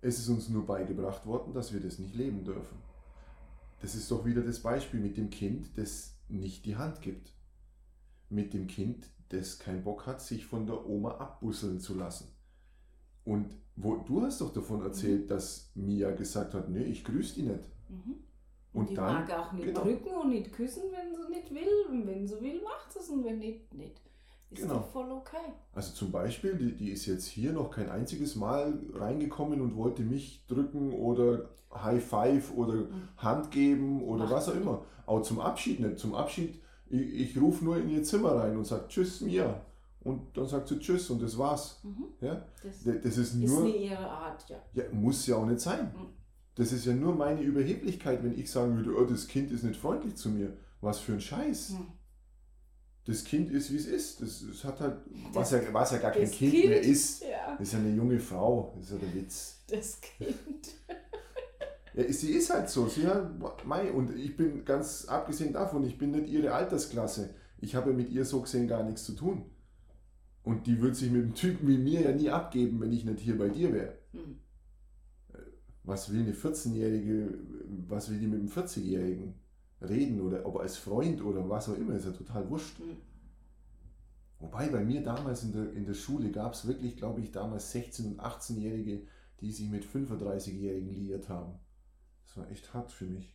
Es 0.00 0.18
ist 0.18 0.28
uns 0.28 0.48
nur 0.48 0.64
beigebracht 0.66 1.26
worden, 1.26 1.52
dass 1.52 1.72
wir 1.72 1.80
das 1.80 1.98
nicht 1.98 2.14
leben 2.14 2.44
dürfen. 2.44 2.78
Das 3.82 3.94
ist 3.94 4.10
doch 4.10 4.24
wieder 4.24 4.42
das 4.42 4.60
Beispiel 4.60 5.00
mit 5.00 5.16
dem 5.16 5.30
Kind, 5.30 5.76
das 5.76 6.14
nicht 6.28 6.64
die 6.64 6.76
Hand 6.76 7.02
gibt. 7.02 7.32
Mit 8.28 8.54
dem 8.54 8.66
Kind, 8.66 9.06
das 9.28 9.58
keinen 9.58 9.84
Bock 9.84 10.06
hat, 10.06 10.20
sich 10.22 10.46
von 10.46 10.66
der 10.66 10.86
Oma 10.86 11.12
abbusseln 11.18 11.80
zu 11.80 11.94
lassen. 11.94 12.28
Und 13.24 13.54
wo, 13.76 13.96
du 13.96 14.22
hast 14.22 14.40
doch 14.40 14.52
davon 14.52 14.82
erzählt, 14.82 15.30
dass 15.30 15.70
Mia 15.74 16.10
gesagt 16.12 16.54
hat, 16.54 16.68
nee, 16.68 16.82
ich 16.84 17.04
grüße 17.04 17.34
die 17.36 17.42
nicht. 17.42 17.64
Mhm. 17.88 18.16
Und 18.72 18.88
die 18.90 18.94
dann, 18.94 19.14
mag 19.14 19.30
auch 19.38 19.52
nicht 19.52 19.66
genau. 19.66 19.82
drücken 19.82 20.14
und 20.22 20.28
nicht 20.30 20.52
küssen, 20.52 20.82
wenn 20.92 21.14
sie 21.14 21.28
nicht 21.30 21.50
will. 21.52 21.86
Und 21.90 22.06
wenn 22.06 22.26
sie 22.26 22.40
will, 22.40 22.60
macht 22.62 22.92
sie 22.92 22.98
es. 23.00 23.08
Und 23.08 23.24
wenn 23.24 23.38
nicht, 23.38 23.72
nicht. 23.74 24.00
Ist 24.50 24.62
Genau. 24.62 24.74
doch 24.74 24.90
voll 24.90 25.10
okay. 25.12 25.36
also 25.74 25.92
zum 25.94 26.10
Beispiel, 26.10 26.54
die, 26.56 26.76
die 26.76 26.90
ist 26.90 27.06
jetzt 27.06 27.26
hier 27.26 27.52
noch 27.52 27.70
kein 27.70 27.88
einziges 27.88 28.34
Mal 28.34 28.76
reingekommen 28.94 29.60
und 29.60 29.76
wollte 29.76 30.02
mich 30.02 30.44
drücken 30.48 30.92
oder 30.92 31.50
High 31.72 32.04
Five 32.04 32.52
oder 32.56 32.74
Mhm. 32.74 33.08
Hand 33.16 33.50
geben 33.52 34.02
oder 34.02 34.24
Macht 34.24 34.32
was 34.34 34.48
auch 34.48 34.56
immer. 34.56 34.84
Auch 35.06 35.22
zum 35.22 35.38
Abschied 35.40 35.78
nicht. 35.80 35.98
Zum 36.00 36.14
Abschied, 36.16 36.60
ich, 36.88 37.00
ich 37.36 37.40
rufe 37.40 37.64
nur 37.64 37.76
in 37.76 37.88
ihr 37.90 38.02
Zimmer 38.02 38.32
rein 38.32 38.56
und 38.56 38.64
sage 38.66 38.86
Tschüss, 38.88 39.20
Mia. 39.20 39.60
Und 40.02 40.36
dann 40.36 40.46
sagt 40.48 40.66
sie 40.68 40.78
Tschüss 40.80 41.10
und 41.10 41.22
das 41.22 41.36
war's. 41.38 41.78
Mhm. 41.84 42.06
Ja? 42.20 42.42
Das 42.64 42.82
Das 42.82 43.16
ist 43.16 43.18
ist 43.18 43.34
nur, 43.36 43.62
nie 43.62 43.86
ihre 43.88 44.08
Art, 44.10 44.48
ja. 44.48 44.56
ja, 44.74 44.84
muss 44.92 45.26
ja 45.28 45.36
auch 45.36 45.46
nicht 45.46 45.60
sein. 45.60 45.92
Mhm. 45.96 46.06
Das 46.60 46.72
ist 46.72 46.84
ja 46.84 46.92
nur 46.92 47.14
meine 47.16 47.40
Überheblichkeit, 47.40 48.22
wenn 48.22 48.38
ich 48.38 48.50
sagen 48.50 48.76
würde, 48.76 48.94
oh, 48.94 49.04
das 49.06 49.26
Kind 49.28 49.50
ist 49.50 49.62
nicht 49.64 49.80
freundlich 49.80 50.16
zu 50.16 50.28
mir. 50.28 50.52
Was 50.82 50.98
für 50.98 51.12
ein 51.14 51.20
Scheiß. 51.22 51.70
Hm. 51.70 51.86
Das 53.06 53.24
Kind 53.24 53.50
ist, 53.50 53.72
wie 53.72 53.76
es 53.76 53.86
ist. 53.86 54.20
Das, 54.20 54.44
das 54.46 54.62
hat 54.64 54.78
halt, 54.80 54.96
Das- 55.32 55.34
was 55.34 55.50
ja, 55.52 55.60
was 55.72 55.90
ja 55.92 55.98
gar 55.98 56.10
kein 56.10 56.20
das 56.22 56.32
Kind, 56.32 56.52
Kind. 56.52 56.68
mehr 56.68 56.80
ist. 56.82 57.22
Ja, 57.22 57.56
Das 57.58 57.68
ist 57.68 57.72
ja 57.72 57.78
eine 57.78 57.94
junge 57.94 58.20
Frau. 58.20 58.74
Das 58.76 58.84
ist 58.84 58.92
ja 58.92 58.98
der 58.98 59.14
Witz. 59.14 59.60
das 59.68 60.00
Kind. 60.02 60.34
Ja, 61.94 62.12
sie 62.12 62.30
ist 62.34 62.50
halt 62.50 62.68
so. 62.68 62.86
Sie 62.86 63.04
hat, 63.06 63.32
mei, 63.66 63.90
und 63.90 64.14
ich 64.16 64.36
bin 64.36 64.64
ganz 64.64 65.06
abgesehen 65.06 65.52
davon, 65.52 65.82
ich 65.84 65.98
bin 65.98 66.12
nicht 66.12 66.28
ihre 66.28 66.52
Altersklasse. 66.52 67.30
Ich 67.58 67.74
habe 67.74 67.92
mit 67.92 68.10
ihr 68.10 68.24
so 68.24 68.42
gesehen 68.42 68.68
gar 68.68 68.84
nichts 68.84 69.04
zu 69.04 69.14
tun. 69.14 69.46
Und 70.44 70.66
die 70.68 70.80
würde 70.80 70.94
sich 70.94 71.10
mit 71.10 71.22
einem 71.24 71.34
Typen 71.34 71.66
wie 71.66 71.78
mir 71.78 72.02
ja 72.02 72.12
nie 72.12 72.30
abgeben, 72.30 72.80
wenn 72.80 72.92
ich 72.92 73.04
nicht 73.04 73.18
hier 73.18 73.36
bei 73.36 73.48
dir 73.48 73.72
wäre. 73.72 73.98
Hm. 74.12 74.38
Was 75.84 76.12
will 76.12 76.20
eine 76.20 76.32
14-Jährige, 76.32 77.38
was 77.88 78.10
will 78.10 78.18
die 78.18 78.26
mit 78.26 78.40
einem 78.40 78.48
40-Jährigen 78.48 79.34
reden 79.80 80.20
oder 80.20 80.44
ob 80.46 80.58
als 80.58 80.76
Freund 80.76 81.22
oder 81.22 81.48
was 81.48 81.68
auch 81.68 81.76
immer, 81.76 81.94
ist 81.94 82.04
ja 82.04 82.12
total 82.12 82.48
wurscht. 82.50 82.78
Hm. 82.78 82.96
Wobei 84.38 84.68
bei 84.68 84.82
mir 84.84 85.02
damals 85.02 85.42
in 85.42 85.52
der, 85.52 85.72
in 85.72 85.84
der 85.84 85.94
Schule 85.94 86.30
gab 86.30 86.54
es 86.54 86.66
wirklich, 86.66 86.96
glaube 86.96 87.20
ich, 87.20 87.30
damals 87.30 87.74
16- 87.74 88.06
und 88.06 88.20
18-Jährige, 88.20 89.06
die 89.40 89.52
sich 89.52 89.68
mit 89.68 89.84
35-Jährigen 89.84 90.90
liiert 90.90 91.28
haben. 91.28 91.58
Das 92.26 92.36
war 92.36 92.50
echt 92.50 92.72
hart 92.72 92.90
für 92.92 93.06
mich. 93.06 93.34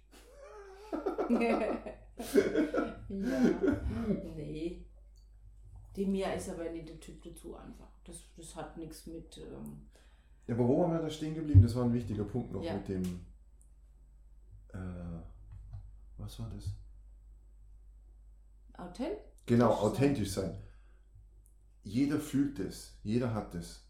ja. 1.29 1.77
Nee. 3.09 4.85
Die 5.95 6.05
Mia 6.05 6.33
ist 6.33 6.49
aber 6.49 6.69
nicht 6.71 6.89
der 6.89 6.99
Typ 6.99 7.21
dazu 7.23 7.55
einfach. 7.55 7.89
Das, 8.03 8.23
das 8.35 8.55
hat 8.55 8.77
nichts 8.77 9.05
mit. 9.07 9.37
Ähm, 9.37 9.87
Ja, 10.47 10.53
aber 10.55 10.67
wo 10.67 10.81
waren 10.81 10.91
wir 10.91 10.99
da 11.01 11.09
stehen 11.09 11.33
geblieben? 11.35 11.61
Das 11.61 11.75
war 11.75 11.85
ein 11.85 11.93
wichtiger 11.93 12.23
Punkt 12.23 12.51
noch 12.51 12.63
Ja. 12.63 12.73
mit 12.75 12.87
dem. 12.87 13.03
Äh, 14.73 14.77
was 16.17 16.39
war 16.39 16.49
das? 16.55 16.65
Genau, 19.45 19.71
Authentisch 19.71 19.75
sein. 19.75 19.91
authentisch 19.91 20.31
sein. 20.31 20.57
Jeder 21.83 22.19
fühlt 22.19 22.59
es, 22.59 22.97
jeder 23.03 23.33
hat 23.33 23.53
es. 23.55 23.81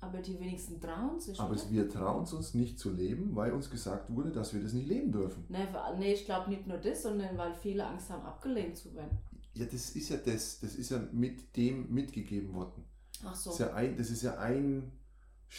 Aber 0.00 0.18
die 0.20 0.38
wenigsten 0.38 0.80
trauen 0.80 1.18
sich. 1.18 1.40
Aber 1.40 1.52
oder? 1.54 1.70
wir 1.70 1.88
trauen 1.88 2.24
es 2.24 2.32
uns 2.32 2.54
nicht 2.54 2.78
zu 2.78 2.92
leben, 2.92 3.34
weil 3.34 3.52
uns 3.52 3.70
gesagt 3.70 4.10
wurde, 4.14 4.30
dass 4.30 4.52
wir 4.52 4.62
das 4.62 4.72
nicht 4.74 4.88
leben 4.88 5.10
dürfen. 5.10 5.44
Nee, 5.48 5.58
allem- 5.74 5.98
nee, 5.98 6.12
ich 6.12 6.24
glaube 6.26 6.50
nicht 6.50 6.66
nur 6.66 6.76
das, 6.78 7.02
sondern 7.02 7.36
weil 7.38 7.54
viele 7.54 7.86
Angst 7.86 8.10
haben, 8.10 8.24
abgelehnt 8.24 8.76
zu 8.76 8.94
werden. 8.94 9.16
Ja, 9.54 9.64
das 9.64 9.90
ist 9.96 10.10
ja 10.10 10.18
das, 10.18 10.60
das 10.60 10.74
ist 10.74 10.90
ja 10.90 10.98
mit 11.12 11.56
dem 11.56 11.90
mitgegeben 11.92 12.52
worden. 12.52 12.84
Ach 13.24 13.34
so. 13.34 13.50
Das 13.50 13.58
ist 13.60 13.66
ja 13.66 13.74
ein, 13.74 13.96
das 13.96 14.10
ist 14.10 14.22
ja 14.22 14.38
ein 14.38 14.92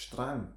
Strang. 0.02 0.54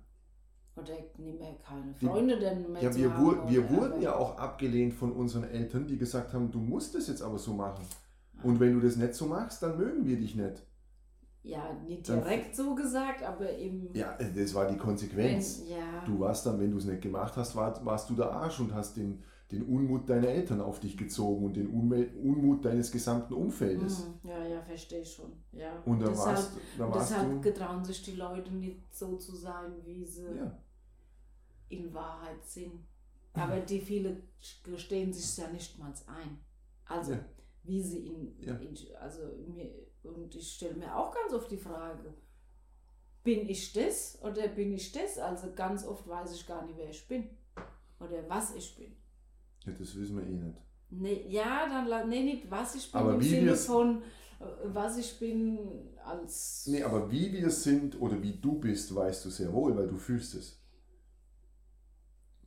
Oder 0.77 0.93
nicht 1.19 1.19
mehr 1.19 1.55
keine 1.67 1.93
Die- 2.01 2.07
Freunde 2.07 2.39
denn 2.39 2.71
mehr 2.73 2.83
Ja, 2.83 2.91
zu 2.91 2.99
wir, 2.99 3.13
haben 3.15 3.49
wir 3.51 3.71
wurden 3.71 4.01
ja 4.03 4.15
auch 4.15 4.39
abgelehnt 4.39 4.95
von 4.95 5.13
unseren 5.13 5.45
Eltern, 5.45 5.87
die 5.87 5.99
gesagt 5.99 6.33
haben, 6.33 6.51
du 6.51 6.59
musst 6.59 6.95
es 6.95 7.09
jetzt 7.09 7.23
aber 7.23 7.39
so 7.39 7.53
machen. 7.55 7.85
Und 8.43 8.61
wenn 8.61 8.73
du 8.75 8.81
das 8.87 8.97
nicht 8.97 9.15
so 9.15 9.27
machst, 9.27 9.63
dann 9.63 9.77
mögen 9.77 10.07
wir 10.07 10.17
dich 10.19 10.35
nicht. 10.35 10.63
Ja, 11.43 11.73
nicht 11.87 12.09
Dann- 12.09 12.21
direkt 12.23 12.55
so 12.55 12.75
gesagt, 12.75 13.23
aber 13.23 13.51
eben. 13.53 13.95
Ja, 13.95 14.17
das 14.17 14.55
war 14.55 14.69
die 14.71 14.77
Konsequenz. 14.77 15.63
Wenn, 15.63 15.69
ja. 15.79 16.05
Du 16.07 16.21
warst 16.21 16.45
dann, 16.47 16.61
wenn 16.61 16.71
du 16.71 16.77
es 16.79 16.85
nicht 16.85 17.01
gemacht 17.03 17.35
hast, 17.37 17.57
war, 17.57 17.83
warst 17.85 18.09
du 18.11 18.15
der 18.15 18.31
Arsch 18.31 18.61
und 18.61 18.75
hast 18.75 18.97
den, 18.97 19.23
den 19.53 19.63
Unmut 19.65 20.09
deiner 20.09 20.29
Eltern 20.29 20.61
auf 20.61 20.81
dich 20.81 20.97
gezogen 20.97 21.47
und 21.47 21.57
den 21.57 21.69
Unmut, 21.69 22.65
deines 22.65 22.91
gesamten 22.93 23.35
Umfeldes. 23.35 24.07
Mhm, 24.23 24.29
Ja, 24.31 24.45
ja, 24.47 24.63
verstehe 24.63 25.01
ich 25.03 25.13
schon. 25.13 25.33
Ja. 25.53 25.83
Und 25.85 26.01
da 26.01 26.09
deshalb, 26.09 26.37
warst, 26.37 26.53
da 26.79 26.89
warst 26.91 27.11
deshalb 27.11 27.31
du. 27.31 27.41
getrauen 27.41 27.85
sich 27.85 28.03
die 28.03 28.13
Leute 28.17 28.53
nicht 28.55 28.95
so 28.95 29.17
zu 29.17 29.35
sein, 29.35 29.73
wie 29.85 30.05
sie 30.05 30.27
Ja. 30.37 30.57
in 31.69 31.93
Wahrheit 31.95 32.45
sind. 32.45 32.73
Aber 33.33 33.61
die 33.61 33.81
viele 33.81 34.23
gestehen 34.65 35.13
sich 35.13 35.37
ja 35.37 35.49
nicht 35.51 35.79
mal 35.79 35.93
ein. 36.07 36.39
Also, 36.87 37.13
Ja. 37.13 37.21
wie 37.65 37.83
sie 37.83 38.07
in, 38.09 38.35
Ja. 38.41 38.57
in 38.57 38.75
also 39.01 39.23
mir, 39.47 39.71
und 40.03 40.35
ich 40.35 40.53
stelle 40.53 40.75
mir 40.75 40.97
auch 40.97 41.15
ganz 41.15 41.33
oft 41.33 41.51
die 41.51 41.57
Frage, 41.57 42.13
bin 43.23 43.49
ich 43.49 43.73
das 43.73 44.19
oder 44.23 44.49
bin 44.49 44.73
ich 44.73 44.93
das? 44.93 45.19
Also 45.19 45.53
ganz 45.55 45.85
oft 45.87 46.09
weiß 46.09 46.33
ich 46.35 46.47
gar 46.47 46.65
nicht, 46.65 46.77
wer 46.79 46.89
ich 46.91 47.07
bin 47.07 47.29
oder 48.01 48.29
was 48.29 48.55
ich 48.55 48.75
bin. 48.77 48.97
Ja, 49.67 49.73
das 49.73 49.97
wissen 49.99 50.17
wir 50.19 50.27
eh 50.27 50.37
nicht. 50.37 50.61
Nee, 50.91 51.25
ja, 51.29 51.69
dann 51.69 52.09
nee, 52.09 52.23
nicht 52.25 52.51
was 52.51 52.75
ich 52.75 52.91
bin 52.91 53.01
Aber 53.01 53.15
im 53.15 53.21
wie 53.21 53.29
Sinne 53.29 53.55
von 53.57 54.03
äh, 54.41 54.45
was 54.65 54.99
ich 54.99 55.19
bin 55.21 55.59
als 56.05 56.67
Nee, 56.67 56.83
aber 56.83 57.11
wie 57.11 57.33
wir 57.33 57.51
sind 57.51 58.01
oder 58.01 58.21
wie 58.23 58.33
du 58.41 58.59
bist, 58.59 58.95
weißt 58.95 59.25
du 59.25 59.31
sehr 59.31 59.53
wohl, 59.53 59.77
weil 59.77 59.87
du 59.87 59.97
fühlst 59.97 60.35
es. 60.35 60.59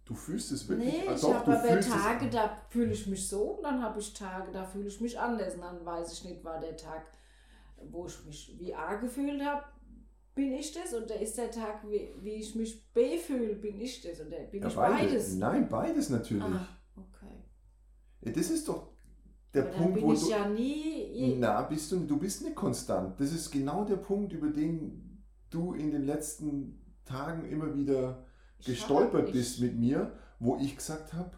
Du 0.05 0.15
fühlst 0.15 0.51
es 0.51 0.67
wirklich. 0.67 0.93
Nee, 0.93 1.07
Ah, 1.07 1.13
ich 1.15 1.23
habe 1.23 1.51
aber 1.57 1.79
Tage, 1.79 2.29
da 2.29 2.57
fühle 2.69 2.91
ich 2.91 3.07
mich 3.07 3.27
so 3.27 3.41
und 3.55 3.63
dann 3.63 3.81
habe 3.81 3.99
ich 3.99 4.13
Tage, 4.13 4.51
da 4.51 4.65
fühle 4.65 4.87
ich 4.87 4.99
mich 4.99 5.17
anders 5.17 5.55
und 5.55 5.61
dann 5.61 5.85
weiß 5.85 6.11
ich 6.11 6.25
nicht, 6.25 6.43
war 6.43 6.59
der 6.59 6.75
Tag, 6.75 7.05
wo 7.91 8.05
ich 8.07 8.25
mich 8.25 8.55
wie 8.59 8.75
A 8.75 8.95
gefühlt 8.95 9.41
habe, 9.43 9.63
bin 10.35 10.53
ich 10.53 10.73
das 10.73 10.93
oder 10.93 11.19
ist 11.19 11.37
der 11.37 11.51
Tag, 11.51 11.89
wie, 11.89 12.09
wie 12.21 12.33
ich 12.35 12.55
mich 12.55 12.91
B 12.93 13.17
fühle, 13.17 13.55
bin 13.55 13.79
ich 13.79 14.01
das 14.01 14.19
oder 14.19 14.39
bin 14.39 14.63
Ja, 14.63 14.67
ich 14.67 14.75
beides. 14.75 15.11
beides? 15.11 15.35
Nein, 15.35 15.69
beides 15.69 16.09
natürlich. 16.09 16.43
Ja, 16.43 16.67
Das 18.25 18.49
ist 18.49 18.67
doch 18.67 18.89
der 19.53 19.63
Aber 19.63 19.71
dann 19.71 19.79
Punkt, 19.81 19.95
bin 19.95 20.03
wo 20.05 20.13
ich 20.13 20.21
du. 20.21 20.29
ja 20.29 20.47
nie. 20.47 21.35
Na, 21.39 21.61
bist 21.63 21.91
du, 21.91 21.99
du 22.05 22.17
bist 22.17 22.43
nicht 22.43 22.55
konstant. 22.55 23.19
Das 23.19 23.31
ist 23.31 23.51
genau 23.51 23.83
der 23.85 23.97
Punkt, 23.97 24.33
über 24.33 24.47
den 24.49 25.23
du 25.49 25.73
in 25.73 25.91
den 25.91 26.05
letzten 26.05 26.81
Tagen 27.05 27.45
immer 27.45 27.75
wieder 27.75 28.25
ich 28.59 28.65
gestolpert 28.67 29.27
hab- 29.27 29.33
bist 29.33 29.59
mit 29.61 29.77
mir, 29.77 30.11
wo 30.39 30.57
ich 30.57 30.75
gesagt 30.75 31.13
habe, 31.13 31.31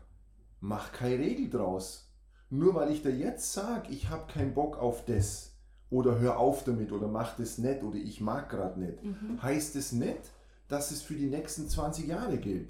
mach 0.61 0.91
keine 0.91 1.19
Regel 1.19 1.49
draus. 1.49 2.13
Nur 2.49 2.75
weil 2.75 2.91
ich 2.91 3.01
dir 3.01 3.09
jetzt 3.15 3.51
sage, 3.53 3.91
ich 3.91 4.09
habe 4.09 4.31
keinen 4.31 4.53
Bock 4.53 4.77
auf 4.77 5.03
das 5.05 5.53
oder 5.89 6.19
hör 6.19 6.39
auf 6.39 6.63
damit 6.63 6.91
oder 6.91 7.07
mach 7.07 7.35
das 7.35 7.57
nicht 7.57 7.83
oder 7.83 7.97
ich 7.97 8.21
mag 8.21 8.49
gerade 8.49 8.79
nicht, 8.79 9.03
Mhm. 9.03 9.41
heißt 9.41 9.75
es 9.75 9.91
nicht, 9.91 10.31
dass 10.67 10.91
es 10.91 11.01
für 11.01 11.15
die 11.15 11.25
nächsten 11.27 11.67
20 11.67 12.07
Jahre 12.07 12.37
gilt. 12.37 12.69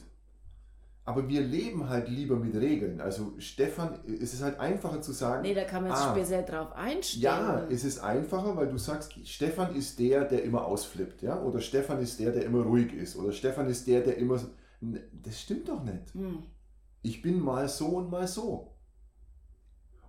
Aber 1.07 1.29
wir 1.29 1.41
leben 1.41 1.87
halt 1.87 2.09
lieber 2.09 2.35
mit 2.35 2.55
Regeln. 2.55 2.99
Also 2.99 3.33
Stefan, 3.37 3.99
es 4.07 4.33
ist 4.33 4.41
halt 4.41 4.59
einfacher 4.59 5.01
zu 5.01 5.11
sagen, 5.11 5.43
Nee, 5.43 5.53
da 5.53 5.63
kann 5.63 5.83
man 5.83 5.95
sich 5.95 6.03
Ah. 6.05 6.13
besser 6.13 6.41
drauf 6.41 6.71
einstellen. 6.73 7.23
ja, 7.23 7.67
es 7.69 7.83
ist 7.83 7.99
einfacher, 7.99 8.55
weil 8.57 8.69
du 8.69 8.77
sagst, 8.79 9.13
Stefan 9.27 9.75
ist 9.75 9.99
der, 9.99 10.25
der 10.25 10.43
immer 10.43 10.65
ausflippt, 10.65 11.21
ja? 11.21 11.39
Oder 11.43 11.59
Stefan 11.61 11.99
ist 11.99 12.19
der, 12.19 12.31
der 12.31 12.45
immer 12.45 12.63
ruhig 12.63 12.91
ist. 12.93 13.15
Oder 13.17 13.31
Stefan 13.33 13.67
ist 13.69 13.85
der, 13.85 14.01
der 14.01 14.17
immer. 14.17 14.39
Das 14.81 15.39
stimmt 15.41 15.69
doch 15.69 15.83
nicht. 15.83 16.11
Hm. 16.15 16.43
Ich 17.03 17.21
bin 17.21 17.39
mal 17.39 17.69
so 17.69 17.97
und 17.97 18.09
mal 18.09 18.27
so. 18.27 18.75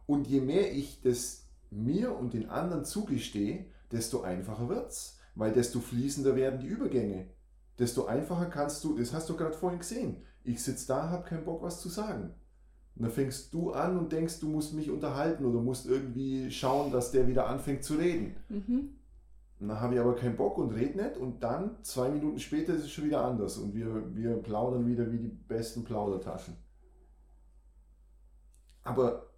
Und 0.07 0.27
je 0.29 0.41
mehr 0.41 0.73
ich 0.75 1.03
das 1.03 1.47
mir 1.71 2.17
und 2.17 2.33
den 2.33 2.49
anderen 2.49 2.85
zugestehe, 2.87 3.67
desto 3.93 4.23
einfacher 4.23 4.69
wird's. 4.69 5.19
Weil 5.35 5.53
desto 5.53 5.81
fließender 5.81 6.35
werden 6.37 6.61
die 6.61 6.67
Übergänge. 6.69 7.29
Desto 7.79 8.07
einfacher 8.07 8.47
kannst 8.47 8.83
du, 8.85 8.97
das 8.97 9.13
hast 9.13 9.29
du 9.29 9.37
gerade 9.37 9.53
vorhin 9.53 9.81
gesehen. 9.81 10.23
Ich 10.47 10.63
sitze 10.63 10.87
da, 10.87 11.11
habe 11.11 11.25
keinen 11.25 11.45
Bock, 11.45 11.63
was 11.63 11.81
zu 11.81 11.89
sagen. 11.89 12.35
Und 12.95 13.03
dann 13.03 13.11
fängst 13.11 13.53
du 13.53 13.73
an 13.73 13.99
und 13.99 14.13
denkst, 14.13 14.41
du 14.41 14.49
musst 14.49 14.73
mich 14.73 14.91
unterhalten 14.91 15.45
oder 15.45 15.61
musst 15.61 15.87
irgendwie 15.87 16.51
schauen, 16.51 16.93
dass 16.93 17.11
der 17.11 17.27
wieder 17.27 17.49
anfängt 17.49 17.85
zu 17.85 17.95
reden. 17.95 18.37
Mhm. 18.49 18.91
Und 19.59 19.69
dann 19.69 19.81
habe 19.81 19.95
ich 19.95 20.01
aber 20.01 20.15
keinen 20.15 20.37
Bock 20.37 20.57
und 20.59 20.73
red 20.73 20.97
nicht 20.97 21.17
und 21.17 21.43
dann, 21.43 21.83
zwei 21.83 22.11
Minuten 22.11 22.39
später, 22.39 22.75
ist 22.75 22.85
es 22.85 22.91
schon 22.91 23.07
wieder 23.07 23.25
anders 23.25 23.59
und 23.59 23.75
wir, 23.75 24.15
wir 24.15 24.37
plaudern 24.37 24.87
wieder 24.87 25.11
wie 25.11 25.19
die 25.19 25.29
besten 25.29 25.83
Plaudertaschen. 25.83 26.57
Aber 28.83 29.31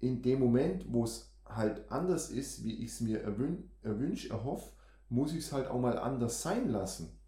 in 0.00 0.22
dem 0.22 0.40
Moment, 0.40 0.86
wo 0.92 1.04
es 1.04 1.32
halt 1.44 1.90
anders 1.90 2.30
ist, 2.30 2.64
wie 2.64 2.82
ich 2.82 2.90
es 2.90 3.00
mir 3.00 3.20
erwün 3.22 3.70
erwünsche, 3.82 4.30
erhoffe, 4.30 4.72
muss 5.08 5.32
ich 5.32 5.44
es 5.44 5.52
halt 5.52 5.68
auch 5.68 5.80
mal 5.80 5.98
anders 5.98 6.42
sein 6.42 6.68
lassen. 6.68 7.19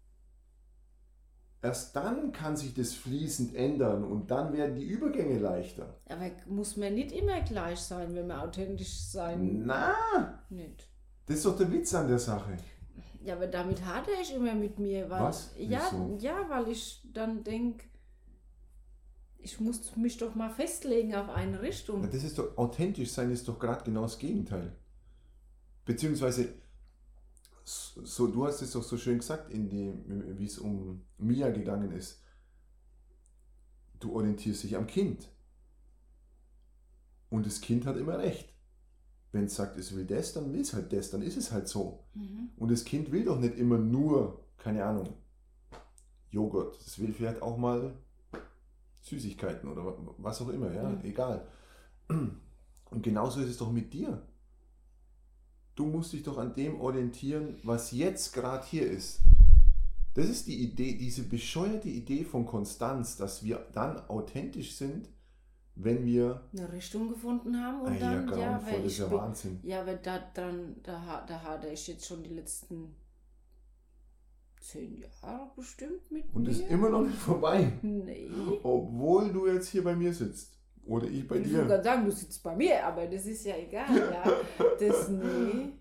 Erst 1.63 1.95
dann 1.95 2.33
kann 2.33 2.57
sich 2.57 2.73
das 2.73 2.93
fließend 2.93 3.55
ändern 3.55 4.03
und 4.03 4.29
dann 4.29 4.51
werden 4.51 4.75
die 4.75 4.83
Übergänge 4.83 5.39
leichter. 5.39 5.97
Aber 6.09 6.29
muss 6.45 6.75
man 6.75 6.93
nicht 6.93 7.13
immer 7.13 7.39
gleich 7.41 7.79
sein, 7.79 8.13
wenn 8.13 8.27
man 8.27 8.41
authentisch 8.41 8.93
sein 8.99 9.63
Na, 9.65 9.95
nicht. 10.49 10.89
das 11.25 11.37
ist 11.37 11.45
doch 11.45 11.57
der 11.57 11.71
Witz 11.71 11.93
an 11.95 12.09
der 12.09 12.19
Sache. 12.19 12.57
Ja, 13.23 13.35
aber 13.35 13.47
damit 13.47 13.83
hadere 13.85 14.15
ich 14.21 14.35
immer 14.35 14.53
mit 14.53 14.77
mir, 14.77 15.09
weil 15.09 15.21
Was? 15.23 15.51
ja, 15.57 15.79
Wieso? 15.93 16.17
ja, 16.19 16.35
weil 16.49 16.67
ich 16.67 17.01
dann 17.13 17.45
denke, 17.45 17.85
ich 19.37 19.57
muss 19.61 19.95
mich 19.95 20.17
doch 20.17 20.35
mal 20.35 20.49
festlegen 20.49 21.15
auf 21.15 21.29
eine 21.29 21.61
Richtung. 21.61 22.01
das 22.11 22.25
ist 22.25 22.37
doch, 22.37 22.57
authentisch 22.57 23.11
sein 23.11 23.31
ist 23.31 23.47
doch 23.47 23.57
gerade 23.57 23.85
genau 23.85 24.01
das 24.01 24.19
Gegenteil. 24.19 24.75
Beziehungsweise, 25.85 26.49
so, 27.65 28.27
du 28.27 28.45
hast 28.45 28.61
es 28.61 28.71
doch 28.71 28.83
so 28.83 28.97
schön 28.97 29.19
gesagt, 29.19 29.51
in 29.51 29.69
dem, 29.69 30.37
wie 30.37 30.45
es 30.45 30.57
um 30.57 31.01
Mia 31.17 31.49
gegangen 31.49 31.91
ist. 31.91 32.21
Du 33.99 34.13
orientierst 34.15 34.63
dich 34.63 34.75
am 34.75 34.85
Kind. 34.87 35.29
Und 37.29 37.45
das 37.45 37.61
Kind 37.61 37.85
hat 37.85 37.97
immer 37.97 38.17
recht. 38.19 38.49
Wenn 39.31 39.45
es 39.45 39.55
sagt, 39.55 39.77
es 39.77 39.95
will 39.95 40.05
das, 40.05 40.33
dann 40.33 40.53
will 40.53 40.61
es 40.61 40.73
halt 40.73 40.93
das, 40.93 41.09
dann 41.09 41.21
ist 41.23 41.37
es 41.37 41.51
halt 41.51 41.67
so. 41.67 42.03
Mhm. 42.13 42.49
Und 42.57 42.69
das 42.69 42.83
Kind 42.83 43.11
will 43.11 43.25
doch 43.25 43.39
nicht 43.39 43.57
immer 43.57 43.77
nur, 43.79 44.45
keine 44.57 44.85
Ahnung, 44.85 45.09
Joghurt. 46.29 46.79
Es 46.81 46.99
will 46.99 47.13
vielleicht 47.13 47.41
auch 47.41 47.57
mal 47.57 47.93
Süßigkeiten 49.01 49.69
oder 49.69 49.85
wa- 49.85 50.15
was 50.17 50.41
auch 50.41 50.49
immer, 50.49 50.71
ja, 50.71 50.87
Mhm. 50.89 51.03
egal. 51.03 51.47
Und 52.09 53.01
genauso 53.01 53.39
ist 53.41 53.49
es 53.49 53.57
doch 53.57 53.71
mit 53.71 53.91
dir. 53.93 54.21
Du 55.75 55.85
musst 55.85 56.13
dich 56.13 56.23
doch 56.23 56.37
an 56.37 56.53
dem 56.53 56.79
orientieren, 56.79 57.57
was 57.63 57.91
jetzt 57.91 58.33
gerade 58.33 58.65
hier 58.65 58.85
ist. 58.89 59.19
Das 60.13 60.27
ist 60.29 60.45
die 60.47 60.61
Idee, 60.61 60.93
diese 60.95 61.23
bescheuerte 61.23 61.89
Idee 61.89 62.23
von 62.23 62.45
Konstanz, 62.45 63.17
dass 63.17 63.43
wir 63.43 63.65
dann 63.73 63.97
authentisch 64.09 64.75
sind, 64.75 65.09
wenn 65.75 66.05
wir. 66.05 66.43
Eine 66.55 66.71
Richtung 66.71 67.09
gefunden 67.09 67.57
haben 67.57 67.81
und 67.81 67.93
Ei, 67.93 67.97
dann, 67.99 68.29
ja, 68.29 68.35
grauenvoll, 68.35 68.73
weil 68.73 68.85
ich 68.85 68.97
ja 68.99 69.07
bin, 69.07 69.17
Wahnsinn. 69.17 69.59
ja, 69.63 69.81
aber 69.81 69.95
da 69.95 70.19
dran, 70.35 70.75
da, 70.83 71.25
da 71.27 71.41
hadere 71.41 71.73
ich 71.73 71.87
jetzt 71.87 72.05
schon 72.05 72.21
die 72.23 72.29
letzten 72.35 72.93
zehn 74.59 74.95
Jahre 74.99 75.49
bestimmt 75.55 76.09
mit 76.11 76.25
Und 76.33 76.43
mir. 76.43 76.51
ist 76.51 76.61
immer 76.69 76.89
noch 76.89 77.01
nicht 77.01 77.17
vorbei. 77.17 77.71
Nee. 77.81 78.29
Obwohl 78.61 79.33
du 79.33 79.47
jetzt 79.47 79.69
hier 79.69 79.83
bei 79.83 79.95
mir 79.95 80.13
sitzt. 80.13 80.51
Oder 80.85 81.07
ich 81.07 81.27
bei 81.27 81.37
ich 81.37 81.43
dir. 81.47 81.57
wollte 81.57 81.67
gerade 81.69 81.83
sagen, 81.83 82.05
du 82.05 82.11
sitzt 82.11 82.43
bei 82.43 82.55
mir, 82.55 82.85
aber 82.85 83.07
das 83.07 83.25
ist 83.25 83.45
ja 83.45 83.55
egal, 83.57 83.95
ja. 84.11 84.23
Das, 84.79 85.07
nee. 85.09 85.73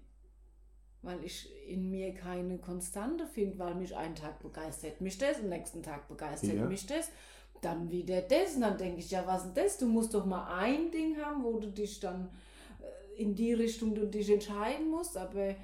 Weil 1.03 1.25
ich 1.25 1.51
in 1.67 1.91
mir 1.91 2.15
keine 2.15 2.59
Konstante 2.59 3.27
finde, 3.27 3.59
weil 3.59 3.75
mich 3.75 3.97
einen 3.97 4.15
Tag 4.15 4.39
begeistert 4.41 5.01
mich 5.01 5.19
das, 5.19 5.41
am 5.41 5.49
nächsten 5.49 5.83
Tag 5.83 6.07
begeistert 6.09 6.55
Ja. 6.57 6.67
mich 6.67 6.87
das, 6.87 7.11
dann 7.61 7.91
wieder 7.91 8.23
das. 8.23 8.55
Und 8.55 8.61
dann 8.63 8.79
denke 8.79 9.01
ich, 9.01 9.11
ja, 9.11 9.27
was 9.27 9.47
ist 9.47 9.57
das? 9.57 9.79
Du 9.79 9.87
musst 9.87 10.15
doch 10.15 10.27
mal 10.27 10.47
ein 10.59 10.91
Ding 10.93 11.17
haben, 11.19 11.43
wo 11.43 11.59
du 11.59 11.69
dich 11.71 11.99
dann 12.01 12.31
äh, 13.17 13.21
in 13.23 13.35
die 13.35 13.53
Richtung 13.53 13.95
du 13.97 14.07
dich 14.07 14.31
entscheiden 14.31 14.91
musst, 14.91 15.17
aber 15.17 15.57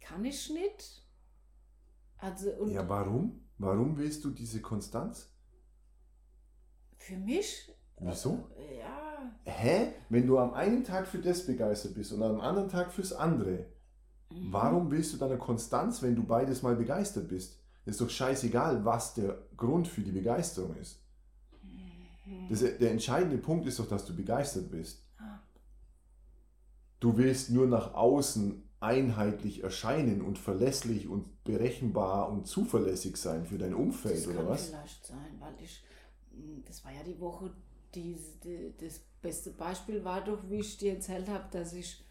kann 0.00 0.24
ich 0.24 0.48
nicht. 0.50 1.04
Also, 2.18 2.50
und 2.52 2.70
Ja, 2.72 2.88
warum? 2.88 3.40
Warum 3.58 3.96
willst 3.98 4.24
du 4.24 4.30
diese 4.30 4.60
Konstanz? 4.60 5.32
für 6.98 7.16
mich, 7.16 7.72
Wieso? 8.00 8.44
ja, 8.78 9.32
Hä? 9.44 9.92
Wenn 10.08 10.26
du 10.26 10.38
am 10.38 10.54
einen 10.54 10.84
Tag 10.84 11.06
für 11.06 11.18
das 11.18 11.46
begeistert 11.46 11.94
bist 11.94 12.12
und 12.12 12.22
am 12.22 12.40
anderen 12.40 12.68
Tag 12.68 12.92
fürs 12.92 13.12
andere, 13.12 13.66
Mhm. 14.30 14.52
warum 14.52 14.90
willst 14.90 15.14
du 15.14 15.16
dann 15.16 15.30
eine 15.30 15.38
Konstanz, 15.38 16.02
wenn 16.02 16.14
du 16.14 16.22
beides 16.22 16.62
mal 16.62 16.76
begeistert 16.76 17.28
bist? 17.28 17.58
Ist 17.86 17.98
doch 18.00 18.10
scheißegal, 18.10 18.84
was 18.84 19.14
der 19.14 19.38
Grund 19.56 19.88
für 19.88 20.02
die 20.02 20.12
Begeisterung 20.12 20.76
ist. 20.76 21.02
Mhm. 21.62 22.48
Das, 22.50 22.60
der 22.60 22.90
entscheidende 22.90 23.38
Punkt 23.38 23.66
ist 23.66 23.78
doch, 23.78 23.88
dass 23.88 24.04
du 24.04 24.14
begeistert 24.14 24.70
bist. 24.70 25.02
Ah. 25.18 25.38
Du 27.00 27.16
willst 27.16 27.48
nur 27.50 27.66
nach 27.66 27.94
außen 27.94 28.62
einheitlich 28.80 29.64
erscheinen 29.64 30.20
und 30.20 30.38
verlässlich 30.38 31.08
und 31.08 31.42
berechenbar 31.44 32.28
und 32.30 32.46
zuverlässig 32.46 33.16
sein 33.16 33.46
für 33.46 33.56
dein 33.58 33.74
Umfeld, 33.74 34.18
Das 34.18 34.26
oder 34.28 34.36
kann 34.36 34.48
was? 34.48 34.66
vielleicht 34.68 35.06
sein, 35.06 35.36
weil 35.40 35.54
ich, 35.62 35.82
mh, 36.32 36.62
das 36.66 36.84
war 36.84 36.92
ja 36.92 37.02
die 37.02 37.18
Woche, 37.18 37.50
die, 37.94 38.16
die, 38.44 38.74
das 38.80 39.00
beste 39.22 39.50
Beispiel 39.50 40.04
war 40.04 40.22
doch, 40.24 40.38
wie 40.48 40.60
ich 40.60 40.76
dir 40.78 40.94
erzählt 40.94 41.28
habe, 41.28 41.44
dass 41.50 41.72
ich 41.72 42.04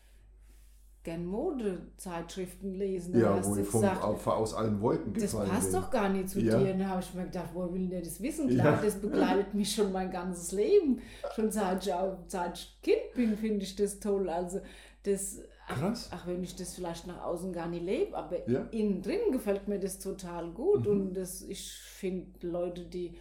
gern 1.03 1.25
Modezeitschriften 1.25 2.73
lesen. 2.75 3.13
Da 3.13 3.19
Ja, 3.19 3.45
wo 3.45 3.55
du 3.55 3.61
ich 3.61 3.67
vom, 3.67 3.82
gesagt, 3.82 4.03
auf, 4.03 4.28
aus 4.28 4.53
allen 4.53 4.82
Wolken 4.82 5.13
das 5.13 5.34
passt 5.34 5.71
bin. 5.71 5.80
doch 5.82 5.89
gar 5.89 6.09
nicht 6.09 6.30
zu 6.30 6.41
Ja. 6.41 6.57
dir. 6.59 6.73
Und 6.73 6.80
da 6.80 6.88
habe 6.89 7.01
ich 7.01 7.13
mir 7.13 7.23
gedacht, 7.25 7.49
woher 7.53 7.73
will 7.73 7.88
der 7.88 8.01
das 8.01 8.21
wissen? 8.21 8.49
Klar, 8.49 8.75
Ja. 8.75 8.82
das 8.82 8.95
begleitet 8.95 9.53
mich 9.53 9.73
schon 9.73 9.91
mein 9.93 10.11
ganzes 10.11 10.51
Leben. 10.51 10.99
Schon 11.34 11.49
seit 11.49 11.86
ich, 11.86 11.93
auch, 11.93 12.17
seit 12.28 12.57
ich 12.57 12.78
Kind 12.82 13.13
bin, 13.15 13.38
finde 13.38 13.63
ich 13.63 13.75
das 13.78 13.99
toll. 14.01 14.28
Also 14.30 14.59
das, 15.03 15.39
ach, 15.67 15.80
Krass. 15.80 16.09
ach, 16.11 16.28
wenn 16.28 16.43
ich 16.43 16.55
das 16.57 16.73
vielleicht 16.75 17.07
nach 17.07 17.23
außen 17.23 17.53
gar 17.53 17.69
nicht 17.69 17.86
lebe, 17.86 18.17
aber 18.17 18.49
Ja. 18.49 18.67
innen 18.71 19.01
drin 19.01 19.32
gefällt 19.32 19.69
mir 19.69 19.80
das 19.80 19.99
total 19.99 20.51
gut. 20.51 20.82
Mhm. 20.86 20.91
Und 20.91 21.13
das, 21.13 21.41
ich 21.41 21.71
finde 21.71 22.45
Leute, 22.45 22.84
die 22.84 23.15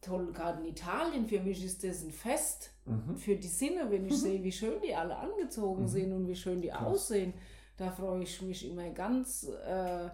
toll, 0.00 0.32
gerade 0.32 0.60
in 0.62 0.68
Italien, 0.68 1.26
für 1.26 1.40
mich 1.40 1.64
ist 1.64 1.84
das 1.84 2.02
ein 2.02 2.10
Fest 2.12 2.72
Mhm. 2.86 3.16
für 3.16 3.36
die 3.36 3.48
Sinne, 3.48 3.88
wenn 3.90 4.06
ich 4.06 4.18
sehe, 4.18 4.42
wie 4.42 4.50
schön 4.50 4.80
die 4.82 4.94
alle 4.94 5.16
angezogen 5.16 5.82
Mhm. 5.82 5.88
sind 5.88 6.12
und 6.12 6.26
wie 6.28 6.34
schön 6.34 6.60
die 6.60 6.68
Krass. 6.68 6.86
aussehen. 6.86 7.34
Da 7.76 7.90
freue 7.90 8.22
ich 8.22 8.42
mich 8.42 8.68
immer 8.68 8.88
ganz. 8.90 9.44
Äh, 9.66 10.08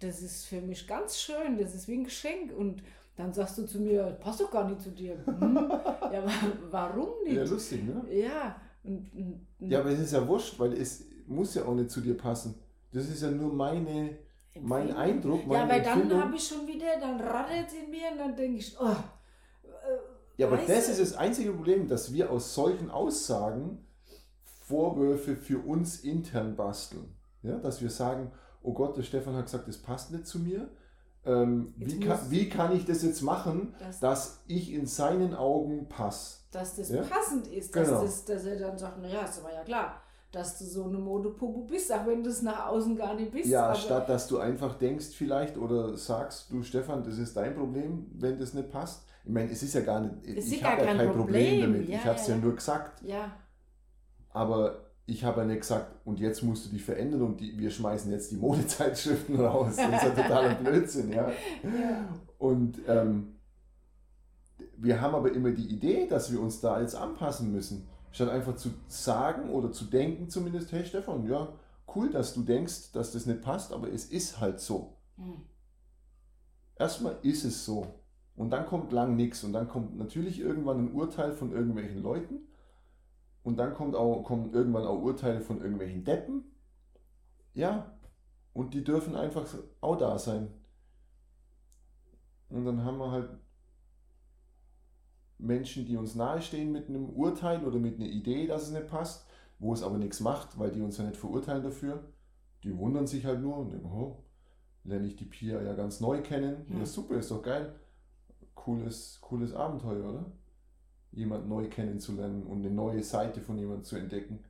das 0.00 0.22
ist 0.22 0.46
für 0.46 0.60
mich 0.62 0.86
ganz 0.86 1.18
schön. 1.20 1.58
Das 1.58 1.74
ist 1.74 1.86
wie 1.88 1.94
ein 1.98 2.04
Geschenk. 2.04 2.56
Und 2.56 2.82
dann 3.16 3.32
sagst 3.32 3.58
du 3.58 3.66
zu 3.66 3.80
mir, 3.80 4.16
passt 4.20 4.40
doch 4.40 4.50
gar 4.50 4.66
nicht 4.68 4.80
zu 4.80 4.90
dir. 4.90 5.18
Hm? 5.26 5.56
ja, 6.12 6.24
warum 6.70 7.08
Ja, 7.26 7.40
nicht? 7.42 7.50
lustig, 7.50 7.84
ne? 7.84 8.02
Ja. 8.10 8.56
Und, 8.84 9.10
und 9.14 9.46
Ja, 9.70 9.80
aber 9.80 9.90
es 9.90 9.98
ist 10.00 10.12
ja 10.12 10.26
wurscht, 10.26 10.58
weil 10.58 10.72
es 10.72 11.04
muss 11.26 11.54
ja 11.54 11.64
auch 11.66 11.74
nicht 11.74 11.90
zu 11.90 12.00
dir 12.00 12.16
passen. 12.16 12.54
Das 12.92 13.06
ist 13.08 13.20
ja 13.22 13.30
nur 13.30 13.52
meine, 13.52 14.16
mein 14.62 14.88
Empfehlung. 14.88 15.00
Eindruck, 15.02 15.46
meine 15.46 15.62
Ja, 15.62 15.68
weil 15.68 15.82
dann 15.82 16.22
habe 16.24 16.36
ich 16.36 16.46
schon 16.48 16.66
wieder, 16.66 16.98
dann 17.00 17.20
rattert 17.20 17.66
es 17.68 17.74
in 17.74 17.90
mir 17.90 18.10
und 18.12 18.18
dann 18.18 18.36
denke 18.36 18.58
ich, 18.58 18.76
oh. 18.80 18.84
äh, 18.86 19.68
Ja, 20.36 20.46
aber 20.46 20.56
das 20.58 20.86
du? 20.86 20.92
ist 20.92 21.00
das 21.00 21.14
einzige 21.16 21.52
Problem, 21.52 21.88
dass 21.88 22.12
wir 22.12 22.30
aus 22.30 22.54
solchen 22.54 22.90
Aussagen 22.90 23.84
Vorwürfe 24.66 25.36
für 25.36 25.58
uns 25.58 26.00
intern 26.00 26.56
basteln. 26.56 27.14
Ja, 27.42 27.56
dass 27.58 27.80
wir 27.80 27.90
sagen, 27.90 28.32
oh 28.62 28.72
Gott, 28.74 28.96
der 28.96 29.02
Stefan 29.02 29.34
hat 29.36 29.44
gesagt, 29.46 29.66
das 29.68 29.78
passt 29.78 30.10
nicht 30.12 30.26
zu 30.26 30.38
mir. 30.40 30.68
Ähm, 31.24 31.72
wie, 31.76 32.00
kann, 32.00 32.18
wie 32.30 32.48
kann 32.48 32.76
ich 32.76 32.84
das 32.84 33.02
jetzt 33.02 33.22
machen, 33.22 33.74
Das- 33.78 34.00
dass 34.00 34.42
ich 34.46 34.72
in 34.72 34.86
seinen 34.86 35.34
Augen 35.34 35.88
passe? 35.88 36.38
dass 36.50 36.76
das 36.76 36.88
Ja? 36.88 37.02
passend 37.02 37.46
ist, 37.48 37.76
dass, 37.76 37.88
Genau. 37.88 38.00
das, 38.02 38.24
dass 38.24 38.44
er 38.46 38.58
dann 38.58 38.78
sagt, 38.78 38.98
naja, 39.02 39.20
ist 39.22 39.38
aber 39.40 39.52
ja 39.52 39.62
klar, 39.64 40.00
dass 40.30 40.58
du 40.58 40.64
so 40.64 40.84
eine 40.84 40.98
Modepuppe 40.98 41.72
bist, 41.72 41.92
auch 41.92 42.06
wenn 42.06 42.22
du 42.22 42.30
es 42.30 42.42
nach 42.42 42.66
außen 42.66 42.96
gar 42.96 43.14
nicht 43.14 43.32
bist. 43.32 43.46
Ja, 43.48 43.74
statt 43.74 44.08
dass 44.08 44.28
du 44.28 44.38
einfach 44.38 44.74
denkst 44.76 45.08
vielleicht 45.14 45.56
oder 45.56 45.96
sagst, 45.96 46.50
du 46.50 46.62
Stefan, 46.62 47.02
das 47.02 47.18
ist 47.18 47.36
dein 47.36 47.54
Problem, 47.54 48.06
wenn 48.14 48.38
das 48.38 48.52
nicht 48.52 48.70
passt. 48.70 49.06
Ich 49.24 49.30
meine, 49.32 49.50
es 49.50 49.62
ist 49.62 49.74
ja 49.74 49.80
gar 49.80 50.00
nicht, 50.00 50.14
Es 50.26 50.46
ist 50.46 50.52
ich 50.52 50.60
gar 50.60 50.72
habe 50.72 50.82
ja 50.82 50.86
kein 50.88 50.98
kein 50.98 51.12
Problem, 51.12 51.60
Problem. 51.60 51.60
damit. 51.72 51.88
Ja, 51.88 51.96
ich 51.98 52.04
habe 52.04 52.18
es 52.18 52.26
ja, 52.26 52.34
ja. 52.34 52.40
nur 52.40 52.54
gesagt. 52.54 53.02
Ja, 53.02 53.32
Aber 54.30 54.84
ich 55.06 55.24
habe 55.24 55.40
ja 55.40 55.46
nicht 55.46 55.60
gesagt, 55.60 55.94
und 56.04 56.20
jetzt 56.20 56.42
musst 56.42 56.66
du 56.66 56.70
dich 56.70 56.84
verändern 56.84 57.22
und 57.22 57.40
die, 57.40 57.58
wir 57.58 57.70
schmeißen 57.70 58.12
jetzt 58.12 58.30
die 58.30 58.36
Modezeitschriften 58.36 59.40
raus. 59.40 59.76
Das 59.76 59.86
ist 59.86 60.16
ja 60.16 60.22
totaler 60.22 60.54
Blödsinn, 60.62 61.10
ja. 61.12 61.28
ja, 61.62 62.08
Und 62.38 62.78
ähm, 62.86 63.38
wir 64.76 65.00
haben 65.00 65.14
aber 65.14 65.32
immer 65.32 65.50
die 65.50 65.66
Idee, 65.74 66.06
dass 66.06 66.30
wir 66.30 66.40
uns 66.40 66.60
da 66.60 66.80
jetzt 66.80 66.94
anpassen 66.94 67.50
müssen. 67.52 67.88
Statt 68.18 68.30
einfach 68.30 68.56
zu 68.56 68.70
sagen 68.88 69.50
oder 69.50 69.70
zu 69.70 69.84
denken 69.84 70.28
zumindest, 70.28 70.72
hey 70.72 70.84
Stefan, 70.84 71.28
ja, 71.28 71.52
cool, 71.94 72.10
dass 72.10 72.34
du 72.34 72.42
denkst, 72.42 72.90
dass 72.90 73.12
das 73.12 73.26
nicht 73.26 73.42
passt, 73.42 73.72
aber 73.72 73.92
es 73.92 74.06
ist 74.06 74.40
halt 74.40 74.58
so. 74.58 74.96
Hm. 75.18 75.42
Erstmal 76.74 77.16
ist 77.22 77.44
es 77.44 77.64
so. 77.64 77.86
Und 78.34 78.50
dann 78.50 78.66
kommt 78.66 78.90
lang 78.90 79.14
nichts. 79.14 79.44
Und 79.44 79.52
dann 79.52 79.68
kommt 79.68 79.96
natürlich 79.96 80.40
irgendwann 80.40 80.86
ein 80.86 80.92
Urteil 80.94 81.30
von 81.30 81.52
irgendwelchen 81.52 82.02
Leuten. 82.02 82.40
Und 83.44 83.56
dann 83.56 83.74
kommt 83.74 83.94
auch, 83.94 84.24
kommen 84.24 84.52
irgendwann 84.52 84.84
auch 84.84 85.00
Urteile 85.00 85.40
von 85.40 85.60
irgendwelchen 85.60 86.02
Deppen. 86.02 86.42
Ja. 87.54 87.96
Und 88.52 88.74
die 88.74 88.82
dürfen 88.82 89.14
einfach 89.14 89.46
auch 89.80 89.94
da 89.94 90.18
sein. 90.18 90.52
Und 92.48 92.64
dann 92.64 92.82
haben 92.82 92.98
wir 92.98 93.12
halt 93.12 93.30
Menschen, 95.38 95.86
die 95.86 95.96
uns 95.96 96.14
nahestehen 96.14 96.72
mit 96.72 96.88
einem 96.88 97.08
Urteil 97.10 97.64
oder 97.64 97.78
mit 97.78 97.96
einer 97.96 98.08
Idee, 98.08 98.46
dass 98.46 98.64
es 98.64 98.70
nicht 98.72 98.88
passt, 98.88 99.26
wo 99.58 99.72
es 99.72 99.82
aber 99.82 99.98
nichts 99.98 100.20
macht, 100.20 100.58
weil 100.58 100.70
die 100.72 100.80
uns 100.80 100.98
ja 100.98 101.04
nicht 101.04 101.16
verurteilen 101.16 101.62
dafür. 101.62 102.04
Die 102.64 102.76
wundern 102.76 103.06
sich 103.06 103.24
halt 103.24 103.40
nur 103.40 103.56
und 103.58 103.70
denken, 103.70 103.86
oh, 103.86 104.24
lerne 104.84 105.06
ich 105.06 105.16
die 105.16 105.24
Pia 105.24 105.62
ja 105.62 105.74
ganz 105.74 106.00
neu 106.00 106.22
kennen. 106.22 106.66
Ja, 106.68 106.78
Ja. 106.78 106.86
super, 106.86 107.16
ist 107.16 107.30
doch 107.30 107.42
geil. 107.42 107.74
Cooles, 108.54 109.18
cooles 109.20 109.52
Abenteuer, 109.54 110.08
oder? 110.10 110.26
Jemand 111.12 111.48
neu 111.48 111.68
kennenzulernen 111.68 112.42
und 112.44 112.58
eine 112.64 112.70
neue 112.74 113.02
Seite 113.02 113.40
von 113.40 113.56
jemandem 113.58 113.84
zu 113.84 113.96
entdecken. 113.96 114.40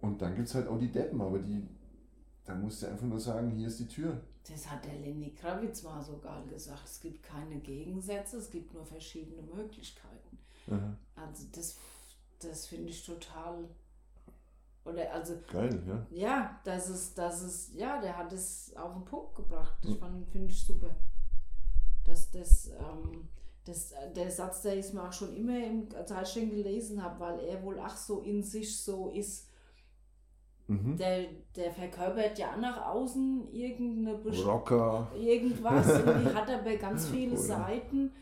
Und 0.00 0.22
dann 0.22 0.34
gibt 0.34 0.48
es 0.48 0.54
halt 0.54 0.68
auch 0.68 0.78
die 0.78 0.90
Deppen, 0.90 1.20
aber 1.20 1.38
die, 1.38 1.66
da 2.44 2.54
musst 2.54 2.82
du 2.82 2.86
einfach 2.88 3.06
nur 3.06 3.20
sagen, 3.20 3.50
hier 3.50 3.66
ist 3.68 3.78
die 3.80 3.88
Tür. 3.88 4.20
Das 4.48 4.68
hat 4.68 4.84
der 4.84 4.94
Lenny 4.94 5.30
Kravitz 5.34 5.82
mal 5.82 6.02
sogar 6.02 6.44
gesagt. 6.46 6.82
Es 6.84 7.00
gibt 7.00 7.22
keine 7.22 7.56
Gegensätze, 7.60 8.38
es 8.38 8.50
gibt 8.50 8.72
nur 8.74 8.84
verschiedene 8.84 9.42
Möglichkeiten. 9.42 10.38
Aha. 10.70 10.96
Also 11.16 11.46
das, 11.52 11.76
das 12.40 12.66
finde 12.66 12.90
ich 12.90 13.04
total. 13.04 13.68
Oder 14.84 15.12
also 15.12 15.34
Geil, 15.50 15.80
ja. 15.86 16.06
Ja, 16.10 16.60
das 16.64 16.88
ist, 16.90 17.16
das 17.16 17.42
ist, 17.42 17.74
ja, 17.74 18.00
der 18.00 18.16
hat 18.16 18.32
es 18.32 18.74
auf 18.76 18.94
den 18.94 19.04
Punkt 19.04 19.36
gebracht. 19.36 19.76
Das 19.82 19.92
Mhm. 19.92 20.26
finde 20.26 20.52
ich 20.52 20.64
super. 20.64 20.90
Das, 22.04 22.30
das, 22.32 22.68
ähm, 22.70 23.28
das, 23.64 23.94
der 24.16 24.28
Satz, 24.28 24.62
der 24.62 24.76
ich 24.76 24.92
mir 24.92 25.04
auch 25.08 25.12
schon 25.12 25.36
immer 25.36 25.56
im 25.64 25.88
Zeitschrift 26.04 26.50
gelesen 26.50 27.00
habe, 27.00 27.20
weil 27.20 27.40
er 27.44 27.62
wohl 27.62 27.78
ach 27.78 27.96
so 27.96 28.22
in 28.22 28.42
sich 28.42 28.76
so 28.76 29.10
ist. 29.10 29.46
Mhm. 30.72 30.96
Der, 30.96 31.24
der 31.56 31.70
verkörpert 31.70 32.38
ja 32.38 32.56
nach 32.56 32.86
außen 32.86 33.52
irgendeine 33.52 34.16
best- 34.18 34.46
Rocker. 34.46 35.08
irgendwas 35.14 35.86
die 36.04 36.34
hat 36.34 36.48
aber 36.50 36.76
ganz 36.76 37.08
viele 37.08 37.32
Oder? 37.32 37.40
Seiten, 37.42 38.12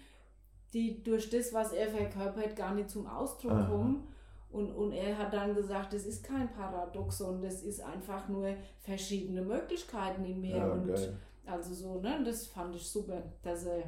die 0.73 1.03
durch 1.03 1.31
das, 1.31 1.53
was 1.53 1.73
er 1.73 1.89
verkörpert, 1.89 2.55
gar 2.57 2.75
nicht 2.75 2.91
zum 2.91 3.07
Ausdruck 3.07 3.53
Aha. 3.53 3.69
kommen. 3.69 4.07
Und, 4.53 4.73
und 4.73 4.93
er 4.93 5.17
hat 5.17 5.33
dann 5.33 5.55
gesagt, 5.55 5.93
das 5.93 6.05
ist 6.07 6.25
kein 6.25 6.53
Paradoxon, 6.53 7.41
das 7.41 7.63
ist 7.63 7.81
einfach 7.81 8.29
nur 8.29 8.55
verschiedene 8.81 9.43
Möglichkeiten 9.43 10.25
in 10.25 10.41
mir. 10.41 10.57
Ja, 10.57 10.73
und 10.73 10.89
geil. 10.89 11.17
also 11.47 11.73
so, 11.73 12.01
ne, 12.01 12.21
das 12.25 12.47
fand 12.49 12.75
ich 12.75 12.89
super, 12.89 13.23
dass 13.43 13.65
er 13.67 13.85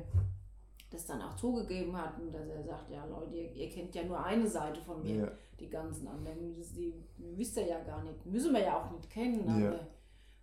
das 0.90 1.06
dann 1.06 1.20
auch 1.22 1.34
zugegeben 1.34 1.96
hat 1.96 2.16
und 2.20 2.32
dass 2.32 2.46
er 2.48 2.62
sagt, 2.62 2.90
ja 2.90 3.04
Leute, 3.06 3.34
ihr, 3.34 3.50
ihr 3.52 3.70
kennt 3.70 3.92
ja 3.94 4.04
nur 4.04 4.22
eine 4.24 4.46
Seite 4.46 4.80
von 4.82 5.02
mir, 5.02 5.16
Ja. 5.16 5.28
Die 5.62 5.70
ganzen 5.70 6.06
anderen, 6.08 6.54
das, 6.58 6.72
die 6.72 6.92
wisst 7.36 7.56
ihr 7.56 7.66
ja 7.66 7.80
gar 7.84 8.02
nicht, 8.02 8.26
müssen 8.26 8.52
wir 8.52 8.60
ja 8.60 8.78
auch 8.82 8.90
nicht 8.90 9.08
kennen, 9.08 9.46
Ja. 9.60 9.68
aber 9.70 9.86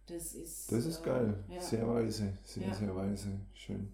das 0.08 0.34
ist... 0.34 0.72
Das 0.72 0.86
ist 0.86 1.02
äh, 1.02 1.06
geil. 1.06 1.44
ja. 1.50 1.60
Sehr 1.62 1.88
weise. 1.88 2.34
Sehr, 2.44 2.68
Ja. 2.68 2.74
sehr 2.74 2.96
weise. 2.96 3.28
Schön. 3.54 3.92